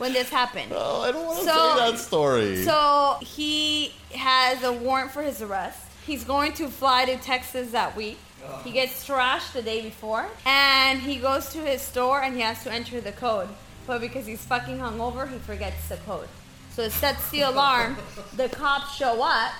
when 0.00 0.12
this 0.14 0.30
happened. 0.30 0.72
Oh, 0.74 1.02
I 1.02 1.12
don't 1.12 1.26
want 1.26 1.38
to 1.40 1.44
So- 1.44 1.76
say 1.76 1.90
that 1.90 1.98
story. 1.98 2.64
So 2.64 3.18
he 3.20 3.92
has 4.14 4.62
a 4.64 4.72
warrant 4.72 5.12
for 5.12 5.22
his 5.22 5.40
arrest. 5.42 5.78
He's 6.06 6.24
going 6.24 6.52
to 6.54 6.68
fly 6.68 7.04
to 7.04 7.16
Texas 7.18 7.70
that 7.72 7.94
week. 7.94 8.18
He 8.64 8.72
gets 8.72 9.06
trashed 9.06 9.52
the 9.52 9.62
day 9.62 9.82
before, 9.82 10.26
and 10.46 11.00
he 11.00 11.16
goes 11.16 11.50
to 11.50 11.58
his 11.58 11.82
store 11.82 12.22
and 12.22 12.34
he 12.34 12.40
has 12.40 12.64
to 12.64 12.72
enter 12.72 13.00
the 13.00 13.12
code. 13.12 13.48
But 13.86 14.00
because 14.00 14.26
he's 14.26 14.40
fucking 14.44 14.78
hungover, 14.78 15.30
he 15.30 15.38
forgets 15.38 15.88
the 15.88 15.98
code. 15.98 16.28
So 16.72 16.82
it 16.82 16.92
sets 16.92 17.28
the 17.30 17.42
alarm. 17.42 17.96
The 18.36 18.48
cops 18.48 18.94
show 18.94 19.22
up, 19.22 19.52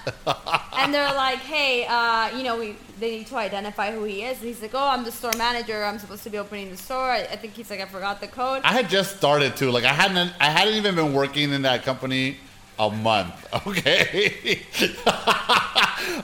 and 0.78 0.94
they're 0.94 1.12
like, 1.14 1.40
"Hey, 1.40 1.84
uh, 1.86 2.36
you 2.36 2.44
know, 2.44 2.56
we 2.58 2.76
they 3.00 3.18
need 3.18 3.26
to 3.26 3.36
identify 3.36 3.92
who 3.92 4.04
he 4.04 4.22
is." 4.22 4.38
And 4.38 4.46
he's 4.46 4.62
like, 4.62 4.74
"Oh, 4.74 4.88
I'm 4.88 5.04
the 5.04 5.10
store 5.12 5.32
manager. 5.36 5.84
I'm 5.84 5.98
supposed 5.98 6.22
to 6.22 6.30
be 6.30 6.38
opening 6.38 6.70
the 6.70 6.76
store." 6.76 7.10
I, 7.10 7.20
I 7.22 7.36
think 7.36 7.54
he's 7.54 7.68
like, 7.68 7.80
"I 7.80 7.86
forgot 7.86 8.20
the 8.20 8.28
code." 8.28 8.62
I 8.64 8.72
had 8.72 8.88
just 8.88 9.16
started 9.16 9.56
too. 9.56 9.70
Like 9.70 9.84
I 9.84 9.92
hadn't 9.92 10.32
I 10.40 10.50
hadn't 10.50 10.74
even 10.74 10.94
been 10.94 11.12
working 11.12 11.52
in 11.52 11.62
that 11.62 11.82
company 11.82 12.36
a 12.78 12.90
month. 12.90 13.34
Okay. 13.66 14.62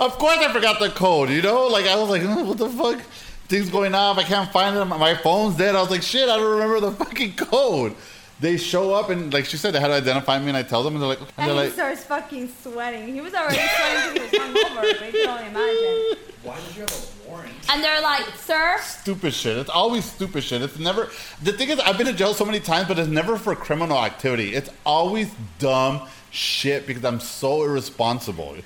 of 0.01 0.13
course 0.19 0.39
I 0.39 0.53
forgot 0.53 0.79
the 0.81 0.91
code, 0.91 1.31
you 1.31 1.43
know? 1.43 1.67
Like 1.67 1.87
I 1.87 1.97
was 1.97 2.09
like, 2.09 2.23
"Oh, 2.25 2.45
what 2.45 2.59
the 2.59 2.69
fuck? 2.69 3.01
Things 3.49 3.71
going 3.71 3.95
off. 3.95 4.19
I 4.19 4.23
can't 4.25 4.51
find 4.51 4.77
it. 4.77 4.85
My 4.85 5.15
phone's 5.15 5.57
dead. 5.57 5.77
I 5.77 5.81
was 5.81 5.91
like, 5.91 6.03
shit, 6.03 6.29
I 6.29 6.37
don't 6.37 6.51
remember 6.51 6.81
the 6.81 6.93
fucking 6.93 7.35
code. 7.35 7.95
They 8.39 8.59
show 8.59 8.93
up 8.93 9.09
and 9.09 9.33
like 9.33 9.47
she 9.47 9.57
said 9.57 9.73
they 9.73 9.81
had 9.81 9.89
to 9.89 9.95
identify 9.95 10.39
me 10.39 10.49
and 10.49 10.57
I 10.57 10.63
tell 10.63 10.83
them 10.83 10.95
and 10.95 11.03
they're 11.03 11.09
like 11.09 11.21
and 11.21 11.29
And 11.39 11.49
they're 11.49 11.55
he 11.55 11.61
like 11.63 11.73
starts 11.73 12.05
fucking 12.05 12.53
sweating. 12.63 13.09
He 13.15 13.21
was 13.23 13.33
already 13.33 13.57
sweating 13.57 14.13
because 14.13 14.31
he 14.31 14.39
was 14.39 14.55
hungover, 14.55 14.99
but 14.99 15.07
you 15.07 15.13
can 15.25 15.29
only 15.29 15.47
imagine. 15.47 16.19
Why 16.43 16.61
did 16.61 16.77
you 16.77 16.83
have 16.83 16.93
a 16.93 17.29
warrant? 17.31 17.53
And 17.71 17.83
they're 17.83 18.01
like, 18.03 18.25
"Sir, 18.37 18.77
stupid 18.83 19.33
shit. 19.33 19.57
It's 19.57 19.71
always 19.71 20.05
stupid 20.05 20.45
shit. 20.45 20.61
It's 20.63 20.79
never. 20.79 21.09
The 21.43 21.53
thing 21.53 21.71
is, 21.71 21.81
I've 21.81 21.97
been 21.99 22.07
in 22.09 22.17
jail 22.17 22.35
so 22.35 22.45
many 22.45 22.61
times, 22.61 22.89
but 22.89 22.99
it's 22.99 23.09
never 23.09 23.39
for 23.39 23.55
criminal 23.57 23.99
activity. 23.99 24.55
It's 24.55 24.71
always 24.85 25.31
dumb 25.59 26.03
shit 26.31 26.87
because 26.87 27.05
I'm 27.05 27.21
so 27.21 27.63
irresponsible. 27.65 28.57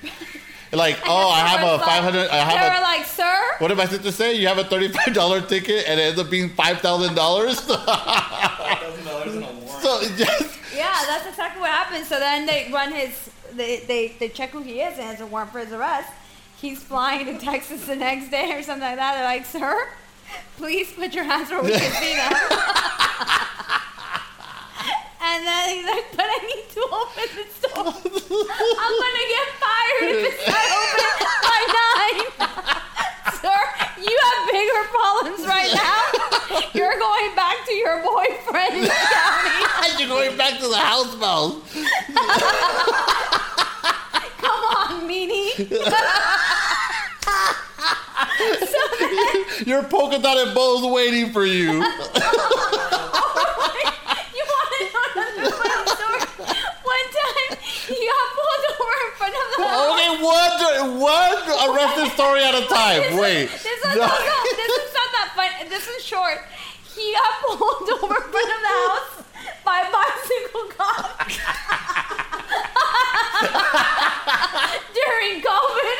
Like, 0.77 0.99
oh, 1.05 1.29
I 1.29 1.39
have 1.47 1.61
a 1.61 1.79
five 1.83 2.03
hundred. 2.03 2.29
I 2.29 2.37
have 2.37 2.47
They 2.53 2.57
have 2.57 2.73
were 2.73 2.79
a. 2.79 2.81
like, 2.81 3.05
"Sir, 3.05 3.39
What 3.59 3.67
did 3.69 3.77
my 3.77 3.85
sister 3.85 4.11
say? 4.11 4.35
You 4.35 4.47
have 4.47 4.57
a 4.57 4.63
thirty-five 4.63 5.13
dollar 5.13 5.41
ticket 5.41 5.85
and 5.87 5.99
it 5.99 6.03
ends 6.03 6.19
up 6.19 6.29
being 6.29 6.49
five 6.49 6.79
thousand 6.79 7.15
dollars. 7.15 7.59
thousand 7.61 9.05
dollars 9.05 9.35
in 9.35 9.43
a 9.43 9.51
warrant. 9.51 9.69
So 9.81 10.01
just 10.15 10.59
Yeah, 10.75 10.93
that's 11.07 11.27
exactly 11.27 11.61
what 11.61 11.71
happened. 11.71 12.05
So 12.05 12.19
then 12.19 12.45
they 12.45 12.69
run 12.71 12.91
his, 12.93 13.29
they, 13.53 13.79
they, 13.87 14.15
they 14.19 14.29
check 14.29 14.51
who 14.51 14.61
he 14.61 14.81
is 14.81 14.97
and 14.97 15.09
it's 15.11 15.21
a 15.21 15.25
warrant 15.25 15.51
for 15.51 15.59
his 15.59 15.71
arrest. 15.73 16.09
He's 16.57 16.81
flying 16.81 17.25
to 17.25 17.37
Texas 17.43 17.85
the 17.87 17.95
next 17.95 18.29
day 18.29 18.53
or 18.53 18.61
something 18.63 18.87
like 18.87 18.97
that. 18.97 19.15
They're 19.15 19.23
like, 19.25 19.45
sir, 19.45 19.87
please 20.57 20.91
put 20.93 21.13
your 21.13 21.23
hands 21.25 21.49
where 21.49 21.61
we 21.63 21.71
can 21.71 21.91
see 21.93 22.15
them. 22.15 22.31
and 25.31 25.47
then 25.47 25.69
he's 25.75 25.85
like, 25.85 26.05
but 26.15 26.25
I 26.27 26.37
need 26.43 26.67
to 26.75 26.83
open 26.91 27.27
the 27.35 27.45
store. 27.55 27.87
I'm 28.83 28.93
gonna 28.99 29.27
get 29.31 29.47
fired 29.63 30.03
if 30.11 30.19
it's 30.27 30.43
not 30.47 30.67
open 30.79 31.11
by 31.47 31.61
nine. 31.79 32.19
Sir, 33.41 33.59
you 34.01 34.13
have 34.21 34.39
bigger 34.51 34.83
problems 34.91 35.43
right 35.47 35.71
now. 35.73 36.01
You're 36.73 36.99
going 36.99 37.35
back 37.35 37.65
to 37.65 37.73
your 37.73 38.03
boyfriend 38.03 38.75
in 38.75 38.83
the 38.83 38.89
county. 38.89 39.99
you're 39.99 40.09
going 40.09 40.37
back 40.37 40.59
to 40.59 40.67
the 40.67 40.77
house 40.77 41.15
mouse. 41.17 41.55
Come 44.37 44.63
on, 44.75 45.07
meanie. 45.09 45.55
Your 49.65 49.83
polka 49.83 50.19
dotted 50.19 50.53
bow's 50.55 50.83
waiting 50.91 51.31
for 51.31 51.45
you. 51.45 51.71
You 51.71 51.79
want 54.47 54.69
to 54.73 54.83
know 54.91 55.03
another 55.13 55.51
funny 55.51 55.85
story? 55.91 56.21
One 56.83 57.07
time, 57.13 57.51
he 57.87 57.97
got 58.09 58.27
pulled 58.35 58.63
over 58.71 58.95
in 59.05 59.11
front 59.17 59.33
of 59.35 59.39
the 59.51 59.63
house. 59.63 59.91
Okay, 59.91 60.09
one 61.01 61.33
one 61.49 61.75
arrested 61.75 62.13
story 62.13 62.43
at 62.43 62.53
a 62.53 62.65
time. 62.67 63.01
This 63.01 63.19
Wait. 63.19 63.43
Is, 63.45 63.63
this, 63.63 63.65
is, 63.65 63.95
no. 63.95 64.05
no, 64.05 64.07
this 64.07 64.73
is 64.85 64.93
not 64.93 65.09
that 65.17 65.33
fun. 65.35 65.49
This 65.69 65.87
is 65.87 66.03
short. 66.03 66.45
He 66.95 67.13
got 67.13 67.41
pulled 67.41 67.89
over 68.03 68.15
in 68.15 68.21
front 68.29 68.51
of 68.53 68.61
the 68.61 68.73
house 68.85 69.23
by 69.65 69.81
a 69.81 69.89
bicycle 69.91 70.69
cop 70.77 71.27
during 74.93 75.41
COVID. 75.41 75.97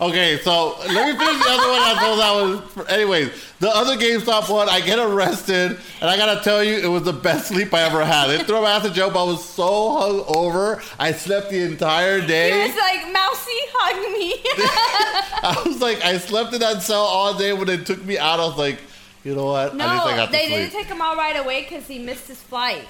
Okay, 0.00 0.38
so 0.38 0.78
let 0.78 0.88
me 0.88 1.18
finish 1.18 1.44
the 1.44 1.50
other 1.50 1.68
one. 1.68 1.80
I 1.82 1.94
thought 2.00 2.16
that 2.16 2.76
was. 2.76 2.88
Anyways, 2.88 3.30
the 3.58 3.68
other 3.68 3.96
GameStop 3.96 4.50
one, 4.50 4.66
I 4.66 4.80
get 4.80 4.98
arrested, 4.98 5.78
and 6.00 6.08
I 6.08 6.16
gotta 6.16 6.42
tell 6.42 6.64
you, 6.64 6.76
it 6.78 6.86
was 6.86 7.02
the 7.02 7.12
best 7.12 7.48
sleep 7.48 7.74
I 7.74 7.82
ever 7.82 8.02
had. 8.02 8.28
They 8.28 8.42
threw 8.42 8.62
my 8.62 8.70
ass 8.70 8.86
in 8.86 8.94
jail, 8.94 9.10
but 9.10 9.22
I 9.22 9.26
was 9.26 9.44
so 9.44 10.24
hungover. 10.24 10.82
I 10.98 11.12
slept 11.12 11.50
the 11.50 11.62
entire 11.64 12.26
day. 12.26 12.66
was 12.66 12.76
like, 12.76 13.12
Mousy, 13.12 13.60
hug 13.74 14.12
me. 14.18 14.40
I 15.42 15.62
was 15.66 15.82
like, 15.82 16.02
I 16.02 16.16
slept 16.16 16.54
in 16.54 16.60
that 16.60 16.80
cell 16.80 17.02
all 17.02 17.36
day. 17.36 17.52
When 17.52 17.66
they 17.66 17.76
took 17.76 18.02
me 18.02 18.16
out, 18.16 18.40
I 18.40 18.46
was 18.46 18.56
like, 18.56 18.78
you 19.22 19.34
know 19.34 19.46
what? 19.46 19.74
I 19.74 19.76
no, 19.76 20.26
they 20.30 20.48
didn't 20.48 20.72
take 20.72 20.86
him 20.86 21.02
out 21.02 21.18
right 21.18 21.38
away 21.38 21.62
because 21.62 21.86
he 21.86 21.98
missed 21.98 22.26
his 22.26 22.40
flight, 22.40 22.86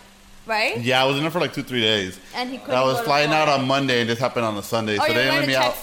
right? 0.47 0.79
yeah, 0.81 1.03
I 1.03 1.07
was 1.07 1.17
in 1.17 1.23
there 1.23 1.33
for 1.33 1.41
like 1.41 1.55
two, 1.55 1.65
three 1.65 1.81
days. 1.81 2.21
And 2.37 2.51
he 2.51 2.59
couldn't. 2.59 2.75
And 2.75 2.79
I 2.79 2.85
was 2.85 3.01
flying 3.01 3.31
out 3.31 3.49
on 3.49 3.67
Monday, 3.67 4.01
and 4.01 4.09
this 4.09 4.21
happened 4.21 4.45
on 4.45 4.55
the 4.55 4.63
Sunday. 4.63 4.97
Oh, 4.97 5.05
so 5.05 5.13
they 5.13 5.25
going 5.25 5.41
let 5.41 5.49
me 5.49 5.57
out. 5.57 5.75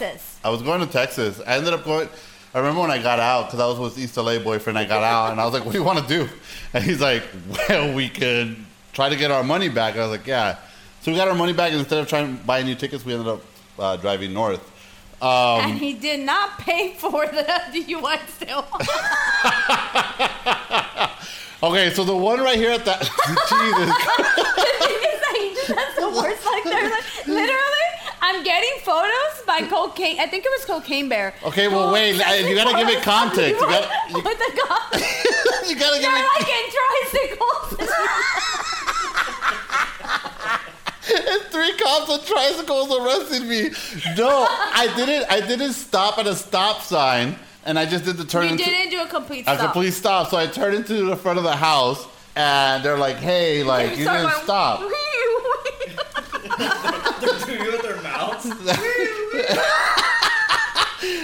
I 0.44 0.50
was 0.50 0.62
going 0.62 0.80
to 0.82 0.88
Texas. 0.88 1.42
I 1.46 1.58
ended 1.58 1.74
up 1.74 1.84
going. 1.84 2.10
I 2.54 2.60
remember 2.60 2.82
when 2.82 2.92
I 2.92 3.02
got 3.02 3.20
out 3.20 3.48
because 3.48 3.60
I 3.60 3.68
was 3.68 3.78
with 3.80 3.98
East 4.00 4.18
LA 4.18 4.40
boyfriend. 4.40 4.78
I 4.80 4.86
got 4.86 5.04
out 5.04 5.32
and 5.32 5.40
I 5.42 5.46
was 5.46 5.54
like, 5.54 5.66
"What 5.66 5.74
do 5.74 5.78
you 5.78 5.84
want 5.84 6.00
to 6.00 6.08
do?" 6.08 6.30
And 6.74 6.84
he's 6.84 7.02
like, 7.02 7.24
"Well, 7.70 7.94
we 7.94 8.10
could 8.10 8.56
try 8.94 9.10
to 9.10 9.16
get 9.16 9.32
our 9.32 9.44
money 9.44 9.70
back." 9.70 9.96
I 9.96 10.00
was 10.02 10.12
like, 10.12 10.26
"Yeah." 10.28 10.58
So 11.02 11.12
we 11.12 11.18
got 11.18 11.28
our 11.28 11.36
money 11.36 11.54
back, 11.54 11.72
and 11.72 11.80
instead 11.80 12.00
of 12.00 12.08
trying 12.08 12.38
to 12.38 12.44
buy 12.44 12.64
new 12.64 12.76
tickets, 12.76 13.06
we 13.06 13.14
ended 13.14 13.28
up 13.28 13.42
uh, 13.78 13.98
driving 13.98 14.34
north. 14.34 14.62
Um, 15.22 15.72
and 15.72 15.80
he 15.80 15.94
did 15.94 16.20
not 16.20 16.60
pay 16.60 16.94
for 16.94 17.26
the 17.26 17.44
DUI 17.74 18.20
still. 18.28 18.66
okay, 21.72 21.90
so 21.92 22.04
the 22.04 22.16
one 22.16 22.40
right 22.40 22.58
here 22.58 22.72
at 22.72 22.86
the 22.86 22.94
Jesus, 23.50 23.96
It's 24.80 25.68
like, 25.72 25.78
has 25.78 25.96
the 25.96 26.10
worst 26.22 26.46
like 26.46 26.64
there. 26.66 26.90
Like, 26.90 27.28
literally, 27.28 27.90
I'm 28.30 28.44
getting 28.44 28.74
photos 28.84 29.42
by 29.46 29.62
cocaine. 29.62 30.20
I 30.20 30.28
think 30.28 30.44
it 30.46 30.50
was 30.52 30.66
Cocaine 30.66 31.08
Bear. 31.08 31.34
Okay, 31.46 31.70
well, 31.70 31.94
wait, 31.94 32.12
you 32.16 32.20
gotta 32.56 32.76
give 32.78 32.90
it 32.90 33.02
context. 33.02 33.62
You 33.62 33.68
gotta- 33.68 33.90
you- 34.10 34.16
with 34.24 34.38
the 34.38 34.52
cops. 34.68 34.98
you 35.70 35.76
gotta 35.80 36.02
give 36.02 36.12
They're 36.12 36.14
me 36.14 36.24
like 36.36 36.50
in 36.50 36.70
tricycles. 36.76 37.88
and 41.30 41.42
three 41.52 41.74
cops 41.78 42.10
on 42.12 42.20
tricycles 42.26 42.92
arrested 43.00 43.44
me. 43.48 43.70
No, 44.18 44.46
I 44.50 44.92
didn't. 44.98 45.26
I 45.32 45.40
didn't 45.40 45.72
stop 45.74 46.18
at 46.18 46.28
a 46.28 46.36
stop 46.36 46.82
sign, 46.82 47.38
and 47.66 47.80
I 47.80 47.86
just 47.86 48.04
did 48.04 48.18
the 48.18 48.26
turn 48.26 48.44
you 48.46 48.50
into 48.52 48.66
didn't 48.66 48.92
do 48.92 49.02
a 49.02 49.08
complete 49.08 49.42
a 49.48 49.56
stop. 49.56 49.60
complete 49.72 49.92
stop. 49.92 50.28
So 50.30 50.36
I 50.38 50.48
turned 50.48 50.76
into 50.76 51.06
the 51.06 51.16
front 51.16 51.38
of 51.38 51.46
the 51.46 51.56
house, 51.56 52.06
and 52.36 52.84
they're 52.84 52.98
like, 52.98 53.16
"Hey, 53.18 53.64
like 53.64 53.92
you 53.92 54.04
didn't 54.04 54.24
went, 54.26 54.36
stop." 54.44 54.82
They're 57.20 57.40
doing 57.46 57.62
it 57.62 57.72
with 57.72 57.82
their 57.82 57.96
mouths. 57.96 57.97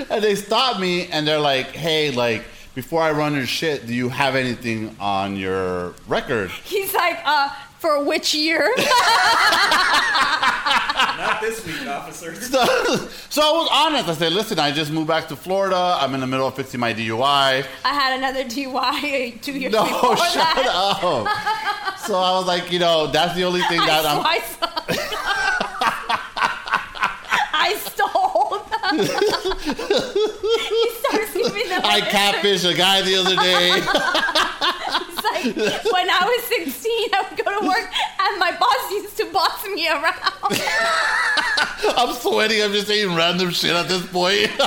And 0.09 0.23
they 0.23 0.35
stopped 0.35 0.79
me, 0.79 1.07
and 1.07 1.25
they're 1.27 1.39
like, 1.39 1.67
"Hey, 1.71 2.11
like." 2.11 2.43
Before 2.75 3.03
I 3.03 3.11
run 3.11 3.35
your 3.35 3.45
shit, 3.45 3.85
do 3.85 3.93
you 3.93 4.09
have 4.09 4.33
anything 4.35 4.95
on 4.99 5.35
your 5.37 5.93
record? 6.07 6.49
He's 6.49 6.91
like, 6.91 7.19
uh, 7.23 7.49
for 7.77 8.03
which 8.03 8.33
year? 8.33 8.61
Not 11.17 11.39
this 11.39 11.63
week, 11.67 11.85
officer. 11.87 12.33
So, 12.41 12.65
so 13.29 13.41
I 13.43 13.51
was 13.51 13.69
honest. 13.71 14.09
I 14.09 14.13
said, 14.15 14.33
listen, 14.33 14.57
I 14.57 14.71
just 14.71 14.91
moved 14.91 15.07
back 15.07 15.27
to 15.27 15.35
Florida. 15.35 15.75
I'm 16.01 16.15
in 16.15 16.19
the 16.19 16.25
middle 16.25 16.47
of 16.47 16.55
fixing 16.55 16.79
my 16.79 16.95
DUI. 16.95 17.21
I 17.21 17.63
had 17.93 18.17
another 18.17 18.43
DUI 18.43 19.39
two 19.39 19.51
years 19.53 19.71
No, 19.71 19.83
before 19.83 20.17
shut 20.17 20.33
that. 20.33 20.65
up. 20.73 21.27
So 21.99 22.15
I 22.17 22.31
was 22.39 22.47
like, 22.47 22.71
you 22.71 22.79
know, 22.79 23.05
that's 23.05 23.35
the 23.35 23.43
only 23.43 23.61
thing 23.69 23.81
that 23.81 24.03
I'm. 24.03 24.25
I, 24.25 24.41
I 27.53 27.75
stole 27.75 28.57
them. 28.69 28.82
He 28.99 30.89
starts 30.99 31.33
giving 31.33 31.69
them. 31.69 31.81
I 31.83 32.01
catfished 32.01 32.69
a 32.69 32.75
guy 32.75 33.01
the 33.01 33.15
other 33.15 33.35
day. 33.35 33.71
It's 35.05 35.23
like 35.23 35.93
when 35.93 36.09
I 36.09 36.23
was 36.25 36.43
16, 36.45 37.09
I 37.13 37.27
would 37.29 37.45
go 37.45 37.59
to 37.59 37.67
work 37.67 37.91
and 38.19 38.39
my 38.39 38.51
boss 38.57 38.91
used 38.91 39.17
to 39.17 39.25
boss 39.31 39.65
me 39.67 39.87
around. 39.87 40.13
I'm 41.97 42.13
sweating. 42.15 42.61
I'm 42.61 42.71
just 42.71 42.87
saying 42.87 43.13
random 43.15 43.51
shit 43.51 43.75
at 43.75 43.87
this 43.87 44.05
point. 44.07 44.49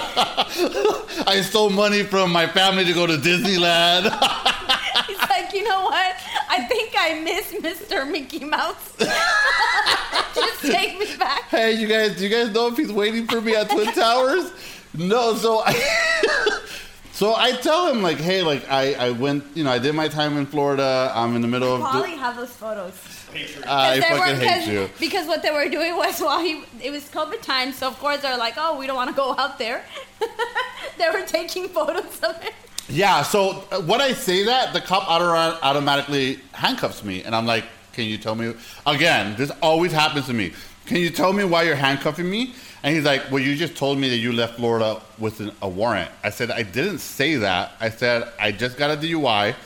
I 1.27 1.43
stole 1.43 1.71
money 1.71 2.03
from 2.03 2.31
my 2.31 2.47
family 2.47 2.85
to 2.85 2.93
go 2.93 3.07
to 3.07 3.17
Disneyland. 3.17 4.05
He's 5.07 5.19
like, 5.19 5.53
you 5.53 5.65
know 5.65 5.85
what? 5.85 6.17
I 6.99 7.21
miss 7.21 7.53
Mr. 7.53 8.11
Mickey 8.11 8.45
Mouse. 8.45 8.97
Just 10.35 10.61
take 10.63 10.99
me 10.99 11.17
back. 11.17 11.43
hey, 11.45 11.73
you 11.73 11.87
guys, 11.87 12.17
do 12.17 12.25
you 12.27 12.31
guys 12.31 12.53
know 12.53 12.69
if 12.69 12.77
he's 12.77 12.93
waiting 12.93 13.27
for 13.27 13.41
me 13.41 13.55
at 13.55 13.71
Twin 13.71 13.93
Towers? 13.93 14.53
No, 14.95 15.35
so 15.35 15.63
I. 15.65 16.61
So 17.17 17.35
I 17.35 17.53
tell 17.53 17.91
him 17.91 18.03
like, 18.03 18.19
hey, 18.19 18.43
like 18.43 18.69
I, 18.69 18.93
I 18.93 19.11
went, 19.13 19.43
you 19.55 19.65
know, 19.65 19.71
I 19.71 19.79
did 19.79 19.95
my 19.95 20.07
time 20.07 20.37
in 20.37 20.45
Florida. 20.45 21.11
I'm 21.15 21.35
in 21.35 21.41
the 21.41 21.49
middle 21.49 21.75
of. 21.75 21.81
Probably 21.81 22.11
have 22.11 22.37
those 22.37 22.51
photos. 22.51 22.93
I 23.67 24.01
they 24.01 24.19
were- 24.19 24.39
hate 24.39 24.71
you. 24.71 24.91
Because 25.01 25.27
what 25.27 25.41
they 25.43 25.51
were 25.51 25.67
doing 25.71 25.97
was 25.97 26.21
while 26.21 26.41
he, 26.43 26.63
it 26.83 26.91
was 26.91 27.09
COVID 27.09 27.41
time, 27.41 27.73
so 27.73 27.89
of 27.89 27.99
course 27.99 28.21
they're 28.21 28.37
like, 28.37 28.57
oh, 28.59 28.79
we 28.79 28.87
don't 28.87 28.97
want 28.97 29.09
to 29.09 29.17
go 29.17 29.35
out 29.39 29.59
there. 29.59 29.83
they 30.21 30.27
they 30.99 31.09
were 31.09 31.25
taking 31.27 31.69
photos 31.69 32.21
of 32.21 32.37
it. 32.45 32.53
Yeah, 32.89 33.23
so 33.23 33.65
uh, 33.73 33.81
when 33.83 34.01
I 34.01 34.13
say 34.13 34.45
that, 34.45 34.73
the 34.73 34.81
cop 34.81 35.11
auto- 35.11 35.59
automatically 35.63 36.39
handcuffs 36.53 37.03
me, 37.03 37.25
and 37.25 37.35
I'm 37.35 37.47
like, 37.47 37.65
"Can 37.93 38.05
you 38.05 38.17
tell 38.17 38.37
me?" 38.37 38.55
Again, 38.87 39.35
this 39.37 39.51
always 39.61 39.91
happens 39.91 40.27
to 40.27 40.33
me. 40.33 40.53
Can 40.87 40.99
you 40.99 41.11
tell 41.11 41.33
me 41.33 41.43
why 41.43 41.65
you're 41.65 41.75
handcuffing 41.75 42.31
me? 42.31 42.55
And 42.85 42.95
he's 42.95 43.05
like, 43.05 43.29
"Well, 43.33 43.43
you 43.43 43.57
just 43.57 43.77
told 43.77 43.99
me 43.99 44.09
that 44.11 44.19
you 44.19 44.33
left 44.33 44.57
Florida 44.57 45.03
with 45.19 45.41
an, 45.41 45.51
a 45.63 45.69
warrant." 45.69 46.11
I 46.23 46.31
said, 46.31 46.53
"I 46.53 46.63
didn't 46.63 46.99
say 46.99 47.35
that. 47.37 47.73
I 47.81 47.91
said 47.91 48.29
I 48.39 48.53
just 48.53 48.77
got 48.77 48.91
a 48.91 48.97
DUI, 48.97 49.57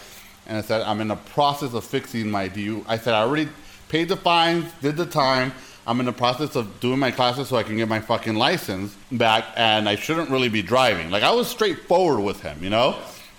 and 0.46 0.56
I 0.56 0.62
said 0.62 0.80
I'm 0.80 1.02
in 1.02 1.08
the 1.08 1.16
process 1.16 1.74
of 1.74 1.84
fixing 1.84 2.30
my 2.30 2.48
DUI. 2.48 2.84
I 2.88 2.96
said 2.96 3.12
I 3.12 3.20
already 3.20 3.50
paid 3.90 4.08
the 4.08 4.16
fines, 4.16 4.64
did 4.80 4.96
the 4.96 5.06
time." 5.06 5.52
I'm 5.86 5.98
in 5.98 6.06
the 6.06 6.12
process 6.12 6.56
of 6.56 6.78
doing 6.78 6.98
my 6.98 7.10
classes 7.10 7.48
so 7.48 7.56
I 7.56 7.62
can 7.62 7.76
get 7.76 7.88
my 7.88 8.00
fucking 8.00 8.36
license 8.36 8.94
back, 9.10 9.46
and 9.56 9.88
I 9.88 9.96
shouldn't 9.96 10.30
really 10.30 10.50
be 10.50 10.62
driving. 10.62 11.10
Like 11.10 11.22
I 11.22 11.32
was 11.32 11.48
straightforward 11.48 12.22
with 12.22 12.40
him, 12.42 12.62
you 12.62 12.70
know. 12.70 12.96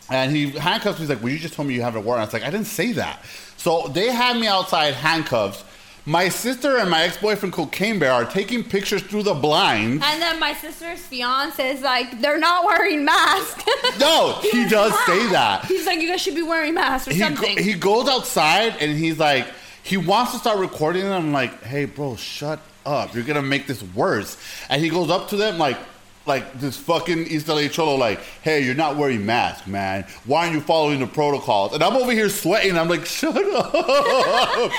And 0.09 0.35
he 0.35 0.49
handcuffs 0.51 0.99
me. 0.99 1.03
He's 1.03 1.09
like, 1.09 1.23
"Well, 1.23 1.31
you 1.31 1.39
just 1.39 1.53
told 1.53 1.67
me 1.67 1.73
you 1.73 1.81
have 1.83 1.95
a 1.95 2.01
warrant." 2.01 2.21
I 2.21 2.25
was 2.25 2.33
like, 2.33 2.43
"I 2.43 2.49
didn't 2.49 2.67
say 2.67 2.91
that." 2.93 3.23
So 3.57 3.87
they 3.87 4.11
had 4.11 4.37
me 4.37 4.47
outside 4.47 4.93
handcuffs. 4.93 5.63
My 6.03 6.29
sister 6.29 6.77
and 6.77 6.89
my 6.89 7.03
ex-boyfriend 7.03 7.53
Cocaine 7.53 7.99
Bear 7.99 8.11
are 8.11 8.25
taking 8.25 8.63
pictures 8.63 9.03
through 9.03 9.21
the 9.21 9.35
blinds. 9.35 10.03
And 10.03 10.19
then 10.19 10.39
my 10.39 10.53
sister's 10.55 10.97
fiance 10.99 11.75
is 11.75 11.81
like, 11.81 12.19
they're 12.21 12.39
not 12.39 12.65
wearing 12.65 13.05
masks. 13.05 13.63
No, 13.99 14.33
he 14.41 14.67
does 14.67 14.91
say 15.05 15.27
that. 15.27 15.65
He's 15.65 15.85
like, 15.85 15.99
you 16.01 16.07
guys 16.09 16.19
should 16.19 16.33
be 16.33 16.41
wearing 16.41 16.73
masks 16.73 17.07
or 17.07 17.13
He, 17.13 17.19
go- 17.19 17.25
something. 17.27 17.57
he 17.59 17.73
goes 17.75 18.09
outside 18.09 18.77
and 18.79 18.97
he's 18.97 19.19
like, 19.19 19.45
he 19.83 19.95
wants 19.97 20.31
to 20.31 20.39
start 20.39 20.57
recording, 20.57 21.03
and 21.03 21.13
I'm 21.13 21.31
like, 21.33 21.61
"Hey, 21.63 21.85
bro, 21.85 22.15
shut 22.15 22.59
up! 22.85 23.13
You're 23.13 23.23
gonna 23.23 23.41
make 23.43 23.67
this 23.67 23.81
worse." 23.95 24.37
And 24.69 24.81
he 24.81 24.89
goes 24.89 25.09
up 25.11 25.27
to 25.29 25.35
them 25.37 25.57
like. 25.59 25.77
Like 26.25 26.59
this 26.59 26.77
fucking 26.77 27.27
East 27.27 27.47
LA 27.47 27.67
cholo, 27.67 27.95
like, 27.95 28.19
hey, 28.43 28.63
you're 28.63 28.75
not 28.75 28.95
wearing 28.95 29.25
mask, 29.25 29.65
man. 29.67 30.05
Why 30.25 30.41
aren't 30.43 30.53
you 30.53 30.61
following 30.61 30.99
the 30.99 31.07
protocols? 31.07 31.73
And 31.73 31.83
I'm 31.83 31.95
over 31.95 32.11
here 32.11 32.29
sweating. 32.29 32.77
I'm 32.77 32.89
like, 32.89 33.05
shut 33.17 33.35
up. 33.35 33.73
I'm 33.73 34.71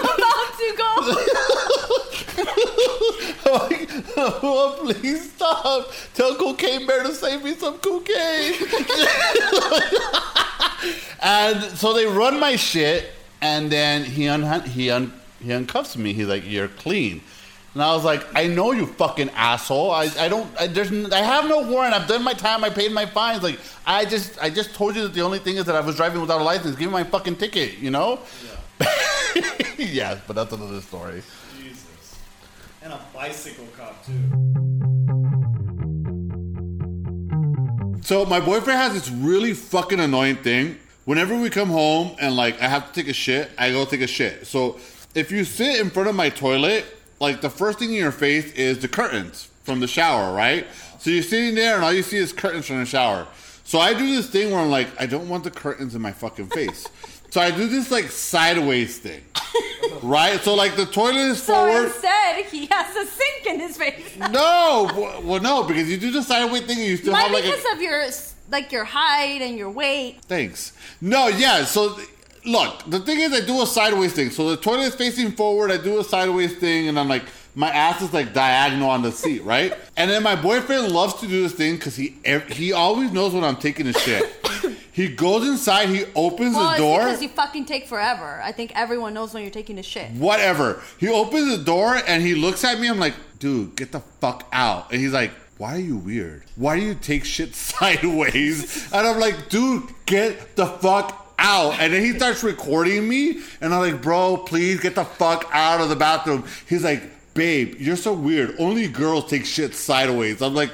about 0.00 0.58
to 0.58 0.74
go. 0.76 0.94
like, 3.52 3.88
oh, 4.16 4.76
please 4.80 5.32
stop. 5.32 5.90
Tell 6.14 6.34
Cocaine 6.34 6.86
Bear 6.86 7.04
to 7.04 7.14
save 7.14 7.44
me 7.44 7.54
some 7.54 7.78
cocaine. 7.78 8.54
and 11.22 11.62
so 11.78 11.92
they 11.92 12.06
run 12.06 12.38
my 12.40 12.56
shit, 12.56 13.12
and 13.40 13.70
then 13.70 14.04
he 14.04 14.28
un- 14.28 14.62
he 14.62 14.90
un- 14.90 15.12
he 15.40 15.48
uncuffs 15.48 15.96
me. 15.96 16.12
He's 16.12 16.26
like, 16.26 16.42
"You're 16.46 16.68
clean." 16.68 17.22
And 17.74 17.82
I 17.82 17.92
was 17.92 18.04
like, 18.04 18.24
"I 18.36 18.46
know 18.46 18.70
you 18.70 18.86
fucking 18.86 19.30
asshole. 19.30 19.90
I, 19.90 20.08
I 20.18 20.28
don't. 20.28 20.48
I, 20.60 20.68
there's 20.68 20.92
I 21.12 21.18
have 21.18 21.48
no 21.48 21.68
warrant. 21.68 21.92
I've 21.92 22.06
done 22.06 22.22
my 22.22 22.32
time. 22.32 22.62
I 22.62 22.70
paid 22.70 22.92
my 22.92 23.04
fines. 23.04 23.42
Like 23.42 23.58
I 23.84 24.04
just 24.04 24.38
I 24.40 24.48
just 24.48 24.74
told 24.74 24.94
you 24.94 25.02
that 25.02 25.12
the 25.12 25.22
only 25.22 25.40
thing 25.40 25.56
is 25.56 25.64
that 25.64 25.74
I 25.74 25.80
was 25.80 25.96
driving 25.96 26.20
without 26.20 26.40
a 26.40 26.44
license. 26.44 26.76
Give 26.76 26.88
me 26.88 26.92
my 26.92 27.04
fucking 27.04 27.36
ticket. 27.36 27.78
You 27.78 27.90
know." 27.90 28.20
Yeah. 28.44 28.86
yes, 29.78 30.20
but 30.26 30.36
that's 30.36 30.52
another 30.52 30.80
story. 30.80 31.22
Jesus. 31.60 32.16
And 32.82 32.92
a 32.92 33.00
bicycle 33.12 33.66
cop 33.76 34.04
too. 34.06 34.12
So 38.02 38.26
my 38.26 38.38
boyfriend 38.38 38.78
has 38.78 38.92
this 38.92 39.10
really 39.10 39.54
fucking 39.54 39.98
annoying 39.98 40.36
thing. 40.36 40.76
Whenever 41.06 41.38
we 41.38 41.50
come 41.50 41.70
home 41.70 42.14
and 42.20 42.36
like 42.36 42.60
I 42.60 42.68
have 42.68 42.92
to 42.92 42.92
take 42.92 43.10
a 43.10 43.14
shit, 43.14 43.50
I 43.58 43.70
go 43.70 43.84
take 43.84 44.02
a 44.02 44.06
shit. 44.06 44.46
So 44.46 44.78
if 45.14 45.32
you 45.32 45.44
sit 45.44 45.80
in 45.80 45.90
front 45.90 46.08
of 46.08 46.14
my 46.14 46.28
toilet, 46.28 46.84
like 47.24 47.40
the 47.40 47.50
first 47.50 47.78
thing 47.78 47.90
in 47.90 47.96
your 47.96 48.12
face 48.12 48.52
is 48.52 48.78
the 48.78 48.88
curtains 48.88 49.48
from 49.64 49.80
the 49.80 49.86
shower, 49.88 50.34
right? 50.34 50.66
So 50.98 51.10
you're 51.10 51.22
sitting 51.22 51.54
there 51.54 51.74
and 51.76 51.84
all 51.84 51.92
you 51.92 52.02
see 52.02 52.16
is 52.18 52.32
curtains 52.32 52.66
from 52.66 52.78
the 52.78 52.86
shower. 52.86 53.26
So 53.64 53.78
I 53.78 53.94
do 53.94 54.06
this 54.14 54.28
thing 54.28 54.50
where 54.52 54.60
I'm 54.60 54.70
like, 54.70 54.88
I 55.00 55.06
don't 55.06 55.28
want 55.28 55.44
the 55.44 55.50
curtains 55.50 55.94
in 55.94 56.02
my 56.02 56.12
fucking 56.12 56.48
face. 56.48 56.86
so 57.30 57.40
I 57.40 57.50
do 57.50 57.66
this 57.66 57.90
like 57.90 58.06
sideways 58.10 58.98
thing. 58.98 59.22
Right? 60.02 60.40
So 60.40 60.54
like 60.54 60.76
the 60.76 60.86
toilet 60.86 61.16
is 61.16 61.42
So 61.42 61.54
forward. 61.54 61.86
instead, 61.86 62.44
he 62.46 62.66
has 62.70 62.94
a 62.96 63.06
sink 63.06 63.46
in 63.46 63.60
his 63.60 63.76
face. 63.76 64.16
No, 64.30 65.20
well, 65.24 65.40
no, 65.40 65.62
because 65.64 65.90
you 65.90 65.96
do 65.96 66.10
the 66.10 66.22
sideways 66.22 66.62
thing 66.62 66.78
and 66.78 66.86
you 66.86 66.96
still 66.96 67.12
Might 67.12 67.22
have 67.22 67.32
like 67.32 67.44
a, 67.44 67.50
because 67.50 67.74
of 67.74 67.80
your 67.82 68.04
like 68.50 68.72
your 68.72 68.84
height 68.84 69.40
and 69.42 69.56
your 69.56 69.70
weight. 69.70 70.22
Thanks. 70.22 70.72
No, 71.00 71.28
yeah. 71.28 71.64
So 71.64 71.98
look, 72.44 72.82
the 72.88 73.00
thing 73.00 73.20
is, 73.20 73.32
I 73.32 73.40
do 73.44 73.62
a 73.62 73.66
sideways 73.66 74.12
thing. 74.12 74.30
So 74.30 74.50
the 74.50 74.56
toilet 74.56 74.84
is 74.86 74.94
facing 74.94 75.32
forward. 75.32 75.70
I 75.70 75.76
do 75.76 75.98
a 76.00 76.04
sideways 76.04 76.56
thing, 76.56 76.88
and 76.88 76.98
I'm 76.98 77.08
like, 77.08 77.24
my 77.56 77.68
ass 77.70 78.02
is 78.02 78.12
like 78.12 78.32
diagonal 78.34 78.90
on 78.90 79.02
the 79.02 79.12
seat, 79.12 79.42
right? 79.44 79.72
and 79.96 80.10
then 80.10 80.22
my 80.24 80.34
boyfriend 80.34 80.90
loves 80.90 81.14
to 81.20 81.26
do 81.28 81.42
this 81.42 81.52
thing 81.52 81.76
because 81.76 81.94
he 81.94 82.16
he 82.50 82.72
always 82.72 83.12
knows 83.12 83.32
when 83.32 83.44
I'm 83.44 83.56
taking 83.56 83.86
a 83.86 83.92
shit. 83.92 84.24
he 84.92 85.06
goes 85.08 85.46
inside. 85.46 85.88
He 85.88 86.04
opens 86.16 86.56
Well, 86.56 86.72
the 86.72 86.78
door. 86.78 86.98
because 87.00 87.22
you 87.22 87.28
fucking 87.28 87.66
take 87.66 87.86
forever. 87.86 88.40
I 88.42 88.50
think 88.50 88.72
everyone 88.74 89.14
knows 89.14 89.32
when 89.32 89.44
you're 89.44 89.52
taking 89.52 89.78
a 89.78 89.84
shit. 89.84 90.10
whatever. 90.12 90.82
He 90.98 91.08
opens 91.08 91.56
the 91.56 91.62
door 91.62 91.94
and 92.08 92.22
he 92.24 92.34
looks 92.34 92.64
at 92.64 92.80
me. 92.80 92.88
I'm 92.88 92.98
like, 92.98 93.14
dude, 93.38 93.76
get 93.76 93.92
the 93.92 94.00
fuck 94.20 94.48
out. 94.52 94.90
And 94.90 95.00
he's 95.00 95.12
like, 95.12 95.30
why 95.56 95.76
are 95.76 95.78
you 95.80 95.96
weird? 95.96 96.42
Why 96.56 96.80
do 96.80 96.84
you 96.84 96.94
take 96.96 97.24
shit 97.24 97.54
sideways? 98.08 98.92
and 98.92 99.06
I'm 99.06 99.20
like, 99.20 99.48
dude, 99.48 99.84
get 100.06 100.56
the 100.56 100.66
fuck 100.66 101.23
out. 101.38 101.78
And 101.80 101.92
then 101.92 102.02
he 102.02 102.12
starts 102.16 102.42
recording 102.42 103.08
me. 103.08 103.42
And 103.60 103.74
I'm 103.74 103.80
like, 103.80 104.02
bro, 104.02 104.36
please 104.36 104.80
get 104.80 104.94
the 104.94 105.04
fuck 105.04 105.48
out 105.52 105.80
of 105.80 105.88
the 105.88 105.96
bathroom. 105.96 106.44
He's 106.68 106.84
like, 106.84 107.02
babe, 107.34 107.76
you're 107.78 107.96
so 107.96 108.12
weird. 108.12 108.54
Only 108.58 108.88
girls 108.88 109.28
take 109.30 109.44
shit 109.44 109.74
sideways. 109.74 110.42
I'm 110.42 110.54
like, 110.54 110.70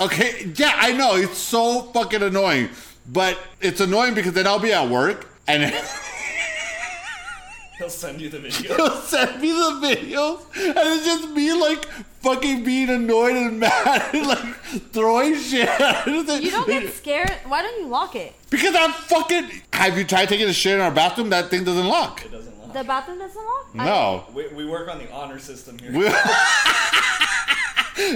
okay, 0.00 0.52
yeah, 0.56 0.72
I 0.76 0.92
know. 0.92 1.16
It's 1.16 1.38
so 1.38 1.82
fucking 1.92 2.22
annoying. 2.22 2.68
But 3.06 3.38
it's 3.60 3.80
annoying 3.80 4.14
because 4.14 4.32
then 4.32 4.46
I'll 4.46 4.58
be 4.58 4.72
at 4.72 4.88
work 4.88 5.28
and 5.46 5.74
He'll 7.78 7.90
send 7.90 8.20
you 8.20 8.28
the 8.28 8.38
video. 8.38 8.76
He'll 8.76 8.96
send 9.02 9.40
me 9.40 9.50
the 9.50 9.80
videos, 9.82 10.40
and 10.54 10.78
it's 10.78 11.04
just 11.04 11.28
me 11.30 11.52
like 11.52 11.88
fucking 12.24 12.64
being 12.64 12.88
annoyed 12.88 13.36
and 13.36 13.60
mad 13.60 14.14
and 14.14 14.26
like 14.26 14.54
throwing 14.92 15.36
shit. 15.36 15.68
You 16.06 16.24
don't 16.50 16.66
get 16.66 16.92
scared. 16.94 17.30
Why 17.46 17.62
don't 17.62 17.78
you 17.80 17.86
lock 17.86 18.16
it? 18.16 18.34
because 18.50 18.74
I'm 18.74 18.92
fucking. 18.92 19.48
Have 19.72 19.96
you 19.98 20.04
tried 20.04 20.28
taking 20.28 20.48
a 20.48 20.52
shit 20.52 20.74
in 20.74 20.80
our 20.80 20.90
bathroom? 20.90 21.30
That 21.30 21.50
thing 21.50 21.64
doesn't 21.64 21.86
lock. 21.86 22.24
It 22.24 22.32
doesn't 22.32 22.58
lie. 22.58 22.72
The 22.72 22.84
bathroom 22.84 23.18
doesn't 23.18 23.44
lock. 23.44 23.74
No. 23.74 24.24
We, 24.34 24.48
we 24.48 24.66
work 24.66 24.88
on 24.88 24.98
the 24.98 25.10
honor 25.12 25.38
system 25.38 25.78
here. 25.78 25.92
We- 25.92 26.08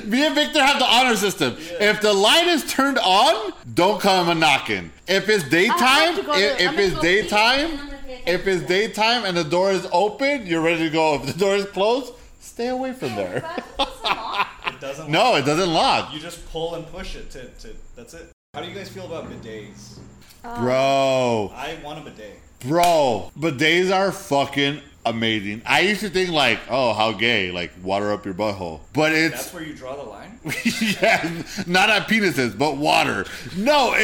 Me 0.04 0.26
and 0.26 0.34
Victor 0.34 0.60
have 0.60 0.80
the 0.80 0.84
honor 0.86 1.14
system. 1.14 1.54
If 1.58 2.00
the 2.00 2.12
light 2.12 2.48
is 2.48 2.64
turned 2.64 2.98
on, 2.98 3.52
don't 3.74 4.00
come 4.00 4.28
a 4.28 4.34
knocking. 4.34 4.90
If 5.06 5.28
it's 5.28 5.48
daytime, 5.48 6.18
if, 6.18 6.24
to- 6.26 6.64
if 6.64 6.78
it's 6.78 7.00
daytime, 7.00 7.70
and 7.70 7.80
I'm 7.80 7.86
gonna 7.86 7.98
pay 8.04 8.22
if 8.26 8.46
it's 8.48 8.62
daytime 8.64 9.24
and 9.24 9.36
the 9.36 9.44
door 9.44 9.70
is 9.70 9.86
open, 9.92 10.46
you're 10.46 10.60
ready 10.62 10.82
to 10.84 10.90
go. 10.90 11.14
If 11.14 11.26
the 11.26 11.32
door 11.38 11.54
is 11.54 11.64
closed, 11.66 12.12
stay 12.58 12.68
away 12.68 12.92
from 12.92 13.14
there. 13.14 13.44
It 14.66 14.82
doesn't 14.82 15.08
No, 15.08 15.34
it 15.34 15.44
doesn't 15.44 15.72
lock. 15.72 16.12
You 16.12 16.20
just 16.20 16.46
pull 16.50 16.76
and 16.76 16.86
push 16.86 17.16
it 17.16 17.30
to, 17.30 17.46
to 17.46 17.74
that's 17.96 18.14
it. 18.14 18.30
How 18.54 18.60
do 18.60 18.68
you 18.68 18.74
guys 18.74 18.88
feel 18.88 19.06
about 19.06 19.28
bidets? 19.28 19.98
Bro, 20.42 21.52
I 21.54 21.78
want 21.82 21.98
a 21.98 22.02
bidet. 22.02 22.38
bro, 22.60 23.32
bidets 23.36 23.92
are 23.92 24.12
fucking 24.12 24.80
amazing. 25.04 25.62
I 25.66 25.80
used 25.80 26.00
to 26.02 26.10
think 26.10 26.30
like, 26.30 26.60
oh, 26.68 26.92
how 26.92 27.12
gay, 27.12 27.50
like 27.50 27.72
water 27.82 28.12
up 28.12 28.24
your 28.24 28.34
butthole. 28.34 28.80
But 28.92 29.12
it's 29.12 29.34
That's 29.34 29.54
where 29.54 29.64
you 29.64 29.74
draw 29.74 29.96
the 29.96 30.02
line? 30.02 30.38
yeah, 31.00 31.42
not 31.66 31.90
at 31.90 32.06
penises, 32.06 32.56
but 32.56 32.76
water. 32.76 33.24
No. 33.56 33.90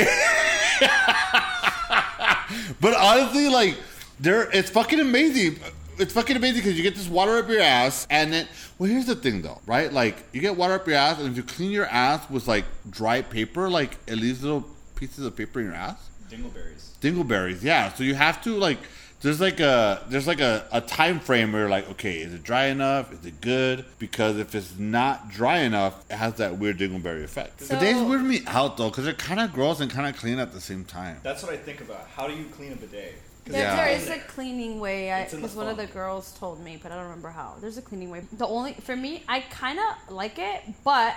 but 2.81 2.95
honestly, 2.95 3.49
like, 3.49 3.77
there, 4.19 4.51
it's 4.51 4.71
fucking 4.71 4.99
amazing. 4.99 5.59
It's 5.99 6.13
fucking 6.13 6.37
amazing 6.37 6.63
because 6.63 6.77
you 6.77 6.83
get 6.83 6.95
this 6.95 7.09
water 7.09 7.39
up 7.39 7.49
your 7.49 7.61
ass, 7.61 8.07
and 8.11 8.33
then, 8.33 8.49
well, 8.79 8.91
here's 8.91 9.07
the 9.07 9.15
thing 9.15 9.43
though, 9.43 9.61
right? 9.67 9.93
Like, 9.93 10.17
you 10.33 10.41
get 10.41 10.57
water 10.57 10.75
up 10.75 10.87
your 10.87 10.97
ass, 10.97 11.19
and 11.21 11.29
if 11.31 11.37
you 11.37 11.43
clean 11.43 11.71
your 11.71 11.87
ass 11.87 12.29
with 12.31 12.47
like 12.49 12.65
dry 12.91 13.23
paper, 13.23 13.69
like 13.69 13.97
it 14.07 14.17
leaves 14.17 14.43
little 14.43 14.65
pieces 14.97 15.25
of 15.25 15.37
paper 15.37 15.61
in 15.61 15.67
your 15.67 15.75
ass. 15.75 16.11
Dingleberries. 16.31 16.91
Dingleberries, 17.01 17.63
yeah. 17.63 17.93
So 17.93 18.03
you 18.05 18.15
have 18.15 18.43
to 18.45 18.57
like 18.57 18.79
there's 19.21 19.41
like 19.41 19.59
a 19.61 20.03
there's 20.09 20.27
like 20.27 20.41
a, 20.41 20.67
a 20.73 20.81
time 20.81 21.19
frame 21.21 21.53
where 21.53 21.63
you're 21.63 21.71
like, 21.71 21.89
okay, 21.93 22.17
is 22.19 22.35
it 22.35 22.43
dry 22.43 22.67
enough? 22.67 23.13
Is 23.13 23.25
it 23.25 23.41
good? 23.41 23.85
Because 23.99 24.39
if 24.39 24.55
it's 24.55 24.79
not 24.79 25.31
dry 25.31 25.59
enough, 25.61 26.05
it 26.11 26.17
has 26.17 26.35
that 26.35 26.59
weird 26.59 26.79
dingleberry 26.79 27.25
effect. 27.25 27.63
So- 27.63 27.75
but 27.75 27.81
they 27.81 27.95
weird 27.95 28.23
me 28.23 28.41
out 28.47 28.77
though, 28.77 28.91
because 28.91 29.05
they're 29.05 29.15
kind 29.15 29.41
of 29.41 29.53
gross 29.53 29.81
and 29.81 29.91
kind 29.91 30.07
of 30.07 30.21
clean 30.21 30.39
at 30.39 30.53
the 30.53 30.61
same 30.61 30.85
time. 30.85 31.19
That's 31.23 31.43
what 31.43 31.53
I 31.53 31.57
think 31.57 31.81
about. 31.81 32.07
How 32.15 32.27
do 32.27 32.35
you 32.35 32.45
clean 32.47 32.73
a 32.73 32.77
bidet? 32.77 33.15
'Cause 33.45 33.53
There, 33.53 33.63
Yeah. 33.63 33.77
there 33.77 33.89
is 33.97 34.09
a 34.09 34.19
cleaning 34.21 34.81
way 34.81 35.11
It's 35.11 35.35
in 35.35 35.41
the 35.41 35.47
because 35.49 35.57
one 35.57 35.69
of 35.69 35.77
the 35.77 35.87
girls 35.87 36.33
told 36.39 36.61
me, 36.61 36.79
but 36.83 36.91
I 36.91 36.95
don't 36.95 37.05
remember 37.05 37.29
how. 37.31 37.55
There's 37.61 37.77
a 37.77 37.83
cleaning 37.83 38.11
way. 38.11 38.23
The 38.33 38.47
only 38.47 38.73
for 38.75 38.97
me, 38.97 39.23
I 39.29 39.41
kind 39.41 39.79
of 39.79 40.15
like 40.15 40.39
it, 40.39 40.63
but 40.83 41.15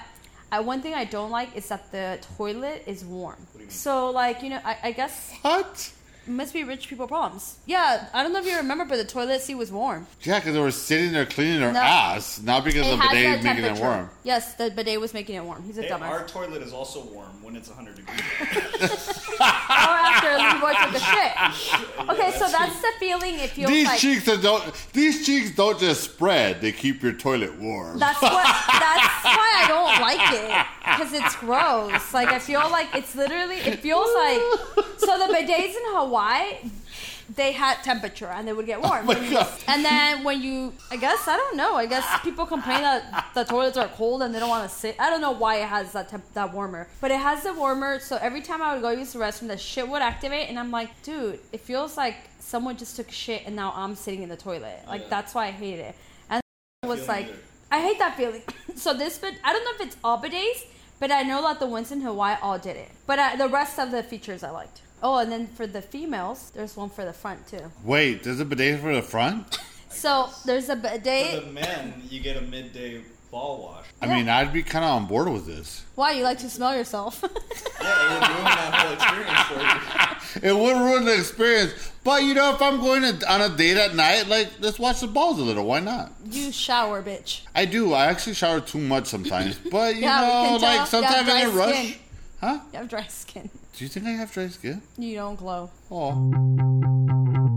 I, 0.52 0.60
one 0.60 0.82
thing 0.82 0.94
I 0.94 1.06
don't 1.06 1.32
like 1.32 1.56
is 1.56 1.68
that 1.70 1.92
the 1.92 2.20
toilet 2.38 2.84
is 2.86 3.04
warm. 3.06 3.36
do 3.54 3.60
you 3.60 3.60
mean? 3.66 3.70
So 3.70 4.10
like 4.10 4.44
you 4.44 4.50
know, 4.50 4.60
I, 4.64 4.78
I 4.84 4.92
guess 4.92 5.32
What? 5.42 5.92
Must 6.28 6.54
be 6.54 6.64
rich 6.64 6.88
people 6.88 7.08
problems. 7.08 7.58
Yeah, 7.66 8.08
I 8.14 8.24
don't 8.24 8.34
know 8.34 8.40
if 8.40 8.46
you 8.46 8.56
remember, 8.58 8.86
but 8.86 8.98
the 8.98 9.06
toilet 9.06 9.42
seat 9.42 9.56
was 9.56 9.72
warm. 9.72 10.08
Yeah, 10.24 10.40
because 10.40 10.54
they 10.54 10.60
were 10.60 10.72
sitting 10.72 11.12
there 11.14 11.26
cleaning 11.26 11.60
their 11.62 11.72
No. 11.74 11.80
ass, 11.80 12.40
not 12.42 12.64
because 12.64 12.86
the 12.88 12.96
had 12.98 13.12
bidet 13.12 13.38
the 13.42 13.44
making 13.50 13.66
it 13.66 13.80
warm. 13.82 14.10
Yes, 14.24 14.54
the 14.56 14.70
bidet 14.72 15.00
was 15.00 15.14
making 15.14 15.36
it 15.36 15.44
warm. 15.44 15.64
He's 15.64 15.78
a 15.78 15.82
Hey, 15.84 15.90
dumbass. 15.90 16.10
our 16.10 16.26
toilet 16.28 16.62
is 16.62 16.74
also 16.74 17.02
warm 17.06 17.42
when 17.44 17.56
it's 17.56 17.70
100 17.70 17.96
degrees. 17.96 18.22
or 19.40 19.44
after 19.44 20.30
Leroy 20.38 20.74
took 20.74 20.96
a 20.96 21.00
shit. 21.00 22.10
Okay, 22.10 22.32
so 22.38 22.48
that's 22.50 22.80
the 22.82 22.92
feeling 23.00 23.36
it 23.40 23.52
feels 23.52 23.70
These 23.72 23.88
like. 23.88 24.00
cheeks 24.00 24.26
that 24.26 24.42
don't 24.42 24.64
these 24.94 25.26
cheeks 25.26 25.52
don't 25.56 25.80
just 25.80 26.02
spread; 26.04 26.62
they 26.62 26.72
keep 26.72 27.02
your 27.04 27.14
toilet 27.14 27.58
warm. 27.60 28.00
That's 28.00 28.22
what. 28.22 28.32
That's 28.34 29.24
why 29.24 29.64
I 29.64 29.66
don't 29.68 30.02
like 30.02 30.34
it 30.34 30.66
because 30.98 31.14
it's 31.14 31.36
gross. 31.38 32.14
Like 32.14 32.30
I 32.30 32.40
feel 32.40 32.60
like 32.72 32.94
it's 32.96 33.16
literally. 33.16 33.58
It 33.58 33.80
feels 33.80 34.10
like. 34.16 34.42
So 35.00 35.18
the 35.18 35.34
bidets 35.34 35.70
in 35.76 35.86
Hawaii, 35.96 36.17
they 37.36 37.52
had 37.52 37.76
temperature 37.84 38.28
and 38.28 38.48
they 38.48 38.54
would 38.54 38.66
get 38.66 38.82
warm. 38.82 39.10
Oh 39.10 39.14
my 39.14 39.30
God. 39.30 39.48
And 39.68 39.84
then 39.84 40.24
when 40.24 40.42
you, 40.42 40.74
I 40.90 40.98
guess 40.98 41.28
I 41.28 41.36
don't 41.38 41.58
know. 41.58 41.76
I 41.76 41.86
guess 41.86 42.06
people 42.24 42.46
complain 42.46 42.82
that 42.82 43.28
the 43.34 43.44
toilets 43.44 43.78
are 43.78 43.88
cold 43.90 44.22
and 44.22 44.34
they 44.34 44.40
don't 44.40 44.50
want 44.50 44.70
to 44.70 44.74
sit. 44.76 44.96
I 45.00 45.10
don't 45.10 45.22
know 45.22 45.32
why 45.32 45.58
it 45.58 45.68
has 45.68 45.92
that 45.94 46.10
temp- 46.10 46.34
that 46.34 46.54
warmer, 46.54 46.88
but 47.02 47.12
it 47.12 47.20
has 47.20 47.44
the 47.44 47.54
warmer. 47.54 48.00
So 48.00 48.18
every 48.22 48.42
time 48.42 48.62
I 48.62 48.74
would 48.74 48.82
go 48.82 48.92
use 48.92 49.14
the 49.14 49.20
restroom, 49.20 49.48
the 49.50 49.58
shit 49.58 49.88
would 49.88 50.02
activate, 50.02 50.48
and 50.50 50.58
I'm 50.58 50.72
like, 50.72 50.90
dude, 51.04 51.40
it 51.52 51.60
feels 51.62 51.98
like 51.98 52.16
someone 52.40 52.78
just 52.78 52.96
took 52.96 53.12
shit 53.12 53.44
and 53.46 53.56
now 53.56 53.74
I'm 53.76 53.96
sitting 53.96 54.22
in 54.24 54.30
the 54.30 54.38
toilet. 54.38 54.80
Like 54.88 55.02
Yeah. 55.02 55.08
that's 55.10 55.36
why 55.36 55.48
I 55.48 55.52
hate 55.52 55.80
it. 55.80 55.96
And 56.30 56.42
it 56.84 56.88
was 56.88 57.08
like. 57.08 57.26
either. 57.28 57.38
I 57.70 57.82
hate 57.82 58.00
that 58.00 58.16
feeling. 58.16 58.44
so 58.76 58.94
this 58.94 59.18
bit, 59.20 59.34
I 59.44 59.52
don't 59.52 59.66
know 59.66 59.72
if 59.76 59.82
it's 59.88 59.98
all 60.02 60.18
bidets, 60.22 60.64
but 61.02 61.12
I 61.12 61.24
know 61.24 61.42
that 61.42 61.60
the 61.60 61.66
ones 61.66 61.92
in 61.92 62.00
Hawaii 62.00 62.38
all 62.42 62.58
did 62.58 62.78
it. 62.78 62.90
But 63.06 63.20
uh, 63.20 63.36
the 63.36 63.50
rest 63.50 63.78
of 63.78 63.92
the 63.92 64.02
features 64.04 64.42
I 64.42 64.52
liked. 64.52 64.80
Oh, 65.04 65.18
and 65.20 65.32
then 65.32 65.48
for 65.48 65.68
the 65.68 65.82
females, 65.82 66.52
there's 66.56 66.76
one 66.76 66.90
for 66.90 67.06
the 67.06 67.14
front 67.14 67.48
too. 67.48 67.72
Wait, 67.84 68.24
there's 68.24 68.40
a 68.40 68.46
bidet 68.46 68.80
for 68.82 68.94
the 68.96 69.02
front? 69.02 69.60
So 69.90 70.30
there's 70.46 70.70
a 70.70 70.76
bidet. 70.76 71.40
For 71.40 71.46
the 71.46 71.52
men, 71.52 71.94
you 72.10 72.20
get 72.20 72.38
a 72.38 72.42
midday 72.42 73.02
ball 73.32 73.62
wash. 73.64 73.86
I 74.02 74.06
Yeah. 74.08 74.16
mean, 74.16 74.30
I'd 74.30 74.52
be 74.54 74.64
kind 74.64 74.84
of 74.86 74.92
on 74.92 75.06
board 75.06 75.30
with 75.30 75.46
this. 75.46 75.84
Why 75.96 76.12
you 76.12 76.24
like 76.24 76.40
to 76.40 76.50
smell 76.50 76.76
yourself? 76.76 77.24
Yeah, 77.80 77.94
it 78.04 78.20
would 78.20 78.28
ruin 78.28 78.44
that 78.44 78.74
whole 78.74 78.94
experience 78.94 79.42
for 79.48 80.42
you. 80.42 80.50
It 80.50 80.56
would 80.60 80.78
ruin 80.78 81.06
the 81.06 81.14
experience. 81.18 81.74
But 82.04 82.24
you 82.24 82.34
know, 82.34 82.54
if 82.54 82.62
I'm 82.62 82.80
going 82.80 83.02
to, 83.04 83.32
on 83.34 83.42
a 83.42 83.56
date 83.56 83.78
at 83.78 83.96
night, 83.96 84.28
like 84.28 84.50
let's 84.60 84.78
watch 84.80 85.00
the 85.00 85.08
balls 85.08 85.40
a 85.40 85.44
little. 85.44 85.64
Why 85.66 85.80
not? 85.80 86.12
you 86.30 86.52
shower, 86.52 87.02
bitch. 87.04 87.42
I 87.56 87.66
do. 87.66 87.94
I 87.94 88.08
actually 88.08 88.34
shower 88.34 88.60
too 88.60 88.80
much 88.80 89.06
sometimes. 89.08 89.58
But 89.72 89.96
you 89.96 90.02
Yeah, 90.02 90.22
know, 90.52 90.58
like 90.58 90.88
sometimes 90.88 91.28
have 91.30 91.48
in 91.48 91.48
a 91.48 91.58
rush. 91.58 91.76
skin. 91.76 92.00
Huh? 92.42 92.60
You 92.74 92.80
have 92.80 92.90
dry 92.90 93.06
skin. 93.08 93.50
Do 93.78 93.84
you 93.86 93.90
think 93.90 94.08
I 94.08 94.14
have 94.14 94.32
dry 94.32 94.48
skin? 94.48 94.82
You 94.98 95.14
don't 95.18 95.36
glow. 95.36 95.70
Oh. 95.92 97.54